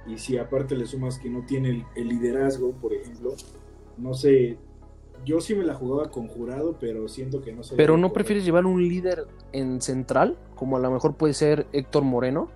Y 0.05 0.17
si 0.17 0.37
aparte 0.37 0.75
le 0.75 0.85
sumas 0.85 1.19
que 1.19 1.29
no 1.29 1.45
tiene 1.45 1.85
el, 1.95 2.07
liderazgo, 2.07 2.71
por 2.71 2.93
ejemplo, 2.93 3.33
no 3.97 4.13
sé, 4.13 4.57
yo 5.25 5.41
sí 5.41 5.55
me 5.55 5.65
la 5.65 5.73
jugaba 5.73 6.09
con 6.09 6.27
Jurado, 6.27 6.77
pero 6.79 7.07
siento 7.07 7.41
que 7.41 7.51
no 7.51 7.63
sé. 7.63 7.75
¿Pero 7.75 7.97
no 7.97 8.13
prefieres 8.13 8.45
llevar 8.45 8.65
un 8.65 8.87
líder 8.87 9.27
en 9.51 9.81
central? 9.81 10.37
Como 10.55 10.77
a 10.77 10.79
lo 10.79 10.89
mejor 10.91 11.15
puede 11.15 11.33
ser 11.33 11.67
Héctor 11.73 12.03
Moreno. 12.03 12.49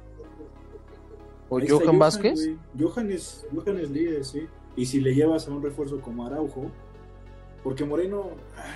¿O 1.53 1.79
Johan, 1.79 1.99
Vázquez? 1.99 2.49
Johan 2.79 3.11
es, 3.11 3.45
Johan 3.53 3.79
es 3.79 3.89
líder, 3.89 4.25
sí. 4.25 4.47
Y 4.75 4.85
si 4.85 5.01
le 5.01 5.13
llevas 5.13 5.47
a 5.47 5.51
un 5.51 5.61
refuerzo 5.61 6.01
como 6.01 6.25
Araujo, 6.25 6.71
porque 7.63 7.85
Moreno, 7.85 8.31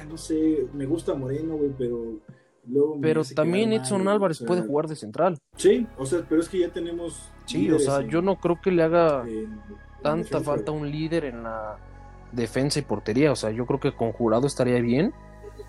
no 0.09 0.17
sé, 0.17 0.67
me 0.73 0.85
gusta 0.85 1.13
Moreno, 1.13 1.55
güey, 1.55 1.71
pero 1.77 2.19
luego... 2.67 2.97
Pero 3.01 3.23
también 3.35 3.73
Edson 3.73 4.07
Álvarez 4.07 4.43
puede 4.45 4.61
jugar 4.61 4.87
de 4.87 4.95
central. 4.95 5.37
Sí, 5.55 5.87
o 5.97 6.05
sea, 6.05 6.23
pero 6.27 6.41
es 6.41 6.49
que 6.49 6.59
ya 6.59 6.69
tenemos... 6.69 7.31
Sí, 7.45 7.69
o 7.71 7.79
sea, 7.79 8.01
yo 8.01 8.21
no 8.21 8.39
creo 8.39 8.59
que 8.61 8.71
le 8.71 8.83
haga 8.83 9.25
tanta 10.01 10.41
falta 10.41 10.71
un 10.71 10.89
líder 10.89 11.25
en 11.25 11.43
la 11.43 11.77
defensa 12.31 12.79
y 12.79 12.83
portería. 12.83 13.31
O 13.31 13.35
sea, 13.35 13.51
yo 13.51 13.65
creo 13.65 13.79
que 13.79 13.93
con 13.93 14.11
Jurado 14.11 14.47
estaría 14.47 14.79
bien 14.79 15.13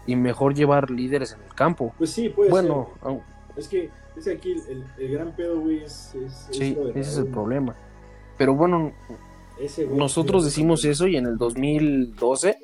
y 0.06 0.16
mejor 0.16 0.54
llevar 0.54 0.90
líderes 0.90 1.32
en 1.32 1.42
el 1.42 1.54
campo. 1.54 1.94
Pues 1.98 2.10
sí, 2.10 2.28
puede 2.28 2.50
bueno, 2.50 2.90
Es 3.58 3.68
que 3.68 3.90
es 4.16 4.28
aquí 4.28 4.54
el, 4.68 5.10
gran 5.10 5.34
pedo, 5.34 5.60
güey, 5.60 5.82
es, 5.82 6.14
Sí, 6.50 6.76
ese 6.94 7.00
es 7.00 7.18
el 7.18 7.26
problema. 7.26 7.76
Pero 8.36 8.54
bueno, 8.54 8.92
nosotros 9.90 10.44
decimos 10.44 10.84
eso 10.84 11.08
y 11.08 11.16
en 11.16 11.26
el 11.26 11.36
2012 11.36 12.56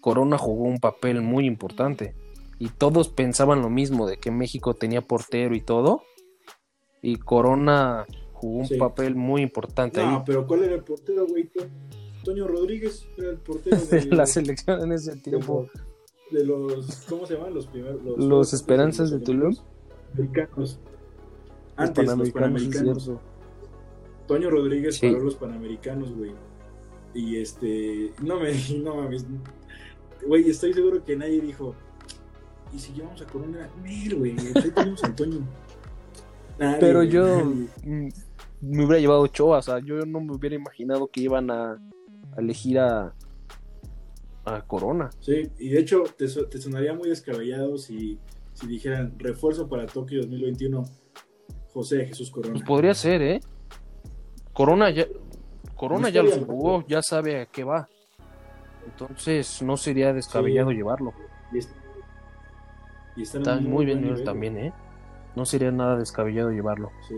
Corona 0.00 0.38
jugó 0.38 0.64
un 0.64 0.78
papel 0.78 1.22
muy 1.22 1.46
importante. 1.46 2.14
Y 2.58 2.68
todos 2.68 3.08
pensaban 3.08 3.62
lo 3.62 3.70
mismo, 3.70 4.06
de 4.06 4.18
que 4.18 4.30
México 4.30 4.74
tenía 4.74 5.00
portero 5.00 5.54
y 5.54 5.60
todo. 5.60 6.02
Y 7.00 7.16
Corona 7.16 8.06
jugó 8.32 8.58
un 8.58 8.78
papel 8.78 9.14
muy 9.14 9.42
importante 9.42 10.04
no, 10.04 10.24
pero 10.24 10.46
¿cuál 10.46 10.64
era 10.64 10.74
el 10.74 10.82
portero, 10.82 11.26
güey? 11.26 11.48
Toño 12.24 12.46
Rodríguez 12.46 13.06
era 13.16 13.30
el 13.30 13.38
portero 13.38 13.76
de 13.90 14.06
la 14.06 14.26
selección 14.26 14.82
en 14.82 14.92
ese 14.92 15.16
tiempo. 15.16 15.68
De, 16.30 16.44
los, 16.44 17.04
¿cómo 17.08 17.26
se 17.26 17.34
llaman? 17.34 17.54
Los 17.54 17.66
primeros. 17.66 18.00
Los, 18.16 18.52
Esperanzas 18.52 19.10
de 19.10 19.20
Tulum 19.20 19.54
panamericanos. 20.12 20.78
Antes 21.76 22.16
los 22.16 22.30
panamericanos. 22.30 23.10
Toño 24.26 24.50
Rodríguez 24.50 25.00
para 25.00 25.18
los 25.18 25.34
panamericanos, 25.34 26.14
güey. 26.14 26.32
Y 27.14 27.36
este, 27.36 28.12
no 28.22 28.40
me, 28.40 28.52
no 28.82 28.96
mames. 28.96 29.26
Güey, 30.26 30.48
estoy 30.48 30.72
seguro 30.72 31.04
que 31.04 31.16
nadie 31.16 31.40
dijo, 31.40 31.74
¿y 32.72 32.78
si 32.78 32.92
llevamos 32.92 33.20
a 33.20 33.26
Corona? 33.26 33.68
Mira, 33.82 34.16
güey, 34.16 34.36
ahí 34.54 34.70
tenemos 34.70 35.02
a 35.04 35.14
Toño. 35.14 35.40
Pero 36.80 37.02
yo 37.02 37.44
me 38.62 38.84
hubiera 38.84 39.00
llevado 39.00 39.22
Ochoa, 39.22 39.58
o 39.58 39.62
sea, 39.62 39.80
yo 39.80 40.06
no 40.06 40.20
me 40.20 40.32
hubiera 40.32 40.54
imaginado 40.54 41.08
que 41.08 41.22
iban 41.22 41.50
a, 41.50 41.82
elegir 42.36 42.78
a, 42.78 43.12
a 44.44 44.62
Corona. 44.62 45.10
Sí, 45.20 45.50
y 45.58 45.70
de 45.70 45.80
hecho 45.80 46.04
te, 46.16 46.26
te 46.28 46.58
sonaría 46.58 46.94
muy 46.94 47.08
descabellado 47.08 47.76
si 47.78 48.18
si 48.62 48.68
dijeran 48.68 49.14
refuerzo 49.18 49.68
para 49.68 49.86
Tokio 49.86 50.20
2021, 50.22 50.84
José 51.74 52.06
Jesús 52.06 52.30
Corona. 52.30 52.52
Pues 52.54 52.64
podría 52.64 52.94
ser, 52.94 53.20
¿eh? 53.22 53.40
Corona 54.52 54.90
ya, 54.90 55.06
Corona 55.76 56.08
ya 56.10 56.22
lo 56.22 56.30
jugó, 56.30 56.86
ya 56.86 57.02
sabe 57.02 57.40
a 57.42 57.46
qué 57.46 57.64
va. 57.64 57.88
Entonces 58.86 59.62
no 59.62 59.76
sería 59.76 60.12
descabellado 60.12 60.70
Sí. 60.70 60.76
llevarlo. 60.76 61.12
Y, 61.52 61.58
es- 61.58 61.74
y 63.16 63.22
está 63.22 63.38
Está 63.38 63.56
muy 63.60 63.84
bien 63.84 64.02
nivel, 64.02 64.24
también, 64.24 64.56
¿eh? 64.58 64.72
No 65.34 65.44
sería 65.44 65.70
nada 65.70 65.96
descabellado 65.96 66.50
llevarlo. 66.50 66.90
Sí. 67.08 67.16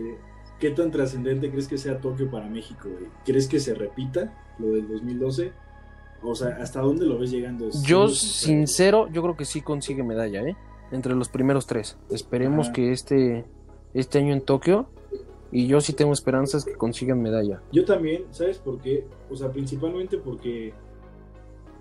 ¿Qué 0.59 0.71
tan 0.71 0.89
trascendente 0.89 1.49
crees 1.51 1.67
que 1.67 1.77
sea 1.77 1.99
Tokio 1.99 2.31
para 2.31 2.47
México, 2.47 2.87
güey? 2.89 3.09
¿Crees 3.25 3.47
que 3.47 3.59
se 3.59 3.75
repita 3.75 4.33
lo 4.57 4.67
del 4.67 4.87
2012? 4.87 5.51
O 6.23 6.33
sea, 6.33 6.57
¿hasta 6.61 6.79
dónde 6.81 7.05
lo 7.05 7.19
ves 7.19 7.29
llegando? 7.31 7.69
Yo, 7.83 8.07
sincero, 8.07 9.09
yo 9.11 9.21
creo 9.21 9.35
que 9.35 9.43
sí 9.45 9.61
consigue 9.61 10.01
medalla, 10.01 10.41
¿eh? 10.43 10.55
Entre 10.91 11.15
los 11.15 11.29
primeros 11.29 11.65
tres. 11.67 11.97
Esperemos 12.09 12.69
que 12.69 12.91
este, 12.91 13.45
este 13.93 14.19
año 14.19 14.33
en 14.33 14.41
Tokio, 14.41 14.87
y 15.51 15.67
yo 15.67 15.81
sí 15.81 15.93
tengo 15.93 16.13
esperanzas 16.13 16.65
que 16.65 16.73
consigan 16.75 17.21
medalla. 17.21 17.61
Yo 17.71 17.85
también, 17.85 18.23
¿sabes 18.31 18.57
por 18.59 18.79
qué? 18.79 19.05
O 19.29 19.35
sea, 19.35 19.51
principalmente 19.51 20.17
porque 20.17 20.73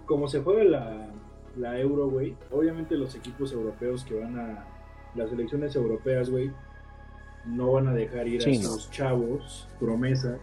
como 0.06 0.28
se 0.28 0.40
juega 0.42 0.64
la, 0.64 1.08
la 1.56 1.78
Euro, 1.80 2.08
güey, 2.08 2.36
obviamente 2.50 2.96
los 2.96 3.14
equipos 3.14 3.52
europeos 3.52 4.04
que 4.04 4.18
van 4.18 4.38
a 4.38 4.66
las 5.14 5.30
selecciones 5.30 5.74
europeas, 5.76 6.30
güey, 6.30 6.50
no 7.46 7.72
van 7.72 7.88
a 7.88 7.94
dejar 7.94 8.26
ir 8.28 8.42
Sí, 8.42 8.56
a 8.56 8.62
no. 8.62 8.68
sus 8.70 8.90
chavos, 8.90 9.68
promesa, 9.80 10.38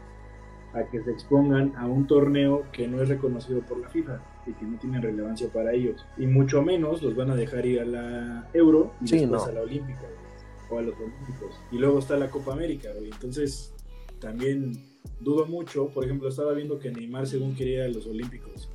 a 0.74 0.84
que 0.90 1.04
se 1.04 1.12
expongan 1.12 1.74
a 1.76 1.86
un 1.86 2.08
torneo 2.08 2.64
que 2.72 2.88
no 2.88 3.02
es 3.02 3.10
reconocido 3.10 3.62
por 3.62 3.80
la 3.80 3.90
FIFA 3.90 4.22
y 4.48 4.54
que 4.54 4.66
no 4.66 4.78
tiene 4.80 5.02
relevancia 5.02 5.50
para 5.52 5.74
ellos. 5.74 6.06
Y 6.18 6.26
mucho 6.28 6.62
menos 6.62 7.02
los 7.02 7.16
van 7.16 7.30
a 7.32 7.36
dejar 7.36 7.66
ir 7.66 7.82
a 7.82 7.86
la 7.86 8.50
Euro 8.54 8.94
y 9.02 9.08
Sí, 9.08 9.20
después 9.20 9.42
no. 9.44 9.48
a 9.50 9.52
la 9.54 9.62
Olímpica, 9.62 10.08
o 10.70 10.78
a 10.78 10.82
los 10.82 10.96
Olímpicos. 10.96 11.60
Y 11.72 11.78
luego 11.78 12.00
está 12.00 12.18
la 12.18 12.30
Copa 12.30 12.54
América, 12.54 12.90
güey. 12.98 13.12
Entonces, 13.12 13.74
también 14.20 14.74
dudo 15.20 15.46
mucho. 15.46 15.88
Por 15.90 16.06
ejemplo, 16.06 16.30
estaba 16.30 16.54
viendo 16.54 16.80
que 16.80 16.92
Neymar, 16.92 17.28
según 17.28 17.54
quería 17.56 17.80
ir 17.80 17.92
a 17.92 17.94
los 17.94 18.08
Olímpicos. 18.08 18.70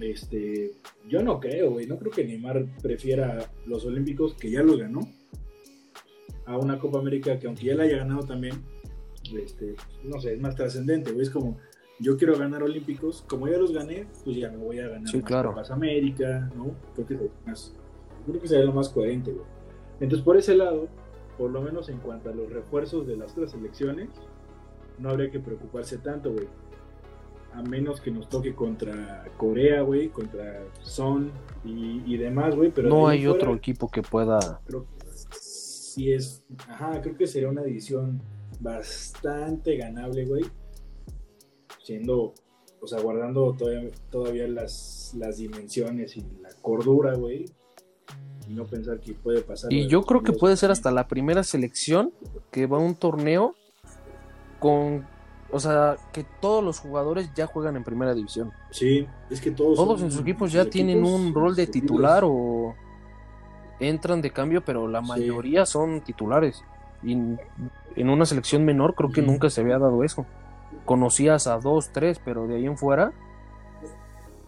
Este, 0.00 0.72
yo 1.08 1.22
no 1.22 1.40
creo, 1.40 1.72
güey. 1.72 1.86
No 1.86 1.98
creo 1.98 2.12
que 2.12 2.24
Neymar 2.24 2.66
prefiera 2.82 3.50
los 3.66 3.84
Olímpicos, 3.84 4.34
que 4.34 4.50
ya 4.50 4.62
los 4.62 4.78
ganó, 4.78 5.00
a 6.46 6.56
una 6.56 6.78
Copa 6.78 6.98
América 6.98 7.38
que, 7.38 7.46
aunque 7.46 7.66
ya 7.66 7.74
la 7.74 7.82
haya 7.82 7.98
ganado 7.98 8.22
también, 8.22 8.54
este, 9.32 9.74
no 10.04 10.20
sé, 10.20 10.34
es 10.34 10.40
más 10.40 10.54
trascendente, 10.54 11.12
güey. 11.12 11.22
Es 11.22 11.30
como, 11.30 11.58
yo 12.00 12.16
quiero 12.16 12.36
ganar 12.38 12.62
Olímpicos, 12.62 13.24
como 13.28 13.48
ya 13.48 13.58
los 13.58 13.72
gané, 13.72 14.06
pues 14.24 14.36
ya 14.36 14.50
me 14.50 14.56
voy 14.56 14.78
a 14.78 14.88
ganar 14.88 15.08
Sí, 15.08 15.20
claro. 15.22 15.50
Copas 15.50 15.70
América, 15.70 16.50
¿no? 16.56 16.72
Creo 16.94 17.06
que, 17.06 17.14
es 17.14 17.46
más, 17.46 17.74
creo 18.26 18.40
que 18.40 18.48
sería 18.48 18.64
lo 18.64 18.72
más 18.72 18.88
coherente, 18.88 19.32
güey. 19.32 19.44
Entonces, 20.00 20.24
por 20.24 20.36
ese 20.36 20.54
lado, 20.54 20.88
por 21.36 21.50
lo 21.50 21.60
menos 21.60 21.88
en 21.88 21.98
cuanto 21.98 22.30
a 22.30 22.34
los 22.34 22.50
refuerzos 22.52 23.06
de 23.06 23.16
las 23.16 23.32
otras 23.32 23.50
selecciones, 23.50 24.08
no 24.98 25.10
habría 25.10 25.30
que 25.30 25.40
preocuparse 25.40 25.98
tanto, 25.98 26.32
güey. 26.32 26.46
A 27.54 27.62
menos 27.62 28.00
que 28.00 28.10
nos 28.10 28.28
toque 28.28 28.54
contra 28.54 29.24
Corea, 29.36 29.80
güey, 29.80 30.08
contra 30.08 30.62
Son 30.82 31.32
y, 31.64 32.02
y 32.06 32.16
demás, 32.16 32.54
güey. 32.54 32.70
Pero 32.70 32.88
No 32.88 33.08
hay 33.08 33.24
fuera, 33.24 33.34
otro 33.34 33.54
equipo 33.54 33.88
que 33.88 34.02
pueda... 34.02 34.60
Creo 34.66 34.84
que 34.84 35.06
sí 35.40 36.12
es. 36.12 36.44
Ajá, 36.68 37.00
creo 37.00 37.16
que 37.16 37.26
sería 37.26 37.48
una 37.48 37.62
división 37.62 38.20
bastante 38.60 39.76
ganable, 39.76 40.24
güey. 40.24 40.44
Siendo, 41.82 42.34
o 42.80 42.86
sea, 42.86 43.00
guardando 43.00 43.54
todavía, 43.54 43.90
todavía 44.10 44.46
las, 44.48 45.14
las 45.16 45.38
dimensiones 45.38 46.16
y 46.16 46.20
la 46.42 46.50
cordura, 46.60 47.14
güey. 47.14 47.46
Y 48.48 48.52
no 48.54 48.64
pensar 48.66 49.00
que 49.00 49.12
puede 49.14 49.42
pasar. 49.42 49.72
Y 49.72 49.88
yo 49.88 50.02
creo 50.02 50.22
que 50.22 50.32
puede 50.32 50.56
ser 50.56 50.70
hasta 50.70 50.90
la 50.90 51.06
primera 51.08 51.42
selección 51.44 52.12
que 52.50 52.66
va 52.66 52.78
a 52.78 52.80
un 52.80 52.94
torneo 52.94 53.54
con... 54.58 55.06
O 55.50 55.60
sea, 55.60 55.96
que 56.12 56.26
todos 56.42 56.62
los 56.62 56.78
jugadores 56.78 57.30
ya 57.34 57.46
juegan 57.46 57.76
en 57.76 57.84
primera 57.84 58.14
división. 58.14 58.52
Sí, 58.70 59.06
es 59.30 59.40
que 59.40 59.50
todos. 59.50 59.76
Todos 59.76 60.02
en 60.02 60.10
sus 60.10 60.20
equipos 60.20 60.52
ya 60.52 60.66
tienen 60.66 61.02
un 61.04 61.32
rol 61.32 61.56
de 61.56 61.66
titular 61.66 62.22
o 62.26 62.74
entran 63.80 64.20
de 64.20 64.30
cambio, 64.30 64.62
pero 64.62 64.86
la 64.88 65.00
Sí. 65.00 65.08
mayoría 65.08 65.64
son 65.64 66.02
titulares. 66.02 66.62
Y 67.02 67.16
en 68.00 68.10
una 68.10 68.26
selección 68.26 68.64
menor 68.64 68.94
creo 68.94 69.10
que 69.10 69.22
nunca 69.22 69.50
se 69.50 69.60
había 69.60 69.78
dado 69.78 70.04
eso. 70.04 70.26
Conocías 70.84 71.46
a 71.46 71.58
dos, 71.58 71.90
tres, 71.92 72.20
pero 72.24 72.46
de 72.46 72.56
ahí 72.56 72.66
en 72.66 72.76
fuera 72.76 73.12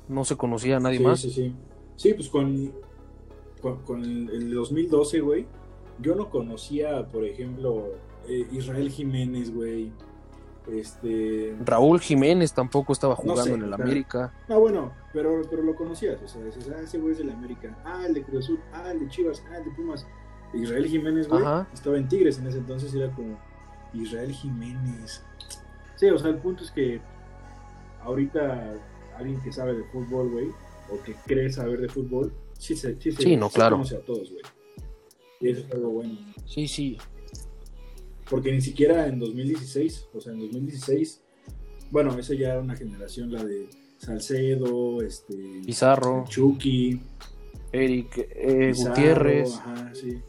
no 0.09 0.25
se 0.25 0.37
conocía 0.37 0.77
a 0.77 0.81
nadie 0.81 0.99
sí, 0.99 1.05
más. 1.05 1.21
Sí, 1.21 1.31
sí. 1.31 1.55
Sí, 1.97 2.15
pues 2.15 2.29
con, 2.29 2.73
con, 3.61 3.77
con 3.83 4.03
el, 4.03 4.31
el 4.31 4.55
2012, 4.55 5.21
güey, 5.21 5.47
yo 6.01 6.15
no 6.15 6.31
conocía, 6.31 7.07
por 7.09 7.25
ejemplo, 7.25 7.89
eh, 8.27 8.47
Israel 8.53 8.91
Jiménez, 8.91 9.55
güey. 9.55 9.93
Este. 10.71 11.57
Raúl 11.65 12.01
Jiménez 12.01 12.53
tampoco 12.53 12.93
estaba 12.93 13.15
No 13.15 13.17
jugando 13.17 13.45
sé, 13.45 13.55
en 13.55 13.63
el 13.63 13.73
América. 13.73 14.33
Ah, 14.49 14.57
bueno, 14.57 14.93
pero, 15.13 15.43
pero 15.49 15.63
lo 15.63 15.75
conocías, 15.75 16.21
o 16.23 16.29
sea, 16.29 16.45
dices, 16.45 16.71
ah, 16.75 16.81
ese 16.83 16.99
güey 16.99 17.13
es 17.13 17.19
del 17.19 17.31
América, 17.31 17.77
ah, 17.85 18.05
el 18.07 18.15
de 18.15 18.23
Cruz 18.23 18.45
Azul, 18.45 18.61
ah, 18.73 18.91
el 18.93 19.01
de 19.01 19.09
Chivas, 19.09 19.43
ah, 19.51 19.57
el 19.57 19.65
de 19.65 19.71
Pumas. 19.73 20.07
Israel 20.55 20.87
Jiménez, 20.87 21.29
güey, 21.29 21.43
Ajá. 21.43 21.69
estaba 21.73 21.97
en 21.97 22.09
Tigres 22.09 22.39
en 22.39 22.47
ese 22.47 22.59
entonces, 22.59 22.93
era 22.95 23.11
como 23.15 23.39
Israel 23.95 24.33
Jiménez. 24.33 25.23
Sí, 25.97 26.07
o 26.09 26.19
sea, 26.19 26.31
el 26.31 26.39
punto 26.39 26.65
es 26.65 26.71
que 26.71 27.01
ahorita 28.03 28.75
alguien 29.17 29.41
que 29.43 29.53
sabe 29.53 29.75
de 29.75 29.85
fútbol, 29.85 30.31
güey, 30.31 30.49
o 30.91 31.03
que 31.03 31.15
cree 31.27 31.53
saber 31.53 31.81
de 31.81 31.89
fútbol, 31.89 32.33
sí 32.59 32.75
se, 32.75 32.97
sí 33.01 33.13
se 33.13 33.23
Sí, 33.23 33.37
no, 33.37 33.49
claro. 33.51 33.77
conoce 33.77 33.97
a 33.97 34.01
todos, 34.01 34.31
güey. 34.31 34.43
Y 35.41 35.49
eso 35.51 35.61
es 35.67 35.73
algo 35.73 35.91
bueno. 35.91 36.19
Sí, 36.47 36.67
sí. 36.69 36.99
Porque 38.29 38.53
ni 38.53 38.61
siquiera 38.61 39.07
en 39.07 39.19
2016, 39.19 40.09
o 40.15 40.21
sea, 40.21 40.33
en 40.33 40.41
2016, 40.41 41.23
bueno, 41.91 42.17
esa 42.19 42.35
ya 42.35 42.53
era 42.53 42.61
una 42.61 42.77
generación, 42.77 43.33
la 43.33 43.43
de 43.45 43.69
Salcedo, 43.99 45.03
este, 45.03 45.35
Pizarro, 45.67 46.25
Chucky, 46.29 47.01
Eric 47.73 48.17
eh, 48.19 48.69
Pizarro, 48.73 48.91
Gutiérrez. 48.95 49.55
ajá, 49.57 49.95
sí. 49.95 50.21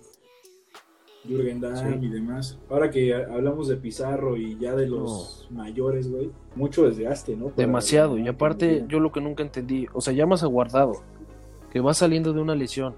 Jürgen 1.28 1.60
Damm 1.62 2.00
Sí. 2.00 2.06
y 2.06 2.10
demás. 2.10 2.58
Ahora 2.70 2.90
que 2.90 3.14
ha- 3.14 3.34
hablamos 3.34 3.68
de 3.68 3.78
Pizarro 3.78 4.38
y 4.38 4.58
ya 4.58 4.76
de 4.76 4.88
los 4.88 5.48
mayores, 5.52 6.10
güey, 6.12 6.32
mucho 6.56 6.84
desgaste, 6.84 7.36
¿no? 7.36 7.46
Para- 7.50 7.56
Demasiado. 7.68 8.18
Y 8.18 8.28
aparte, 8.28 8.86
yo 8.88 9.00
lo 9.00 9.12
que 9.12 9.22
nunca 9.22 9.44
entendí, 9.44 9.88
o 9.94 10.02
sea, 10.02 10.14
llamas 10.14 10.44
a 10.44 10.48
Guardado, 10.48 10.94
que 11.72 11.80
va 11.80 11.94
saliendo 11.94 12.34
de 12.34 12.42
una 12.42 12.56
lesión. 12.56 12.96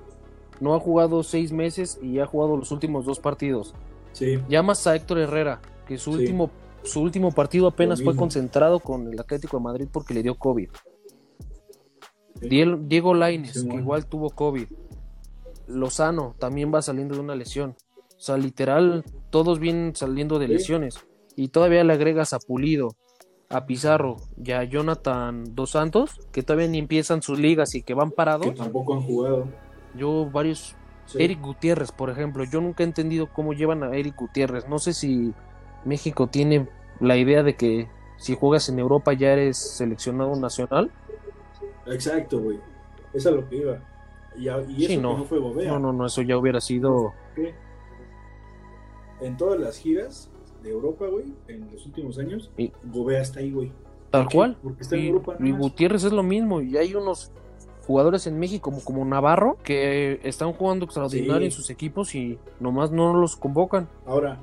No 0.61 0.73
ha 0.75 0.79
jugado 0.79 1.23
seis 1.23 1.51
meses 1.51 1.99
y 2.01 2.19
ha 2.19 2.25
jugado 2.25 2.55
los 2.55 2.71
últimos 2.71 3.05
dos 3.05 3.19
partidos. 3.19 3.73
Sí, 4.13 4.39
Llamas 4.47 4.85
a 4.87 4.95
Héctor 4.95 5.17
Herrera, 5.17 5.59
que 5.87 5.97
su 5.97 6.13
Sí. 6.13 6.19
último 6.19 6.49
su 6.83 6.99
último 7.01 7.31
partido 7.31 7.67
apenas 7.67 8.03
fue 8.03 8.13
concentrado 8.13 8.81
con 8.81 9.07
el 9.07 9.17
Atlético 9.17 9.55
de 9.57 9.63
Madrid 9.63 9.87
porque 9.89 10.13
le 10.13 10.21
dio 10.21 10.35
COVID. 10.35 10.67
Diego, 12.41 12.77
Sí, 13.53 13.69
que 13.69 13.75
igual 13.77 14.05
tuvo 14.05 14.29
COVID. 14.31 14.67
Lozano 15.67 16.35
también 16.39 16.73
va 16.73 16.81
saliendo 16.81 17.15
de 17.15 17.21
una 17.21 17.35
lesión. 17.35 17.75
O 18.23 18.25
sea, 18.25 18.37
literal, 18.37 19.03
todos 19.31 19.59
vienen 19.59 19.97
saliendo 19.97 20.39
de 20.39 20.47
lesiones. 20.47 21.05
Y 21.35 21.49
todavía 21.49 21.83
le 21.83 21.91
agregas 21.91 22.31
a 22.31 22.39
Pulido, 22.39 22.95
a 23.49 23.65
Pizarro 23.65 24.15
y 24.41 24.53
a 24.53 24.63
Jonathan 24.63 25.53
Dos 25.53 25.71
Santos, 25.71 26.21
que 26.31 26.41
todavía 26.41 26.69
ni 26.69 26.77
empiezan 26.77 27.21
sus 27.21 27.37
ligas 27.37 27.75
y 27.75 27.83
que 27.83 27.93
van 27.93 28.11
que 28.11 28.15
parados. 28.15 28.55
tampoco 28.55 28.93
han 28.93 29.01
jugado. 29.01 29.49
Yo, 29.97 30.29
varios. 30.31 30.73
Sí. 31.05 31.21
Eric 31.21 31.41
Gutiérrez, 31.41 31.91
por 31.91 32.09
ejemplo. 32.09 32.45
Yo 32.45 32.61
nunca 32.61 32.83
he 32.83 32.85
entendido 32.85 33.27
cómo 33.27 33.51
llevan 33.51 33.83
a 33.83 33.93
Eric 33.93 34.15
Gutiérrez. 34.15 34.69
No 34.69 34.79
sé 34.79 34.93
si 34.93 35.33
México 35.83 36.27
tiene 36.27 36.69
la 37.01 37.17
idea 37.17 37.43
de 37.43 37.57
que 37.57 37.89
si 38.15 38.37
juegas 38.37 38.69
en 38.69 38.79
Europa 38.79 39.11
ya 39.11 39.33
eres 39.33 39.57
seleccionado 39.57 40.33
nacional. 40.37 40.91
Exacto, 41.87 42.39
güey. 42.39 42.57
Eso 43.13 43.31
es 43.31 43.35
lo 43.35 43.49
que 43.49 43.57
iba. 43.57 43.79
Y, 44.37 44.47
eso 44.47 44.63
Sí, 44.77 44.87
que 44.87 44.97
no. 44.97 45.17
no 45.17 45.25
fue 45.25 45.39
Bobea. 45.39 45.73
No, 45.73 45.77
no, 45.79 45.91
no, 45.91 46.05
eso 46.05 46.21
ya 46.21 46.37
hubiera 46.37 46.61
sido. 46.61 47.11
que 47.35 47.53
en 49.21 49.37
todas 49.37 49.59
las 49.59 49.77
giras 49.77 50.29
de 50.63 50.71
Europa, 50.71 51.07
güey, 51.07 51.25
en 51.47 51.69
los 51.71 51.85
últimos 51.85 52.17
años, 52.19 52.51
Y- 52.57 52.71
Gobea 52.85 53.21
está 53.21 53.39
ahí, 53.39 53.51
güey. 53.51 53.71
Tal 54.11 54.27
cual. 54.29 54.57
Porque 54.61 54.83
está 54.83 54.95
en 54.95 55.03
Y, 55.03 55.07
Europa. 55.07 55.35
y. 55.39 55.51
Gutiérrez 55.51 56.03
es 56.03 56.11
lo 56.13 56.23
mismo. 56.23 56.61
Y 56.61 56.77
hay 56.77 56.93
unos 56.95 57.31
jugadores 57.87 58.27
en 58.27 58.39
México 58.39 58.69
como, 58.71 58.83
como 58.83 59.03
Navarro 59.05 59.57
que 59.63 60.19
están 60.23 60.53
jugando 60.53 60.85
extraordinario 60.85 61.39
Sí. 61.39 61.45
en 61.45 61.51
sus 61.51 61.69
equipos 61.69 62.15
y 62.15 62.37
nomás 62.59 62.91
no 62.91 63.13
los 63.15 63.35
convocan. 63.35 63.89
Ahora, 64.05 64.39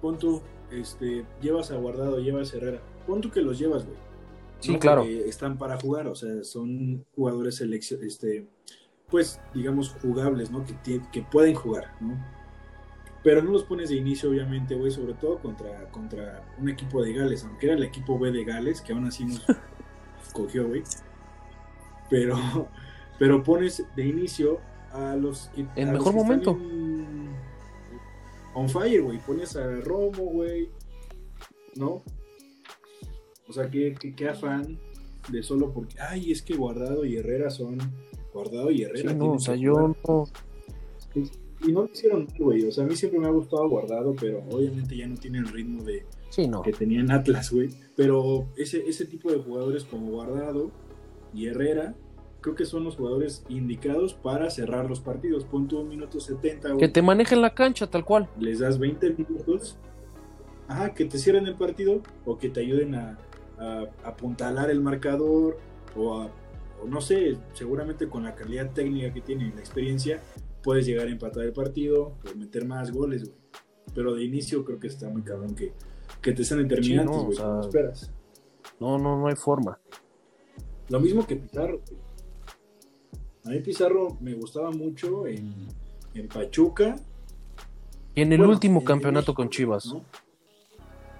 pon 0.00 0.18
tú, 0.18 0.40
este, 0.70 1.24
llevas 1.40 1.70
a 1.70 1.76
Guardado, 1.76 2.18
llevas 2.20 2.52
a 2.52 2.58
Herrera. 2.58 2.80
Pon 3.06 3.20
tú 3.20 3.30
que 3.30 3.40
los 3.40 3.58
llevas, 3.58 3.84
güey. 3.84 3.96
Sí, 4.60 4.72
No, 4.74 4.78
claro. 4.78 5.02
Están 5.04 5.58
para 5.58 5.78
jugar, 5.80 6.06
o 6.06 6.14
sea, 6.14 6.44
son 6.44 7.04
jugadores 7.16 7.60
este, 7.60 8.46
pues, 9.10 9.40
digamos, 9.54 9.94
jugables, 10.00 10.50
¿no? 10.50 10.64
Que, 10.84 11.00
que 11.12 11.22
pueden 11.22 11.54
jugar, 11.54 11.92
¿no? 12.00 12.14
Pero 13.24 13.42
no 13.42 13.50
los 13.52 13.64
pones 13.64 13.88
de 13.88 13.96
inicio, 13.96 14.28
obviamente, 14.30 14.74
güey, 14.76 14.92
sobre 14.92 15.14
todo 15.14 15.38
contra, 15.38 15.90
contra 15.90 16.44
un 16.58 16.68
equipo 16.68 17.02
de 17.02 17.12
Gales, 17.14 17.42
aunque 17.44 17.66
era 17.66 17.74
el 17.74 17.82
equipo 17.82 18.18
B 18.18 18.30
de 18.30 18.44
Gales, 18.44 18.80
que 18.82 18.92
aún 18.92 19.06
así 19.06 19.24
nos 19.24 19.42
cogió, 20.34 20.68
güey. 20.68 20.82
Pero, 22.10 22.36
pero 23.18 23.42
pones 23.42 23.82
de 23.96 24.06
inicio 24.06 24.60
a 24.92 25.16
los 25.16 25.48
que. 25.54 25.66
En 25.74 25.92
mejor 25.92 26.12
que 26.12 26.18
momento. 26.18 26.50
en- 26.50 27.30
on 28.54 28.68
fire, 28.68 29.02
güey. 29.02 29.18
Pones 29.18 29.56
a 29.56 29.66
Romo, 29.80 30.24
güey. 30.26 30.68
¿No? 31.76 32.02
O 33.48 33.52
sea, 33.52 33.68
qué, 33.70 33.94
qué, 33.98 34.14
qué 34.14 34.28
afán 34.28 34.78
de 35.30 35.42
solo 35.42 35.72
porque, 35.72 35.96
ay, 35.98 36.30
es 36.30 36.42
que 36.42 36.54
Guardado 36.54 37.04
y 37.06 37.16
Herrera 37.16 37.48
son. 37.50 37.78
Guardado 38.34 38.70
y 38.70 38.82
Herrera. 38.82 39.10
Sí, 39.12 39.16
no, 39.16 39.32
o 39.32 39.38
sea, 39.38 39.54
yo 39.56 39.96
no. 40.06 40.24
Y 41.66 41.72
no 41.72 41.82
lo 41.82 41.90
hicieron 41.92 42.26
mal, 42.26 42.34
güey. 42.38 42.64
O 42.66 42.72
sea, 42.72 42.84
a 42.84 42.86
mí 42.86 42.94
siempre 42.96 43.18
me 43.20 43.26
ha 43.26 43.30
gustado 43.30 43.68
Guardado, 43.68 44.14
pero 44.20 44.42
obviamente 44.50 44.96
ya 44.96 45.06
no 45.06 45.16
tiene 45.16 45.38
el 45.38 45.48
ritmo 45.48 45.82
de 45.82 46.04
Sí, 46.30 46.46
no. 46.46 46.62
que 46.62 46.72
tenía 46.72 47.00
en 47.00 47.10
Atlas, 47.10 47.50
güey. 47.50 47.70
Pero 47.96 48.46
ese, 48.56 48.86
ese 48.88 49.04
tipo 49.06 49.30
de 49.32 49.38
jugadores 49.38 49.84
como 49.84 50.10
Guardado 50.10 50.70
y 51.32 51.46
Herrera, 51.46 51.94
creo 52.40 52.54
que 52.54 52.64
son 52.66 52.84
los 52.84 52.96
jugadores 52.96 53.44
indicados 53.48 54.14
para 54.14 54.50
cerrar 54.50 54.88
los 54.88 55.00
partidos. 55.00 55.44
Pon 55.44 55.66
tú 55.68 55.80
un 55.80 55.88
minuto 55.88 56.20
70, 56.20 56.68
güey. 56.68 56.80
Que 56.80 56.88
te 56.88 57.00
manejen 57.02 57.40
la 57.40 57.54
cancha, 57.54 57.86
tal 57.88 58.04
cual. 58.04 58.28
les 58.38 58.58
das 58.58 58.78
20 58.78 59.10
minutos, 59.16 59.78
ajá, 60.68 60.92
que 60.94 61.04
te 61.06 61.18
cierren 61.18 61.46
el 61.46 61.54
partido 61.54 62.02
o 62.26 62.36
que 62.38 62.50
te 62.50 62.60
ayuden 62.60 62.94
a, 62.94 63.18
a- 63.58 63.86
a 64.04 64.08
apuntalar 64.08 64.70
el 64.70 64.80
marcador 64.80 65.56
o, 65.96 66.20
a- 66.20 66.30
o 66.82 66.86
no 66.88 67.00
sé, 67.00 67.36
seguramente 67.54 68.08
con 68.08 68.24
la 68.24 68.34
calidad 68.34 68.70
técnica 68.72 69.12
que 69.14 69.20
tiene 69.22 69.46
y 69.48 69.52
la 69.52 69.60
experiencia 69.60 70.20
puedes 70.64 70.86
llegar 70.86 71.06
a 71.06 71.10
empatar 71.10 71.44
el 71.44 71.52
partido 71.52 72.16
o 72.24 72.36
meter 72.36 72.64
más 72.64 72.90
goles, 72.90 73.24
güey. 73.24 73.36
Pero 73.94 74.14
de 74.14 74.24
inicio 74.24 74.64
creo 74.64 74.80
que 74.80 74.88
está 74.88 75.08
muy 75.08 75.22
cabrón 75.22 75.54
que, 75.54 75.72
que 76.20 76.32
te 76.32 76.42
sean 76.42 76.66
determinantes, 76.66 77.14
no, 77.14 77.20
o 77.20 77.24
güey, 77.26 77.36
sea- 77.36 77.44
como 77.46 77.60
esperas. 77.60 78.12
No, 78.80 78.98
no, 78.98 79.16
no 79.18 79.28
hay 79.28 79.36
forma. 79.36 79.78
Lo 80.88 80.98
mismo 80.98 81.24
que 81.26 81.36
Pizarro. 81.36 81.80
güey. 81.86 82.00
A 83.44 83.50
mí 83.50 83.60
Pizarro 83.60 84.16
me 84.20 84.32
gustaba 84.34 84.70
mucho 84.70 85.26
en, 85.26 85.52
en 86.14 86.28
Pachuca. 86.28 86.96
Y 88.14 88.22
en 88.22 88.32
el 88.32 88.38
Bueno, 88.38 88.52
último 88.54 88.80
en- 88.80 88.86
campeonato 88.86 89.32
México, 89.32 89.34
con 89.34 89.50
Chivas, 89.50 89.86
¿no? 89.86 90.02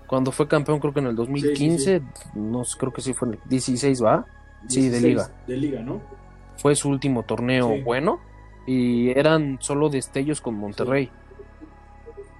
cuando 0.06 0.30
fue 0.32 0.46
campeón, 0.46 0.78
creo 0.80 0.92
que 0.92 1.00
en 1.00 1.06
el 1.06 1.16
2015, 1.16 2.02
no 2.34 2.62
sé, 2.64 2.76
creo 2.78 2.92
que 2.92 3.00
sí 3.00 3.14
fue 3.14 3.28
en 3.28 3.34
el 3.34 3.40
16, 3.48 4.02
¿va? 4.04 4.26
Sí, 4.68 4.82
de 4.88 5.00
16 5.00 5.02
liga. 5.02 5.30
De 5.46 5.56
liga, 5.56 5.80
¿no? 5.82 6.00
Fue 6.56 6.74
su 6.76 6.88
último 6.88 7.22
torneo 7.24 7.70
Sí. 7.74 7.82
bueno 7.82 8.20
y 8.66 9.10
eran 9.10 9.58
solo 9.60 9.88
destellos 9.88 10.40
con 10.40 10.54
Monterrey. 10.54 11.10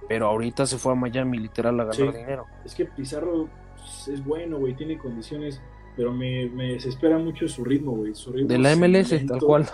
Pero 0.07 0.27
ahorita 0.27 0.65
se 0.65 0.77
fue 0.77 0.91
a 0.91 0.95
Miami 0.95 1.39
literal 1.39 1.79
a 1.79 1.85
ganar 1.85 1.95
Sí. 2.13 2.17
dinero. 2.19 2.45
Es 2.63 2.75
que 2.75 2.85
Pizarro 2.85 3.47
pues, 3.75 4.07
es 4.07 4.23
bueno, 4.23 4.57
güey, 4.59 4.75
tiene 4.75 4.97
condiciones, 4.97 5.61
pero 5.95 6.13
me, 6.13 6.47
me 6.49 6.73
desespera 6.73 7.17
mucho 7.17 7.47
su 7.47 7.63
ritmo, 7.63 7.93
güey. 7.93 8.13
Su 8.13 8.31
ritmo 8.31 8.49
De 8.49 8.59
la 8.59 8.75
MLS, 8.75 9.11
lento. 9.11 9.33
tal 9.33 9.41
cual. 9.43 9.65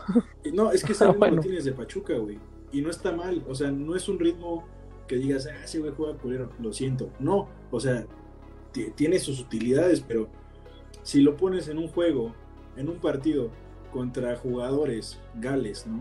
No, 0.53 0.71
es 0.71 0.83
que 0.83 0.91
ese 0.93 1.05
ritmo 1.05 1.19
Bueno. 1.19 1.35
lo 1.37 1.41
tienes 1.41 1.65
de 1.65 1.73
Pachuca, 1.73 2.15
güey. 2.17 2.39
Y 2.71 2.81
no 2.81 2.89
está 2.89 3.11
mal, 3.11 3.43
o 3.49 3.55
sea, 3.55 3.69
no 3.71 3.95
es 3.95 4.07
un 4.07 4.19
ritmo 4.19 4.63
que 5.07 5.17
digas, 5.17 5.45
ah, 5.51 5.63
ese 5.65 5.79
güey 5.79 5.91
juega 5.95 6.17
culero, 6.17 6.49
lo 6.61 6.71
siento. 6.71 7.09
No, 7.19 7.49
o 7.69 7.79
sea, 7.81 8.05
ti- 8.71 8.91
tiene 8.95 9.19
sus 9.19 9.41
utilidades, 9.41 9.99
pero 9.99 10.29
si 11.03 11.19
lo 11.21 11.35
pones 11.35 11.67
en 11.67 11.77
un 11.77 11.89
juego, 11.89 12.33
en 12.77 12.87
un 12.87 12.95
partido 12.99 13.49
contra 13.91 14.37
jugadores 14.37 15.19
gales, 15.35 15.85
¿no? 15.85 15.99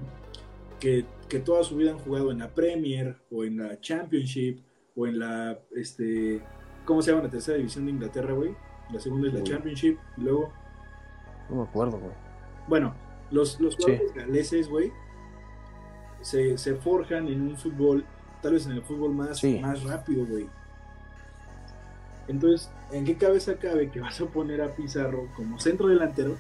Que, 0.81 1.05
que 1.29 1.38
toda 1.40 1.62
su 1.62 1.77
vida 1.77 1.90
han 1.93 1.99
jugado 1.99 2.31
en 2.31 2.38
la 2.38 2.49
Premier 2.49 3.16
o 3.31 3.45
en 3.45 3.59
la 3.59 3.79
Championship 3.81 4.61
o 4.97 5.07
en 5.07 5.19
la, 5.19 5.59
este, 5.77 6.40
¿cómo 6.87 7.03
se 7.03 7.11
llama 7.11 7.25
la 7.25 7.31
tercera 7.31 7.59
división 7.59 7.85
de 7.85 7.90
Inglaterra, 7.93 8.33
güey? 8.33 8.55
La 8.90 8.99
segunda 8.99 9.29
es 9.29 9.35
la 9.35 9.40
Uy. 9.40 9.47
Championship, 9.47 9.99
y 10.16 10.21
luego 10.23 10.53
No 11.51 11.57
me 11.57 11.62
acuerdo, 11.62 11.99
güey. 11.99 12.12
bueno, 12.66 12.95
los, 13.31 13.61
los 13.61 13.77
jugadores 13.77 14.12
galeses, 14.14 14.69
güey, 14.69 14.90
se, 16.23 16.57
se 16.59 16.75
forjan 16.77 17.29
en 17.29 17.43
un 17.43 17.57
fútbol, 17.57 18.05
tal 18.43 18.55
vez 18.55 18.66
en 18.66 18.73
el 18.73 18.83
fútbol 18.83 19.14
más, 19.14 19.38
Sí. 19.38 19.59
más 19.61 19.83
rápido, 19.85 20.27
güey. 20.27 20.49
Entonces, 22.29 22.71
¿en 22.93 23.05
qué 23.05 23.16
cabeza 23.16 23.57
cabe 23.59 23.90
que 23.90 24.01
vas 24.01 24.21
a 24.21 24.27
poner 24.27 24.61
a 24.62 24.75
Pizarro 24.75 25.29
como 25.37 25.59
centro 25.59 25.88
delantero 25.88 26.37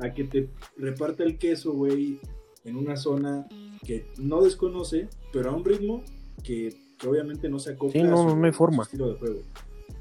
a 0.00 0.10
que 0.12 0.24
te 0.24 0.48
reparta 0.76 1.22
el 1.22 1.38
queso, 1.38 1.72
güey, 1.72 2.20
en 2.64 2.76
una 2.76 2.96
zona 2.96 3.46
que 3.84 4.06
no 4.18 4.42
desconoce, 4.42 5.08
pero 5.32 5.50
a 5.50 5.54
un 5.54 5.64
ritmo 5.64 6.02
que, 6.42 6.74
que 6.98 7.08
obviamente 7.08 7.48
no 7.48 7.58
se 7.58 7.72
acopla 7.72 8.00
Sí, 8.00 8.06
no, 8.06 8.26
a 8.26 8.30
su, 8.30 8.36
no 8.36 8.46
hay 8.46 8.52
forma. 8.52 8.84
su 8.84 8.88
estilo 8.90 9.12
de 9.12 9.18
juego? 9.18 9.40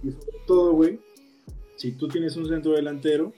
Y 0.04 0.12
sobre 0.12 0.38
todo, 0.47 0.73
güey, 0.73 0.99
si 1.76 1.91
tú 1.93 2.08
tienes 2.08 2.36
un 2.38 2.47
centro 2.47 2.73
delantero, 2.73 3.34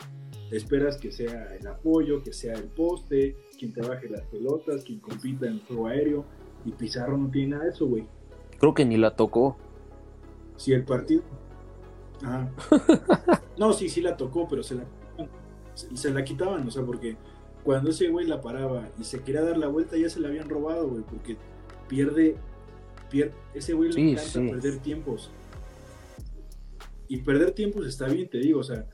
esperas 0.51 0.97
que 0.97 1.11
sea 1.11 1.55
el 1.59 1.65
apoyo, 1.67 2.21
que 2.23 2.33
sea 2.33 2.53
el 2.53 2.65
poste, 2.65 3.35
quien 3.57 3.73
te 3.73 3.81
baje 3.81 4.09
las 4.09 4.21
pelotas, 4.23 4.83
quien 4.83 4.99
compita 4.99 5.47
en 5.47 5.53
el 5.53 5.61
juego 5.65 5.87
aéreo. 5.87 6.25
Y 6.65 6.71
Pizarro 6.71 7.17
no 7.17 7.29
tiene 7.29 7.49
nada 7.49 7.63
de 7.65 7.69
eso, 7.71 7.87
güey. 7.87 8.05
Creo 8.59 8.73
que 8.73 8.85
ni 8.85 8.97
la 8.97 9.15
tocó. 9.15 9.57
Si 10.57 10.73
el 10.73 10.83
partido. 10.83 11.23
Ajá. 12.23 12.51
No, 13.57 13.71
sí, 13.71 13.87
sí 13.87 14.01
la 14.01 14.17
tocó, 14.17 14.49
pero 14.49 14.63
se 14.63 14.75
la, 14.75 14.83
se, 15.75 15.95
se 15.95 16.11
la 16.11 16.25
quitaban, 16.25 16.67
o 16.67 16.71
sea, 16.71 16.83
porque 16.83 17.15
cuando 17.65 17.89
ese 17.89 18.07
güey 18.07 18.25
la 18.27 18.39
paraba 18.41 18.87
y 18.97 19.03
se 19.03 19.19
quería 19.21 19.41
dar 19.41 19.57
la 19.57 19.67
vuelta, 19.67 19.97
ya 19.97 20.09
se 20.09 20.19
la 20.21 20.29
habían 20.29 20.47
robado, 20.47 20.87
güey, 20.87 21.03
porque 21.03 21.35
pierde. 21.89 22.37
pierde 23.09 23.33
ese 23.53 23.73
güey 23.73 23.89
le 23.89 23.95
Sí, 23.95 24.11
encanta 24.11 24.29
sí. 24.31 24.47
perder 24.49 24.77
tiempos. 24.79 25.31
Y 27.07 27.17
perder 27.17 27.51
tiempos 27.51 27.85
está 27.87 28.07
bien, 28.07 28.29
te 28.29 28.37
digo, 28.39 28.59
o 28.59 28.63
sea, 28.63 28.85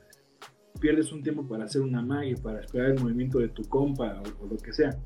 pierdes 0.80 1.12
un 1.12 1.22
tiempo 1.22 1.48
para 1.48 1.66
hacer 1.66 1.82
una 1.82 2.02
magia, 2.02 2.36
para 2.42 2.62
esperar 2.62 2.92
el 2.92 3.00
movimiento 3.00 3.40
de 3.40 3.50
tu 3.50 3.64
compa 3.64 4.22
o, 4.42 4.46
o 4.46 4.48
lo 4.48 4.58
que 4.58 4.74
sea. 4.74 4.98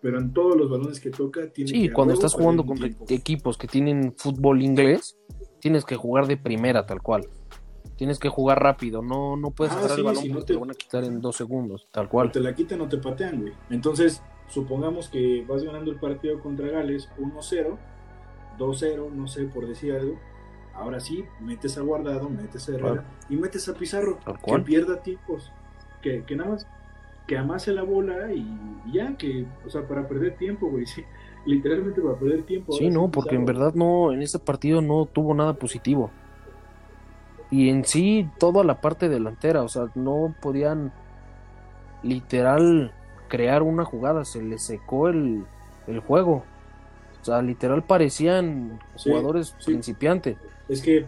Pero 0.00 0.18
en 0.18 0.32
todos 0.32 0.56
los 0.56 0.70
balones 0.70 1.00
que 1.00 1.10
toca, 1.10 1.46
tiene 1.50 1.70
Sí, 1.70 1.88
que 1.88 1.92
cuando 1.94 2.14
estás 2.14 2.34
jugando 2.34 2.64
tiempo. 2.64 3.04
equipos 3.08 3.56
que 3.56 3.66
tienen 3.66 4.14
fútbol 4.16 4.62
inglés, 4.62 5.18
tienes 5.60 5.84
que 5.84 5.96
jugar 5.96 6.26
de 6.26 6.36
primera, 6.36 6.84
tal 6.84 7.00
cual. 7.00 7.26
Tienes 7.96 8.18
que 8.18 8.28
jugar 8.28 8.60
rápido, 8.62 9.02
no, 9.02 9.36
no 9.36 9.50
puedes 9.52 9.72
Ah, 9.72 9.78
agarrar 9.78 9.94
sí, 9.96 10.00
el 10.00 10.06
balón 10.06 10.22
si 10.22 10.28
no 10.30 10.38
te- 10.40 10.46
te 10.46 10.52
lo 10.54 10.60
van 10.60 10.70
a 10.72 10.74
quitar 10.74 11.04
en 11.04 11.20
dos 11.20 11.36
segundos, 11.36 11.86
tal 11.92 12.06
o 12.06 12.08
cual. 12.08 12.32
te 12.32 12.40
la 12.40 12.54
quitan 12.54 12.80
o 12.80 12.88
te 12.88 12.98
patean, 12.98 13.40
güey. 13.40 13.52
Entonces, 13.70 14.22
supongamos 14.48 15.08
que 15.08 15.44
vas 15.48 15.62
ganando 15.62 15.90
el 15.92 15.98
partido 15.98 16.40
contra 16.40 16.68
Gales 16.68 17.08
1-0, 17.18 17.78
2-0, 18.58 19.10
no 19.10 19.26
sé, 19.28 19.44
por 19.44 19.66
decir 19.66 19.92
algo. 19.94 20.18
Ahora 20.74 20.98
sí, 20.98 21.24
metes 21.40 21.78
a 21.78 21.82
Guardado, 21.82 22.28
metes 22.28 22.68
a 22.68 22.72
Herrera 22.72 22.92
Claro. 22.94 23.06
y 23.28 23.36
metes 23.36 23.68
a 23.68 23.74
Pizarro, 23.74 24.18
Tal 24.24 24.38
que 24.44 24.58
pierda 24.60 25.02
tiempos, 25.02 25.52
que, 26.02 26.24
que 26.24 26.34
nada 26.34 26.50
más, 26.50 26.66
que 27.28 27.38
amase 27.38 27.72
la 27.72 27.84
bola 27.84 28.32
y, 28.34 28.40
y 28.86 28.92
ya, 28.94 29.16
que, 29.16 29.46
o 29.64 29.70
sea, 29.70 29.86
para 29.86 30.06
perder 30.08 30.36
tiempo, 30.36 30.68
güey, 30.68 30.84
sí, 30.86 31.04
literalmente 31.46 32.00
para 32.00 32.18
perder 32.18 32.42
tiempo. 32.42 32.72
Sí, 32.72 32.90
no, 32.90 33.08
porque 33.08 33.36
en 33.36 33.44
verdad 33.44 33.72
no, 33.74 34.12
en 34.12 34.20
este 34.20 34.40
partido 34.40 34.80
no 34.82 35.06
tuvo 35.06 35.32
nada 35.32 35.54
positivo. 35.54 36.10
Y 37.50 37.68
en 37.68 37.84
sí, 37.84 38.28
toda 38.38 38.64
la 38.64 38.80
parte 38.80 39.08
delantera, 39.08 39.62
o 39.62 39.68
sea, 39.68 39.90
no 39.94 40.34
podían 40.40 40.92
literal 42.02 42.92
crear 43.28 43.62
una 43.62 43.84
jugada, 43.84 44.24
se 44.24 44.42
les 44.42 44.62
secó 44.62 45.08
el, 45.08 45.44
el 45.86 46.00
juego. 46.00 46.44
O 47.20 47.24
sea, 47.24 47.40
literal 47.42 47.84
parecían 47.84 48.80
Sí, 48.96 49.10
jugadores 49.10 49.54
sí. 49.58 49.64
principiantes. 49.66 50.36
Es 50.68 50.82
que 50.82 51.06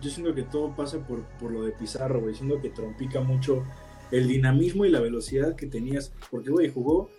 yo 0.00 0.10
siento 0.10 0.34
que 0.34 0.42
todo 0.42 0.74
pasa 0.76 0.98
por, 0.98 1.22
por 1.40 1.50
lo 1.50 1.62
de 1.62 1.72
Pizarro, 1.72 2.20
güey. 2.20 2.34
Siento 2.34 2.60
que 2.60 2.70
trompica 2.70 3.20
mucho 3.20 3.64
el 4.12 4.28
dinamismo 4.28 4.84
y 4.84 4.90
la 4.90 5.00
velocidad 5.00 5.56
que 5.56 5.66
tenías. 5.66 6.12
Porque, 6.30 6.50
güey, 6.50 6.70
jugó 6.70 7.10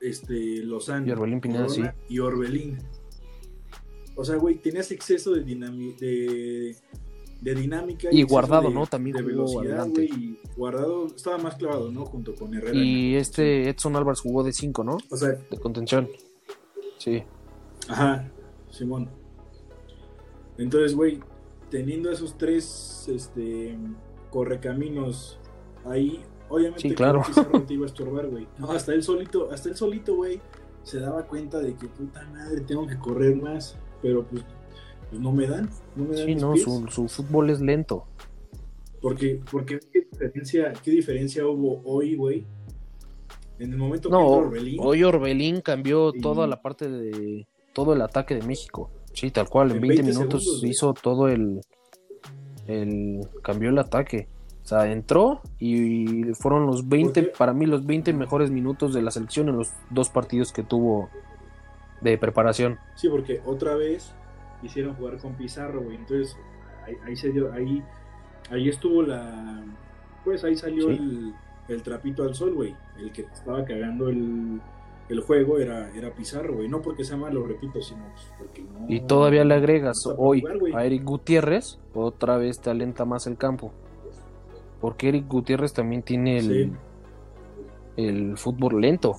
este, 0.00 0.62
Lozano, 0.62 1.06
Y 1.06 1.10
Orbelín 1.10 1.40
Pineda, 1.40 1.66
Corona 1.66 1.94
y 2.08 2.18
Orbelín. 2.20 2.78
O 4.14 4.24
sea, 4.24 4.36
güey, 4.36 4.56
tenías 4.56 4.90
exceso 4.92 5.32
de, 5.34 5.44
dinami- 5.44 5.96
de, 5.98 6.76
de 7.40 7.54
dinámica. 7.54 8.08
Y 8.10 8.22
Guardado, 8.22 8.68
de- 8.68 8.74
¿no? 8.74 8.86
También 8.86 9.16
de 9.16 9.22
velocidad, 9.22 9.86
güey. 9.88 10.06
Y 10.06 10.38
Guardado 10.56 11.06
estaba 11.06 11.38
más 11.38 11.54
clavado, 11.56 11.90
¿no? 11.92 12.04
Junto 12.06 12.34
con 12.34 12.54
Herrera. 12.54 12.74
Y 12.76 13.14
este 13.16 13.68
Edson 13.68 13.94
Álvarez 13.96 14.20
jugó 14.20 14.42
de 14.42 14.52
5, 14.52 14.84
¿no? 14.84 14.98
O 15.10 15.16
sea, 15.16 15.30
De 15.50 15.58
contención. 15.58 16.08
Sí. 16.98 17.22
Ajá, 17.88 18.30
Simón. 18.70 19.08
Entonces, 20.58 20.94
güey, 20.94 21.20
teniendo 21.70 22.10
esos 22.10 22.36
tres 22.38 23.06
este, 23.08 23.76
correcaminos 24.30 25.38
ahí, 25.84 26.22
obviamente 26.48 26.88
Sí, 26.88 26.94
claro. 26.94 27.22
Pizarro 27.26 27.62
te 27.66 27.74
iba 27.74 27.84
a 27.84 27.86
estorbar, 27.86 28.28
güey. 28.28 28.46
No, 28.58 28.70
hasta 28.72 28.92
él 28.94 29.02
solito, 29.02 29.50
hasta 29.52 29.68
él 29.68 29.76
solito, 29.76 30.14
güey, 30.16 30.40
se 30.82 31.00
daba 31.00 31.26
cuenta 31.26 31.58
de 31.60 31.74
que 31.74 31.86
puta 31.88 32.24
madre, 32.32 32.60
tengo 32.62 32.86
que 32.86 32.98
correr 32.98 33.36
más, 33.36 33.76
pero 34.02 34.24
pues, 34.24 34.44
pues 35.10 35.20
no 35.20 35.32
me 35.32 35.46
dan, 35.46 35.68
no 35.94 36.04
me 36.04 36.16
dan 36.16 36.26
Sí, 36.26 36.34
no, 36.34 36.56
su, 36.56 36.86
su 36.88 37.08
fútbol 37.08 37.50
es 37.50 37.60
lento. 37.60 38.06
Porque, 39.00 39.40
porque 39.50 39.78
¿qué 39.92 40.00
diferencia, 40.10 40.72
qué 40.82 40.90
diferencia 40.90 41.46
hubo 41.46 41.80
hoy, 41.84 42.16
güey? 42.16 42.44
En 43.58 43.72
el 43.72 43.78
momento 43.78 44.08
que 44.08 44.12
No, 44.14 44.20
entró 44.22 44.46
Orbelín, 44.48 44.78
hoy 44.82 45.04
Orbelín 45.04 45.60
cambió 45.60 46.12
Y- 46.14 46.20
toda 46.20 46.46
la 46.46 46.60
parte 46.60 46.88
de 46.90 47.46
todo 47.72 47.92
el 47.92 48.02
ataque 48.02 48.34
de 48.34 48.42
México. 48.42 48.90
Sí, 49.12 49.30
tal 49.30 49.48
cual, 49.48 49.70
en 49.70 49.76
En 49.76 49.82
20, 49.82 50.02
20 50.02 50.18
minutos 50.18 50.42
segundos, 50.42 50.60
güey. 50.60 50.70
hizo 50.72 50.92
todo 50.94 51.28
el, 51.28 51.60
el 52.66 53.20
cambió 53.42 53.70
el 53.70 53.78
ataque. 53.78 54.28
O 54.62 54.68
sea, 54.68 54.90
entró 54.90 55.42
y 55.60 56.24
fueron 56.34 56.66
los 56.66 56.88
20, 56.88 57.22
¿Por 57.22 57.30
qué? 57.30 57.36
para 57.38 57.52
mí 57.52 57.66
los 57.66 57.86
20 57.86 58.12
mejores 58.12 58.50
minutos 58.50 58.92
de 58.92 59.00
la 59.02 59.10
selección 59.12 59.48
en 59.48 59.56
los 59.58 59.70
dos 59.90 60.08
partidos 60.10 60.52
que 60.52 60.64
tuvo 60.64 61.08
de 62.00 62.18
preparación. 62.18 62.76
Sí, 62.96 63.08
porque 63.08 63.40
otra 63.46 63.76
vez 63.76 64.12
hicieron 64.66 64.94
jugar 64.94 65.18
con 65.18 65.34
Pizarro, 65.34 65.80
güey. 65.82 65.96
Entonces, 65.96 66.36
ahí, 66.84 66.94
ahí 67.04 67.16
se 67.16 67.30
dio, 67.32 67.52
ahí, 67.52 67.82
ahí 68.50 68.68
estuvo 68.68 69.02
la. 69.02 69.64
Pues 70.24 70.44
ahí 70.44 70.56
salió 70.56 70.88
Sí. 70.88 70.96
el, 70.96 71.34
el 71.68 71.82
trapito 71.82 72.22
al 72.22 72.34
sol, 72.34 72.54
güey. 72.54 72.74
El 72.98 73.12
que 73.12 73.22
estaba 73.22 73.64
cagando 73.64 74.08
el, 74.08 74.60
el 75.08 75.20
juego 75.20 75.58
era, 75.58 75.90
era 75.94 76.12
Pizarro, 76.14 76.54
güey. 76.56 76.68
No 76.68 76.82
porque 76.82 77.04
sea 77.04 77.16
malo, 77.16 77.46
repito, 77.46 77.80
sino 77.80 78.04
pues, 78.12 78.32
porque 78.38 78.62
no. 78.62 78.86
Y 78.88 79.00
todavía 79.00 79.44
le 79.44 79.54
agregas 79.54 80.04
no 80.06 80.14
hoy 80.18 80.40
jugar, 80.42 80.58
a 80.80 80.84
Eric 80.84 81.04
Gutiérrez, 81.04 81.78
otra 81.94 82.36
vez 82.38 82.60
te 82.60 82.70
alenta 82.70 83.04
más 83.04 83.26
el 83.26 83.36
campo. 83.36 83.72
Porque 84.80 85.08
Eric 85.08 85.26
Gutiérrez 85.28 85.72
también 85.72 86.02
tiene 86.02 86.38
el, 86.38 86.44
Sí. 86.44 86.72
el 87.96 88.36
fútbol 88.36 88.80
lento. 88.80 89.14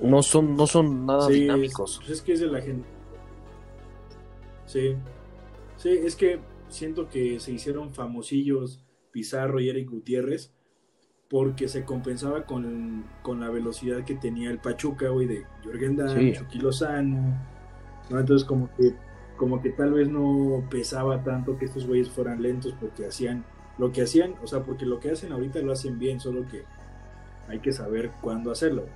No 0.00 0.22
son, 0.22 0.56
no 0.56 0.66
son 0.66 1.06
nada 1.06 1.26
Sí, 1.28 1.34
dinámicos. 1.42 1.98
pues 1.98 2.10
es 2.10 2.22
que 2.22 2.32
es 2.32 2.40
de 2.40 2.46
la 2.48 2.60
gente. 2.60 2.88
Sí. 4.72 4.96
Sí, 5.76 5.90
es 5.90 6.16
que 6.16 6.40
siento 6.68 7.08
que 7.08 7.38
se 7.40 7.52
hicieron 7.52 7.92
famosillos 7.92 8.84
Pizarro 9.10 9.60
y 9.60 9.68
Eric 9.68 9.90
Gutiérrez 9.90 10.52
porque 11.28 11.68
se 11.68 11.84
compensaba 11.84 12.44
con, 12.44 13.04
con 13.22 13.40
la 13.40 13.50
velocidad 13.50 14.04
que 14.04 14.14
tenía 14.14 14.50
el 14.50 14.58
Pachuca, 14.58 15.08
güey, 15.08 15.26
de 15.26 15.44
Jorgen 15.64 15.96
Damm, 15.96 16.08
Sí. 16.18 16.32
Chucky 16.32 16.58
Lozano. 16.58 17.40
¿no? 18.10 18.18
Entonces 18.20 18.46
como 18.46 18.70
que 18.76 18.94
como 19.36 19.60
que 19.60 19.70
tal 19.70 19.92
vez 19.94 20.08
no 20.08 20.62
pesaba 20.70 21.24
tanto 21.24 21.56
que 21.58 21.64
estos 21.64 21.86
güeyes 21.86 22.08
fueran 22.10 22.42
lentos 22.42 22.76
porque 22.78 23.06
hacían 23.06 23.44
lo 23.78 23.90
que 23.90 24.02
hacían, 24.02 24.34
o 24.42 24.46
sea, 24.46 24.62
porque 24.62 24.86
lo 24.86 25.00
que 25.00 25.10
hacen 25.10 25.32
ahorita 25.32 25.58
lo 25.60 25.72
hacen 25.72 25.98
bien, 25.98 26.20
solo 26.20 26.46
que 26.46 26.64
hay 27.48 27.58
que 27.58 27.72
saber 27.72 28.12
cuándo 28.20 28.52
hacerlo. 28.52 28.86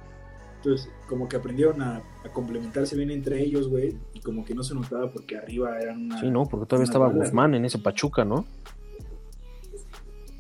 Entonces, 0.57 0.91
como 1.09 1.29
que 1.29 1.37
aprendieron 1.37 1.81
a, 1.83 1.99
a 2.25 2.29
complementarse 2.33 2.97
bien 2.97 3.11
entre 3.11 3.41
ellos, 3.43 3.69
güey, 3.69 3.97
y 4.15 4.21
como 4.21 4.45
que 4.45 4.55
no 4.55 4.63
se 4.65 4.75
notaba 4.75 5.11
porque 5.13 5.37
arriba 5.37 5.79
eran 5.81 6.07
una... 6.07 6.21
Sí, 6.21 6.31
no, 6.31 6.47
porque 6.47 6.67
todavía 6.67 6.85
estaba 6.85 7.09
Guzmán 7.09 7.55
en 7.55 7.65
ese 7.65 7.79
Pachuca, 7.79 8.25
¿no? 8.25 8.47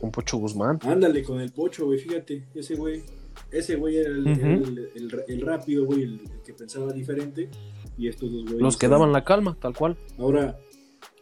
Un 0.00 0.10
Pocho 0.10 0.36
Guzmán. 0.38 0.78
Ándale 0.82 1.22
con 1.22 1.40
el 1.40 1.52
pocho, 1.52 1.86
güey, 1.86 1.98
fíjate, 1.98 2.44
ese 2.54 2.74
güey, 2.74 3.02
ese 3.50 3.76
güey 3.76 3.96
era 3.96 4.10
el, 4.10 4.26
Ujú. 4.26 4.46
el- 4.46 4.90
el- 4.94 5.24
el 5.28 5.40
rápido, 5.40 5.86
güey, 5.86 6.02
el, 6.02 6.20
el 6.20 6.42
que 6.44 6.52
pensaba 6.52 6.92
diferente, 6.92 7.48
y 7.96 8.08
estos 8.08 8.30
dos 8.32 8.42
güeyes... 8.44 8.60
Los 8.62 8.76
que 8.76 8.88
daban 8.88 9.12
la 9.12 9.24
calma, 9.24 9.56
tal 9.60 9.74
cual. 9.74 9.96
Ahora, 10.18 10.58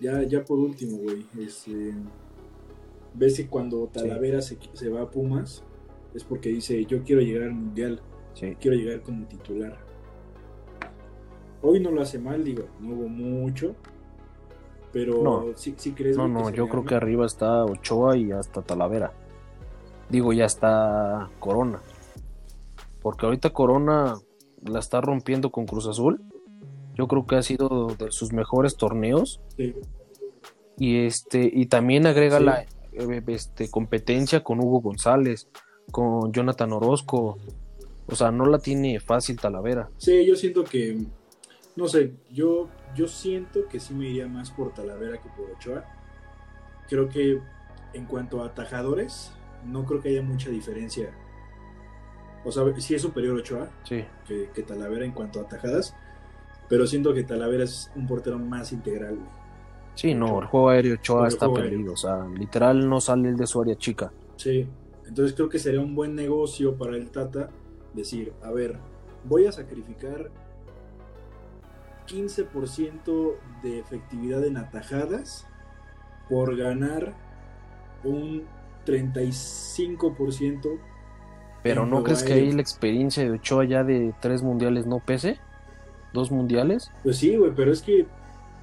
ya, 0.00 0.22
ya 0.22 0.44
por 0.44 0.58
último, 0.58 0.96
güey, 0.98 1.24
este, 1.38 1.94
ves 3.14 3.36
que 3.36 3.46
cuando 3.48 3.86
Talavera 3.92 4.42
se, 4.42 4.58
se 4.72 4.88
va 4.88 5.02
a 5.02 5.10
Pumas, 5.10 5.62
es 6.14 6.24
porque 6.24 6.48
dice, 6.48 6.84
yo 6.86 7.02
quiero 7.04 7.22
llegar 7.22 7.44
al 7.44 7.54
Mundial, 7.54 8.00
Sí. 8.34 8.56
quiero 8.60 8.76
llegar 8.76 9.00
como 9.02 9.26
titular. 9.26 9.76
Hoy 11.62 11.80
no 11.80 11.90
lo 11.90 12.02
hace 12.02 12.18
mal, 12.18 12.44
digo, 12.44 12.64
no 12.80 12.94
hubo 12.94 13.08
mucho, 13.08 13.74
pero 14.92 15.22
No. 15.22 15.44
sí, 15.56 15.74
sí 15.78 15.92
crees 15.92 16.16
No, 16.16 16.28
no, 16.28 16.50
yo 16.50 16.68
creo 16.68 16.84
que 16.84 16.94
arriba 16.94 17.24
está 17.26 17.64
Ochoa 17.64 18.16
y 18.16 18.32
hasta 18.32 18.62
Talavera. 18.62 19.12
Digo, 20.10 20.32
ya 20.32 20.44
está 20.44 21.30
Corona. 21.40 21.80
Porque 23.00 23.24
ahorita 23.26 23.50
Corona 23.50 24.14
la 24.62 24.78
está 24.78 25.00
rompiendo 25.00 25.50
con 25.50 25.66
Cruz 25.66 25.86
Azul. 25.88 26.20
Yo 26.94 27.08
creo 27.08 27.26
que 27.26 27.36
ha 27.36 27.42
sido 27.42 27.88
de 27.98 28.10
sus 28.12 28.32
mejores 28.32 28.76
torneos. 28.76 29.40
Sí, 29.56 29.74
Y 30.76 31.06
este, 31.06 31.48
y 31.52 31.66
también 31.66 32.06
agrega 32.06 32.38
Sí. 32.38 32.44
la 32.44 32.62
eh, 32.92 33.22
este, 33.28 33.70
competencia 33.70 34.42
con 34.44 34.58
Hugo 34.60 34.80
González, 34.80 35.48
con 35.90 36.32
Jonathan 36.32 36.72
Orozco. 36.72 37.38
O 38.06 38.14
sea, 38.14 38.30
no 38.30 38.46
la 38.46 38.58
tiene 38.58 39.00
fácil 39.00 39.38
Talavera. 39.40 39.88
Sí, 39.96 40.26
yo 40.26 40.36
siento 40.36 40.64
que, 40.64 40.98
no 41.76 41.88
sé, 41.88 42.12
yo, 42.30 42.68
yo 42.94 43.08
siento 43.08 43.66
que 43.68 43.80
sí 43.80 43.94
me 43.94 44.08
iría 44.08 44.26
más 44.28 44.50
por 44.50 44.72
Talavera 44.74 45.18
que 45.20 45.28
por 45.30 45.50
Ochoa. 45.50 45.84
Creo 46.88 47.08
que 47.08 47.40
en 47.94 48.04
cuanto 48.06 48.42
a 48.42 48.46
atajadores, 48.46 49.32
no 49.64 49.84
creo 49.86 50.00
que 50.00 50.10
haya 50.10 50.22
mucha 50.22 50.50
diferencia. 50.50 51.10
O 52.44 52.52
sea, 52.52 52.62
sí 52.78 52.94
es 52.94 53.00
superior 53.02 53.36
Ochoa 53.38 53.70
Sí. 53.84 54.04
que, 54.28 54.50
que 54.54 54.62
Talavera 54.62 55.04
en 55.06 55.12
cuanto 55.12 55.40
a 55.40 55.44
atajadas, 55.44 55.96
pero 56.68 56.86
siento 56.86 57.14
que 57.14 57.22
Talavera 57.24 57.64
es 57.64 57.90
un 57.96 58.06
portero 58.06 58.38
más 58.38 58.72
integral, 58.72 59.16
güey. 59.16 59.28
Sí, 59.94 60.12
no, 60.12 60.40
el 60.42 60.46
juego 60.48 60.68
aéreo 60.70 60.94
Ochoa 60.96 61.28
está 61.28 61.50
perdido. 61.50 61.92
O 61.94 61.96
sea, 61.96 62.26
literal 62.36 62.86
no 62.88 63.00
sale 63.00 63.28
el 63.30 63.36
de 63.36 63.46
su 63.46 63.62
área 63.62 63.76
chica. 63.76 64.12
Sí, 64.36 64.66
entonces 65.06 65.34
creo 65.34 65.48
que 65.48 65.58
sería 65.58 65.80
un 65.80 65.94
buen 65.94 66.14
negocio 66.14 66.74
para 66.76 66.96
el 66.96 67.10
Tata 67.10 67.48
decir, 67.94 68.32
a 68.42 68.50
ver, 68.50 68.78
voy 69.24 69.46
a 69.46 69.52
sacrificar 69.52 70.30
15% 72.06 73.34
de 73.62 73.78
efectividad 73.78 74.44
en 74.44 74.56
atajadas 74.56 75.46
por 76.28 76.56
ganar 76.56 77.14
un 78.02 78.44
35%. 78.86 80.78
Pero 81.62 81.86
¿no 81.86 82.02
crees 82.02 82.22
que 82.22 82.34
ahí 82.34 82.52
la 82.52 82.60
experiencia 82.60 83.24
de 83.24 83.30
Ochoa 83.30 83.64
ya 83.64 83.84
de 83.84 84.14
tres 84.20 84.42
mundiales 84.42 84.86
no 84.86 85.00
pese? 85.00 85.38
¿Dos 86.12 86.30
mundiales? 86.30 86.90
Pues 87.02 87.16
sí, 87.16 87.36
güey, 87.36 87.52
pero 87.56 87.72
es 87.72 87.80
que, 87.80 88.06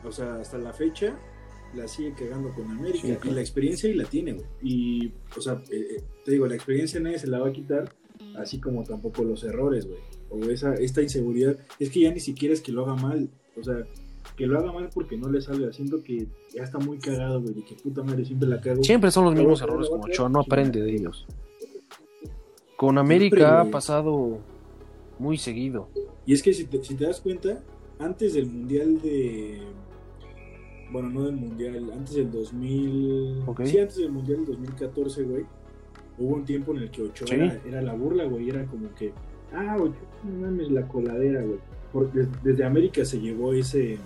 o 0.06 0.12
sea, 0.12 0.36
hasta 0.36 0.60
la 0.60 0.72
fecha 0.72 1.16
la 1.74 1.88
sigue 1.88 2.14
cagando 2.14 2.54
con 2.54 2.70
América 2.70 3.08
Sí, 3.22 3.30
y 3.30 3.32
la 3.32 3.42
experiencia 3.42 3.90
y 3.90 3.94
la 3.94 4.06
tiene, 4.06 4.34
güey. 4.34 4.46
Y, 4.62 5.14
o 5.36 5.42
sea, 5.42 5.54
eh, 5.72 5.98
eh, 5.98 6.04
te 6.24 6.32
digo, 6.32 6.46
la 6.46 6.56
experiencia 6.56 7.00
nadie 7.00 7.18
se 7.18 7.28
la 7.28 7.40
va 7.40 7.48
a 7.48 7.52
quitar, 7.52 7.92
así 8.38 8.60
como 8.60 8.84
tampoco 8.84 9.24
los 9.24 9.44
errores, 9.44 9.88
güey. 9.88 10.00
O 10.30 10.50
esa, 10.50 10.74
esta 10.76 11.02
inseguridad. 11.02 11.58
Es 11.80 11.90
que 11.90 12.02
ya 12.02 12.12
ni 12.12 12.20
siquiera 12.20 12.54
es 12.54 12.62
que 12.62 12.72
lo 12.72 12.84
haga 12.84 12.96
mal, 12.96 13.30
o 13.58 13.64
sea, 13.64 13.86
que 14.36 14.48
lo 14.48 14.58
haga 14.58 14.72
mal 14.72 14.90
porque 14.94 15.18
no 15.18 15.30
le 15.30 15.42
sale, 15.42 15.68
haciendo 15.68 16.02
que 16.04 16.28
ya 16.54 16.64
está 16.64 16.80
muy 16.80 16.98
cagado, 16.98 17.42
güey, 17.42 17.54
de 17.54 17.64
que 17.64 17.76
puta 17.76 18.04
madre 18.04 18.26
siempre 18.26 18.48
la 18.48 18.62
cago. 18.62 18.84
Siempre 18.84 19.12
son 19.12 19.26
los 19.26 19.36
mismos 19.36 19.62
errores 19.62 19.90
bueno, 19.90 20.06
Ochoa, 20.06 20.30
no 20.30 20.40
aprende 20.40 20.82
de 20.82 20.96
ellos. 20.96 21.26
Con 22.78 22.98
América 22.98 23.62
ha 23.62 23.66
pasado 23.66 24.40
muy 25.20 25.38
seguido. 25.38 25.88
Y 26.26 26.34
es 26.34 26.42
que 26.42 26.54
si 26.54 26.66
te, 26.66 26.84
si 26.84 26.96
te 26.96 27.06
das 27.06 27.22
cuenta, 27.22 27.62
antes 28.00 28.34
del 28.34 28.48
Mundial 28.48 29.00
de... 29.02 29.62
Bueno, 30.92 31.10
no 31.10 31.24
del 31.26 31.36
Mundial, 31.36 31.92
antes 31.94 32.16
del 32.16 32.32
2000... 32.32 33.44
Ok. 33.46 33.62
Sí, 33.66 33.78
antes 33.78 33.98
del 33.98 34.12
Mundial 34.12 34.38
del 34.38 34.58
2014, 34.58 35.24
güey. 35.24 35.46
Hubo 36.18 36.36
un 36.36 36.46
tiempo 36.46 36.72
en 36.74 36.80
el 36.84 36.92
que 36.92 37.02
Ochoa 37.04 37.28
Sí. 37.28 37.36
era, 37.36 37.62
era 37.68 37.82
la 37.82 37.94
burla, 37.94 38.26
güey. 38.26 38.50
Era 38.50 38.66
como 38.66 38.94
que... 38.96 39.14
Ah, 39.54 39.76
Ochoa, 39.80 39.96
no 40.26 40.40
mames, 40.48 40.72
la 40.72 40.88
coladera, 40.88 41.42
güey. 41.44 41.60
Porque 41.92 42.20
des- 42.20 42.44
desde 42.44 42.64
América 42.64 43.04
se 43.06 43.20
llevó 43.20 43.54
ese... 43.54 43.98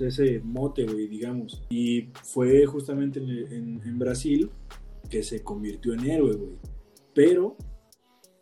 ese 0.00 0.40
mote, 0.44 0.84
güey, 0.86 1.06
digamos. 1.06 1.62
Y 1.70 2.08
fue 2.24 2.66
justamente 2.66 3.20
en, 3.20 3.28
en- 3.30 3.80
en 3.84 3.98
Brasil 3.98 4.50
que 5.08 5.22
se 5.22 5.42
convirtió 5.42 5.94
en 5.94 6.08
héroe, 6.10 6.34
güey. 6.34 6.52
Pero 7.14 7.56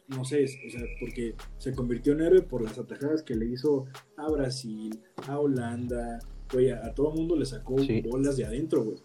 no 0.08 0.24
sé, 0.24 0.44
o 0.44 0.70
sea, 0.70 0.82
porque 1.00 1.34
se 1.58 1.72
convirtió 1.74 2.12
en 2.14 2.20
héroe 2.22 2.42
por 2.42 2.62
las 2.62 2.78
atajadas 2.78 3.22
que 3.22 3.34
le 3.34 3.46
hizo 3.46 3.86
a 4.16 4.28
Brasil, 4.30 4.98
a 5.28 5.38
Holanda, 5.38 6.18
güey, 6.52 6.70
a, 6.70 6.84
a 6.86 6.94
todo 6.94 7.12
mundo 7.12 7.36
le 7.36 7.44
sacó 7.44 7.78
Sí. 7.78 8.02
bolas 8.02 8.36
de 8.36 8.44
adentro, 8.44 8.84
güey. 8.84 8.98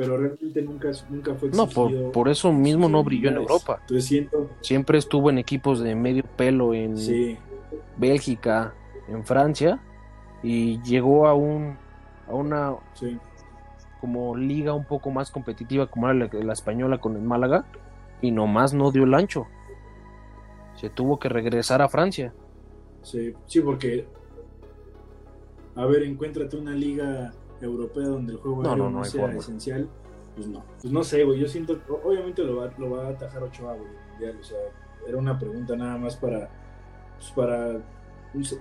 Pero 0.00 0.16
realmente 0.16 0.62
nunca, 0.62 0.90
nunca 1.10 1.34
fue 1.34 1.50
No, 1.50 1.64
exigido. 1.64 2.04
por, 2.04 2.12
por 2.12 2.28
eso 2.30 2.50
mismo 2.54 2.88
no 2.88 3.04
brilló 3.04 3.28
en. 3.28 3.36
Europa. 3.36 3.78
Entonces 3.82 4.06
siento, 4.06 4.48
Siempre 4.62 4.96
estuvo 4.96 5.28
en 5.28 5.36
equipos 5.36 5.80
de 5.80 5.94
medio 5.94 6.22
pelo 6.24 6.72
en 6.72 6.96
sí, 6.96 7.36
Bélgica, 7.98 8.72
en 9.08 9.26
Francia, 9.26 9.78
y 10.42 10.80
llegó 10.84 11.26
a 11.26 11.34
un 11.34 11.76
a 12.26 12.32
una 12.34 12.76
sí, 12.94 13.18
como 14.00 14.34
liga 14.34 14.72
un 14.72 14.86
poco 14.86 15.10
más 15.10 15.30
competitiva 15.30 15.86
como 15.90 16.08
era 16.08 16.14
la, 16.14 16.30
la 16.32 16.52
española 16.54 16.96
con 16.98 17.14
el 17.16 17.22
Málaga, 17.22 17.66
y 18.22 18.30
nomás 18.30 18.72
no 18.72 18.90
dio 18.92 19.04
el 19.04 19.12
ancho. 19.12 19.48
Se 20.76 20.88
tuvo 20.88 21.18
que 21.18 21.28
regresar 21.28 21.82
a 21.82 21.90
Francia. 21.90 22.32
sí, 23.02 23.34
sí, 23.46 23.60
porque, 23.60 24.06
a 25.74 25.84
ver, 25.84 26.04
encuéntrate 26.04 26.56
una 26.56 26.72
liga 26.72 27.34
europea 27.60 28.06
donde 28.06 28.32
el 28.32 28.38
juego 28.38 28.62
No, 28.62 28.70
aéreo 28.70 28.84
no, 28.84 28.90
no, 28.90 28.98
no 28.98 29.04
hay 29.04 29.10
sea 29.10 29.20
forma. 29.22 29.38
esencial, 29.38 29.88
pues 30.34 30.46
no. 30.48 30.64
Pues 30.80 30.92
no 30.92 31.04
sé, 31.04 31.24
güey, 31.24 31.38
yo 31.40 31.46
siento, 31.48 31.78
obviamente 32.04 32.42
lo 32.44 32.56
va, 32.56 32.72
lo 32.78 32.90
va 32.90 33.06
a 33.06 33.10
atajar 33.10 33.42
Ochoa, 33.42 33.74
güey, 33.74 33.88
mundial, 34.12 34.36
o 34.40 34.44
sea, 34.44 34.58
era 35.06 35.16
una 35.18 35.38
pregunta 35.38 35.76
nada 35.76 35.96
más 35.98 36.16
para, 36.16 36.48
pues 37.18 37.30
para, 37.32 37.80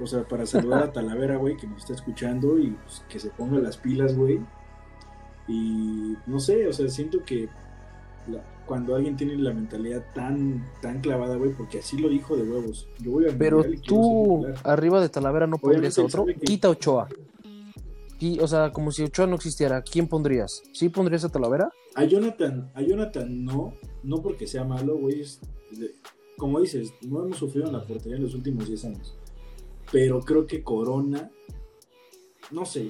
o 0.01 0.07
sea, 0.07 0.23
para 0.27 0.45
saludar 0.45 0.83
a 0.83 0.91
Talavera, 0.93 1.37
güey, 1.37 1.55
que 1.57 1.67
nos 1.67 1.79
está 1.79 1.93
escuchando 1.93 2.57
y 2.59 2.71
pues, 2.71 3.03
que 3.09 3.19
se 3.19 3.29
ponga 3.29 3.59
las 3.59 3.77
pilas, 3.77 4.15
güey. 4.15 4.39
Y 5.47 6.15
no 6.27 6.39
sé, 6.39 6.67
o 6.67 6.73
sea, 6.73 6.87
siento 6.89 7.23
que 7.25 7.49
la- 8.27 8.43
cuando 8.65 8.95
alguien 8.95 9.17
tiene 9.17 9.35
la 9.35 9.51
mentalidad 9.51 10.03
tan, 10.13 10.63
tan 10.79 11.01
clavada, 11.01 11.35
güey, 11.37 11.53
porque 11.53 11.79
así 11.79 11.97
lo 11.97 12.07
dijo 12.07 12.37
de 12.37 12.43
huevos, 12.43 12.87
yo 12.99 13.11
voy 13.11 13.25
al 13.25 13.35
Pero 13.35 13.63
tú, 13.83 14.45
arriba 14.63 15.01
de 15.01 15.09
Talavera, 15.09 15.47
no 15.47 15.55
a 15.55 15.59
Obviamente 15.61 15.99
otro. 16.01 16.25
Quita 16.45 16.69
Ochoa. 16.69 17.07
O 18.41 18.47
sea, 18.47 18.71
como 18.71 18.91
si 18.91 19.03
Ochoa 19.03 19.27
no 19.27 19.35
existiera, 19.35 19.81
¿quién 19.81 20.07
pondrías? 20.07 20.61
¿Sí 20.73 20.89
pondrías 20.89 21.23
a 21.23 21.29
Talavera? 21.29 21.71
A 21.95 22.03
Jonathan, 22.03 22.71
a 22.73 22.81
Jonathan 22.81 23.43
no, 23.45 23.73
no 24.03 24.21
porque 24.21 24.45
sea 24.45 24.63
malo, 24.63 24.97
güey, 24.97 25.21
es 25.21 25.39
como 26.39 26.59
dices, 26.59 26.93
no 27.01 27.23
hemos 27.23 27.37
sufrido 27.37 27.67
en 27.67 27.73
la 27.73 27.83
portería 27.83 28.15
en 28.15 28.23
los 28.23 28.33
últimos 28.33 28.67
10 28.67 28.85
años. 28.85 29.15
Pero 29.91 30.21
creo 30.21 30.47
que 30.47 30.63
Corona, 30.63 31.29
no 32.49 32.65
sé, 32.65 32.89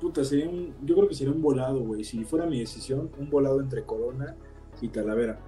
puta, 0.00 0.24
sería 0.24 0.48
un, 0.48 0.74
yo 0.84 0.94
creo 0.94 1.08
que 1.08 1.14
sería 1.14 1.32
un 1.32 1.42
volado, 1.42 1.80
güey. 1.80 2.04
Si 2.04 2.24
fuera 2.24 2.46
mi 2.46 2.60
decisión, 2.60 3.10
un 3.18 3.30
volado 3.30 3.60
entre 3.60 3.84
Corona 3.84 4.36
y 4.80 4.88
Talavera. 4.88 5.40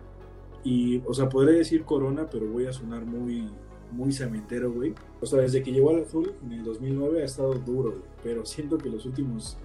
Y, 0.64 1.02
o 1.06 1.12
sea, 1.12 1.28
podría 1.28 1.58
decir 1.58 1.84
Corona, 1.84 2.28
pero 2.30 2.46
voy 2.46 2.66
a 2.66 2.72
sonar 2.72 3.04
muy, 3.04 3.48
muy 3.93 4.12
cementero, 4.12 4.72
güey. 4.72 4.95
O 5.20 5.26
sea, 5.26 5.41
desde 5.41 5.62
que 5.62 5.72
llegó 5.72 5.91
al 5.91 6.03
azul 6.03 6.32
en 6.45 6.53
el 6.53 6.64
2009 6.64 7.22
ha 7.22 7.24
estado 7.24 7.55
duro, 7.55 7.91
güey. 7.91 8.03
Pero 8.22 8.45
siento 8.45 8.78
que 8.78 8.89
los 8.89 9.07
últimos 9.07 9.57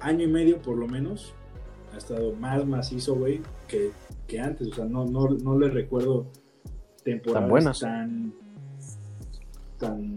año 0.00 0.24
y 0.24 0.28
medio, 0.28 0.60
por 0.62 0.76
lo 0.76 0.86
menos, 0.86 1.32
ha 1.94 1.96
estado 1.98 2.32
más 2.34 2.66
macizo, 2.66 3.14
güey, 3.16 3.40
que, 3.66 3.90
que 4.26 4.40
antes. 4.40 4.68
O 4.68 4.74
sea, 4.74 4.84
no, 4.84 5.04
no, 5.06 5.28
no 5.30 5.58
le 5.58 5.68
recuerdo 5.70 6.26
temporadas 7.04 7.40
Tan 7.42 7.50
buenas. 7.50 7.80
tan, 7.80 8.32
tan, 9.78 10.16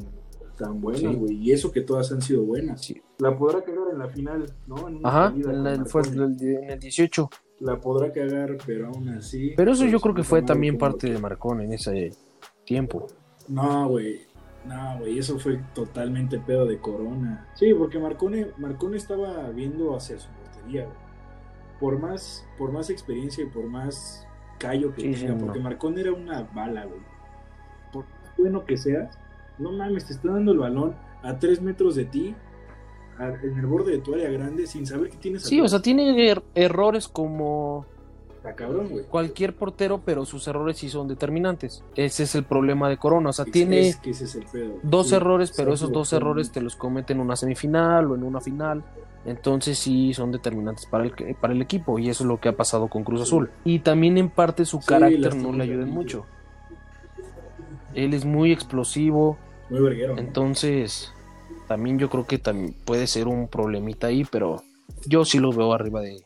tan 0.57 0.81
buenas, 0.81 1.15
güey. 1.15 1.35
Y 1.35 1.51
eso 1.51 1.71
que 1.71 1.81
todas 1.81 2.11
han 2.11 2.21
sido 2.21 2.43
buenas. 2.43 2.81
Sí. 2.81 3.01
La 3.19 3.37
podrá 3.37 3.61
cagar 3.63 3.87
en 3.91 3.99
la 3.99 4.07
final, 4.09 4.45
¿no? 4.67 4.87
En 4.87 4.99
Ajá, 5.05 5.33
en, 5.35 5.41
con 5.43 5.67
el, 5.67 5.85
fue 5.85 6.01
Marconi. 6.03 6.35
el- 6.47 6.55
en 6.63 6.69
el 6.71 6.79
18. 6.79 7.29
La 7.59 7.79
podrá 7.79 8.11
cagar, 8.11 8.57
pero 8.65 8.87
aún 8.87 9.09
así. 9.09 9.53
Pero 9.55 9.71
eso 9.71 9.81
pues, 9.81 9.91
yo 9.91 9.99
creo 9.99 10.15
que 10.15 10.23
fue 10.23 10.41
también 10.41 10.77
parte 10.79 11.11
de 11.11 11.19
Marcón 11.19 11.61
en 11.61 11.73
ese 11.73 12.11
tiempo. 12.71 13.07
No, 13.47 13.87
güey. 13.89 14.21
No, 14.65 14.99
güey, 14.99 15.17
eso 15.17 15.37
fue 15.39 15.59
totalmente 15.73 16.39
pedo 16.39 16.65
de 16.65 16.79
Corona. 16.79 17.47
Sí, 17.55 17.73
porque 17.73 17.97
Marcone, 17.99 18.47
Marcone 18.57 18.95
estaba 18.97 19.49
viendo 19.49 19.95
hacia 19.95 20.19
su 20.19 20.29
portería, 20.29 20.85
güey. 20.85 20.97
Por 21.79 21.99
más, 21.99 22.45
por 22.57 22.71
más 22.71 22.89
experiencia 22.91 23.43
y 23.43 23.47
por 23.47 23.65
más 23.65 24.25
callo 24.59 24.93
que 24.93 25.01
Sí, 25.01 25.13
sí, 25.15 25.21
tenga, 25.21 25.33
no. 25.39 25.45
porque 25.45 25.59
Marcone 25.59 26.01
era 26.01 26.13
una 26.13 26.43
bala, 26.53 26.85
güey. 26.85 26.99
Por 27.91 28.05
más 28.05 28.37
bueno 28.37 28.63
que 28.65 28.77
seas, 28.77 29.17
no 29.57 29.71
mames, 29.71 30.05
te 30.05 30.13
está 30.13 30.31
dando 30.31 30.51
el 30.51 30.59
balón 30.59 30.95
a 31.23 31.39
tres 31.39 31.59
metros 31.61 31.95
de 31.95 32.05
ti, 32.05 32.35
a- 33.17 33.29
en 33.43 33.57
el 33.57 33.65
borde 33.65 33.93
de 33.93 33.97
tu 33.97 34.13
área 34.13 34.29
grande, 34.29 34.67
sin 34.67 34.85
saber 34.85 35.09
que 35.09 35.17
tienes 35.17 35.41
Sí, 35.43 35.59
o 35.59 35.67
sea, 35.67 35.81
tiene 35.81 36.03
er- 36.31 36.43
errores 36.55 37.07
como 37.07 37.85
Está 38.43 38.55
cabrón, 38.55 38.89
güey. 38.89 39.05
cualquier 39.05 39.55
portero, 39.55 40.01
pero 40.03 40.25
sus 40.25 40.47
errores 40.47 40.75
sí 40.77 40.89
son 40.89 41.07
determinantes. 41.07 41.83
Ese 41.95 42.23
es 42.23 42.33
el 42.33 42.43
problema 42.43 42.89
de 42.89 42.97
Corona. 42.97 43.29
O 43.29 43.33
sea, 43.33 43.45
Es- 43.45 43.51
tiene 43.51 43.89
es 43.89 43.97
que 43.97 44.09
ese 44.09 44.23
es 44.25 44.33
el 44.33 44.45
pedo. 44.45 44.79
dos 44.81 45.09
Sí, 45.09 45.15
errores, 45.15 45.53
pero 45.55 45.73
esos 45.73 45.91
dos 45.91 46.11
errores 46.11 46.51
te 46.51 46.59
los 46.59 46.75
cometen 46.75 47.17
en 47.17 47.23
una 47.23 47.35
semifinal 47.35 48.09
o 48.09 48.15
en 48.15 48.23
una 48.23 48.41
final. 48.41 48.83
Entonces 49.25 49.77
sí 49.77 50.15
son 50.15 50.31
determinantes 50.31 50.87
para 50.87 51.03
el, 51.03 51.11
para 51.39 51.53
el 51.53 51.61
equipo 51.61 51.99
y 51.99 52.09
eso 52.09 52.23
es 52.23 52.27
lo 52.27 52.39
que 52.39 52.49
ha 52.49 52.55
pasado 52.57 52.87
con 52.87 53.03
Cruz. 53.03 53.21
Azul. 53.21 53.51
Y 53.63 53.77
también 53.79 54.17
en 54.17 54.31
parte 54.31 54.65
su 54.65 54.79
Sí, 54.81 54.87
carácter 54.87 55.35
no 55.35 55.51
le 55.53 55.63
ayuda 55.63 55.85
mucho. 55.85 56.25
Él 57.93 58.13
es 58.15 58.25
muy 58.25 58.51
explosivo, 58.51 59.37
Muy 59.69 59.81
verguero. 59.81 60.17
entonces 60.17 61.11
también 61.67 61.99
yo 61.99 62.09
creo 62.09 62.25
que 62.25 62.37
también 62.39 62.73
puede 62.85 63.05
ser 63.05 63.27
un 63.27 63.47
problemita 63.47 64.07
ahí, 64.07 64.25
pero 64.29 64.63
yo 65.05 65.25
sí 65.25 65.37
lo 65.39 65.51
veo 65.51 65.73
arriba 65.73 66.01
de, 66.01 66.23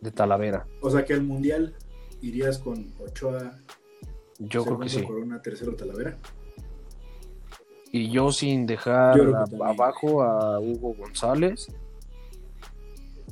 de 0.00 0.10
Talavera. 0.10 0.66
O 0.80 0.90
sea 0.90 1.04
que 1.04 1.14
al 1.14 1.22
mundial 1.22 1.74
irías 2.22 2.58
con 2.58 2.92
Ochoa, 2.98 3.56
Yo 4.38 4.64
creo 4.64 4.78
que 4.78 4.88
sí. 4.88 5.02
Corona, 5.02 5.40
tercero 5.42 5.74
Talavera. 5.74 6.16
Y 7.90 8.10
yo 8.10 8.30
sin 8.32 8.66
dejar 8.66 9.16
Yo 9.16 9.34
a- 9.36 9.68
abajo 9.70 10.22
a 10.22 10.60
Hugo 10.60 10.94
González, 10.94 11.68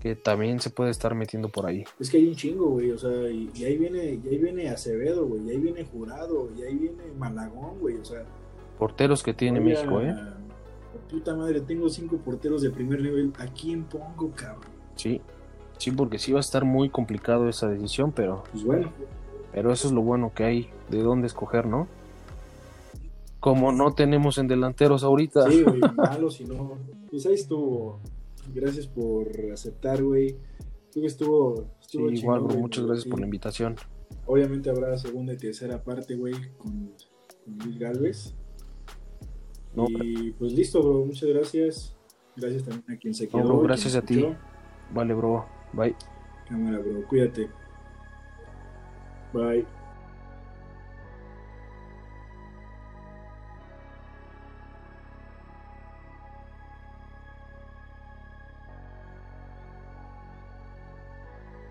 que 0.00 0.14
también 0.16 0.60
se 0.60 0.70
puede 0.70 0.90
estar 0.90 1.14
metiendo 1.14 1.48
por 1.48 1.66
ahí. 1.66 1.84
Es 2.00 2.10
que 2.10 2.16
hay 2.16 2.28
un 2.28 2.34
chingo, 2.36 2.66
güey. 2.70 2.90
O 2.90 2.98
sea, 2.98 3.10
y, 3.30 3.50
y 3.54 3.64
ahí 3.64 3.76
viene, 3.76 4.04
y 4.24 4.28
ahí 4.28 4.38
viene 4.38 4.68
Acevedo, 4.70 5.26
güey. 5.26 5.46
Y 5.46 5.50
ahí 5.50 5.58
viene 5.58 5.84
Jurado, 5.84 6.48
y 6.56 6.62
ahí 6.62 6.74
viene 6.74 7.02
Malagón, 7.18 7.78
güey. 7.80 7.96
O 7.98 8.04
sea, 8.04 8.24
Porteros 8.78 9.22
que 9.22 9.34
tiene 9.34 9.60
México, 9.60 10.00
¿eh? 10.00 10.14
Puta 11.10 11.34
madre, 11.34 11.60
tengo 11.60 11.88
cinco 11.88 12.16
porteros 12.18 12.62
de 12.62 12.70
primer 12.70 13.00
nivel. 13.00 13.32
¿A 13.38 13.46
quién 13.46 13.84
pongo, 13.84 14.30
cabrón? 14.34 14.64
Sí. 14.96 15.20
Sí, 15.78 15.90
porque 15.90 16.18
sí 16.18 16.32
va 16.32 16.38
a 16.38 16.40
estar 16.40 16.64
muy 16.64 16.88
complicado 16.90 17.48
esa 17.48 17.68
decisión, 17.68 18.12
pero, 18.12 18.44
Pues 18.52 18.64
bueno, 18.64 18.90
pero 19.52 19.72
eso 19.72 19.88
es 19.88 19.92
lo 19.94 20.02
bueno 20.02 20.32
que 20.34 20.44
hay 20.44 20.70
de 20.90 21.02
dónde 21.02 21.26
escoger, 21.26 21.66
¿no? 21.66 21.86
Como 23.40 23.70
no 23.72 23.94
tenemos 23.94 24.38
en 24.38 24.48
delanteros 24.48 25.04
ahorita. 25.04 25.50
sí, 25.50 25.62
güey, 25.62 25.80
malo 25.96 26.30
si 26.30 26.44
no. 26.44 26.78
Pues 27.10 27.26
ahí 27.26 27.34
estuvo. 27.34 28.00
Gracias 28.54 28.86
por 28.86 29.28
aceptar, 29.52 30.02
güey. 30.02 30.36
Creo 30.90 31.02
que 31.02 31.06
estuvo. 31.06 31.66
Sí, 31.80 31.98
igual, 32.00 32.40
güey, 32.40 32.56
muchas 32.56 32.84
gracias 32.86 33.04
sí. 33.04 33.10
por 33.10 33.20
la 33.20 33.26
invitación. 33.26 33.76
Obviamente 34.24 34.70
habrá 34.70 34.96
segunda 34.96 35.32
y 35.34 35.36
tercera 35.36 35.82
parte, 35.84 36.16
güey, 36.16 36.34
con, 36.58 36.92
con 37.44 37.58
Luis 37.64 37.78
Galvez. 37.78 38.34
No, 39.74 39.86
y 39.90 40.32
pues 40.32 40.52
listo, 40.52 40.82
bro. 40.82 41.04
Muchas 41.04 41.28
gracias. 41.28 41.96
Gracias 42.34 42.64
también 42.64 42.96
a 42.96 42.98
quien 42.98 43.14
se 43.14 43.24
No, 43.26 43.30
quedó. 43.30 43.44
bro, 43.48 43.60
gracias 43.60 43.94
a 43.94 44.02
ti. 44.02 44.26
Vale, 44.92 45.14
bro. 45.14 45.44
Bye. 45.76 45.94
Cámara, 46.48 46.78
bro. 46.78 47.02
Cuídate. 47.06 47.50
Bye. 49.32 49.66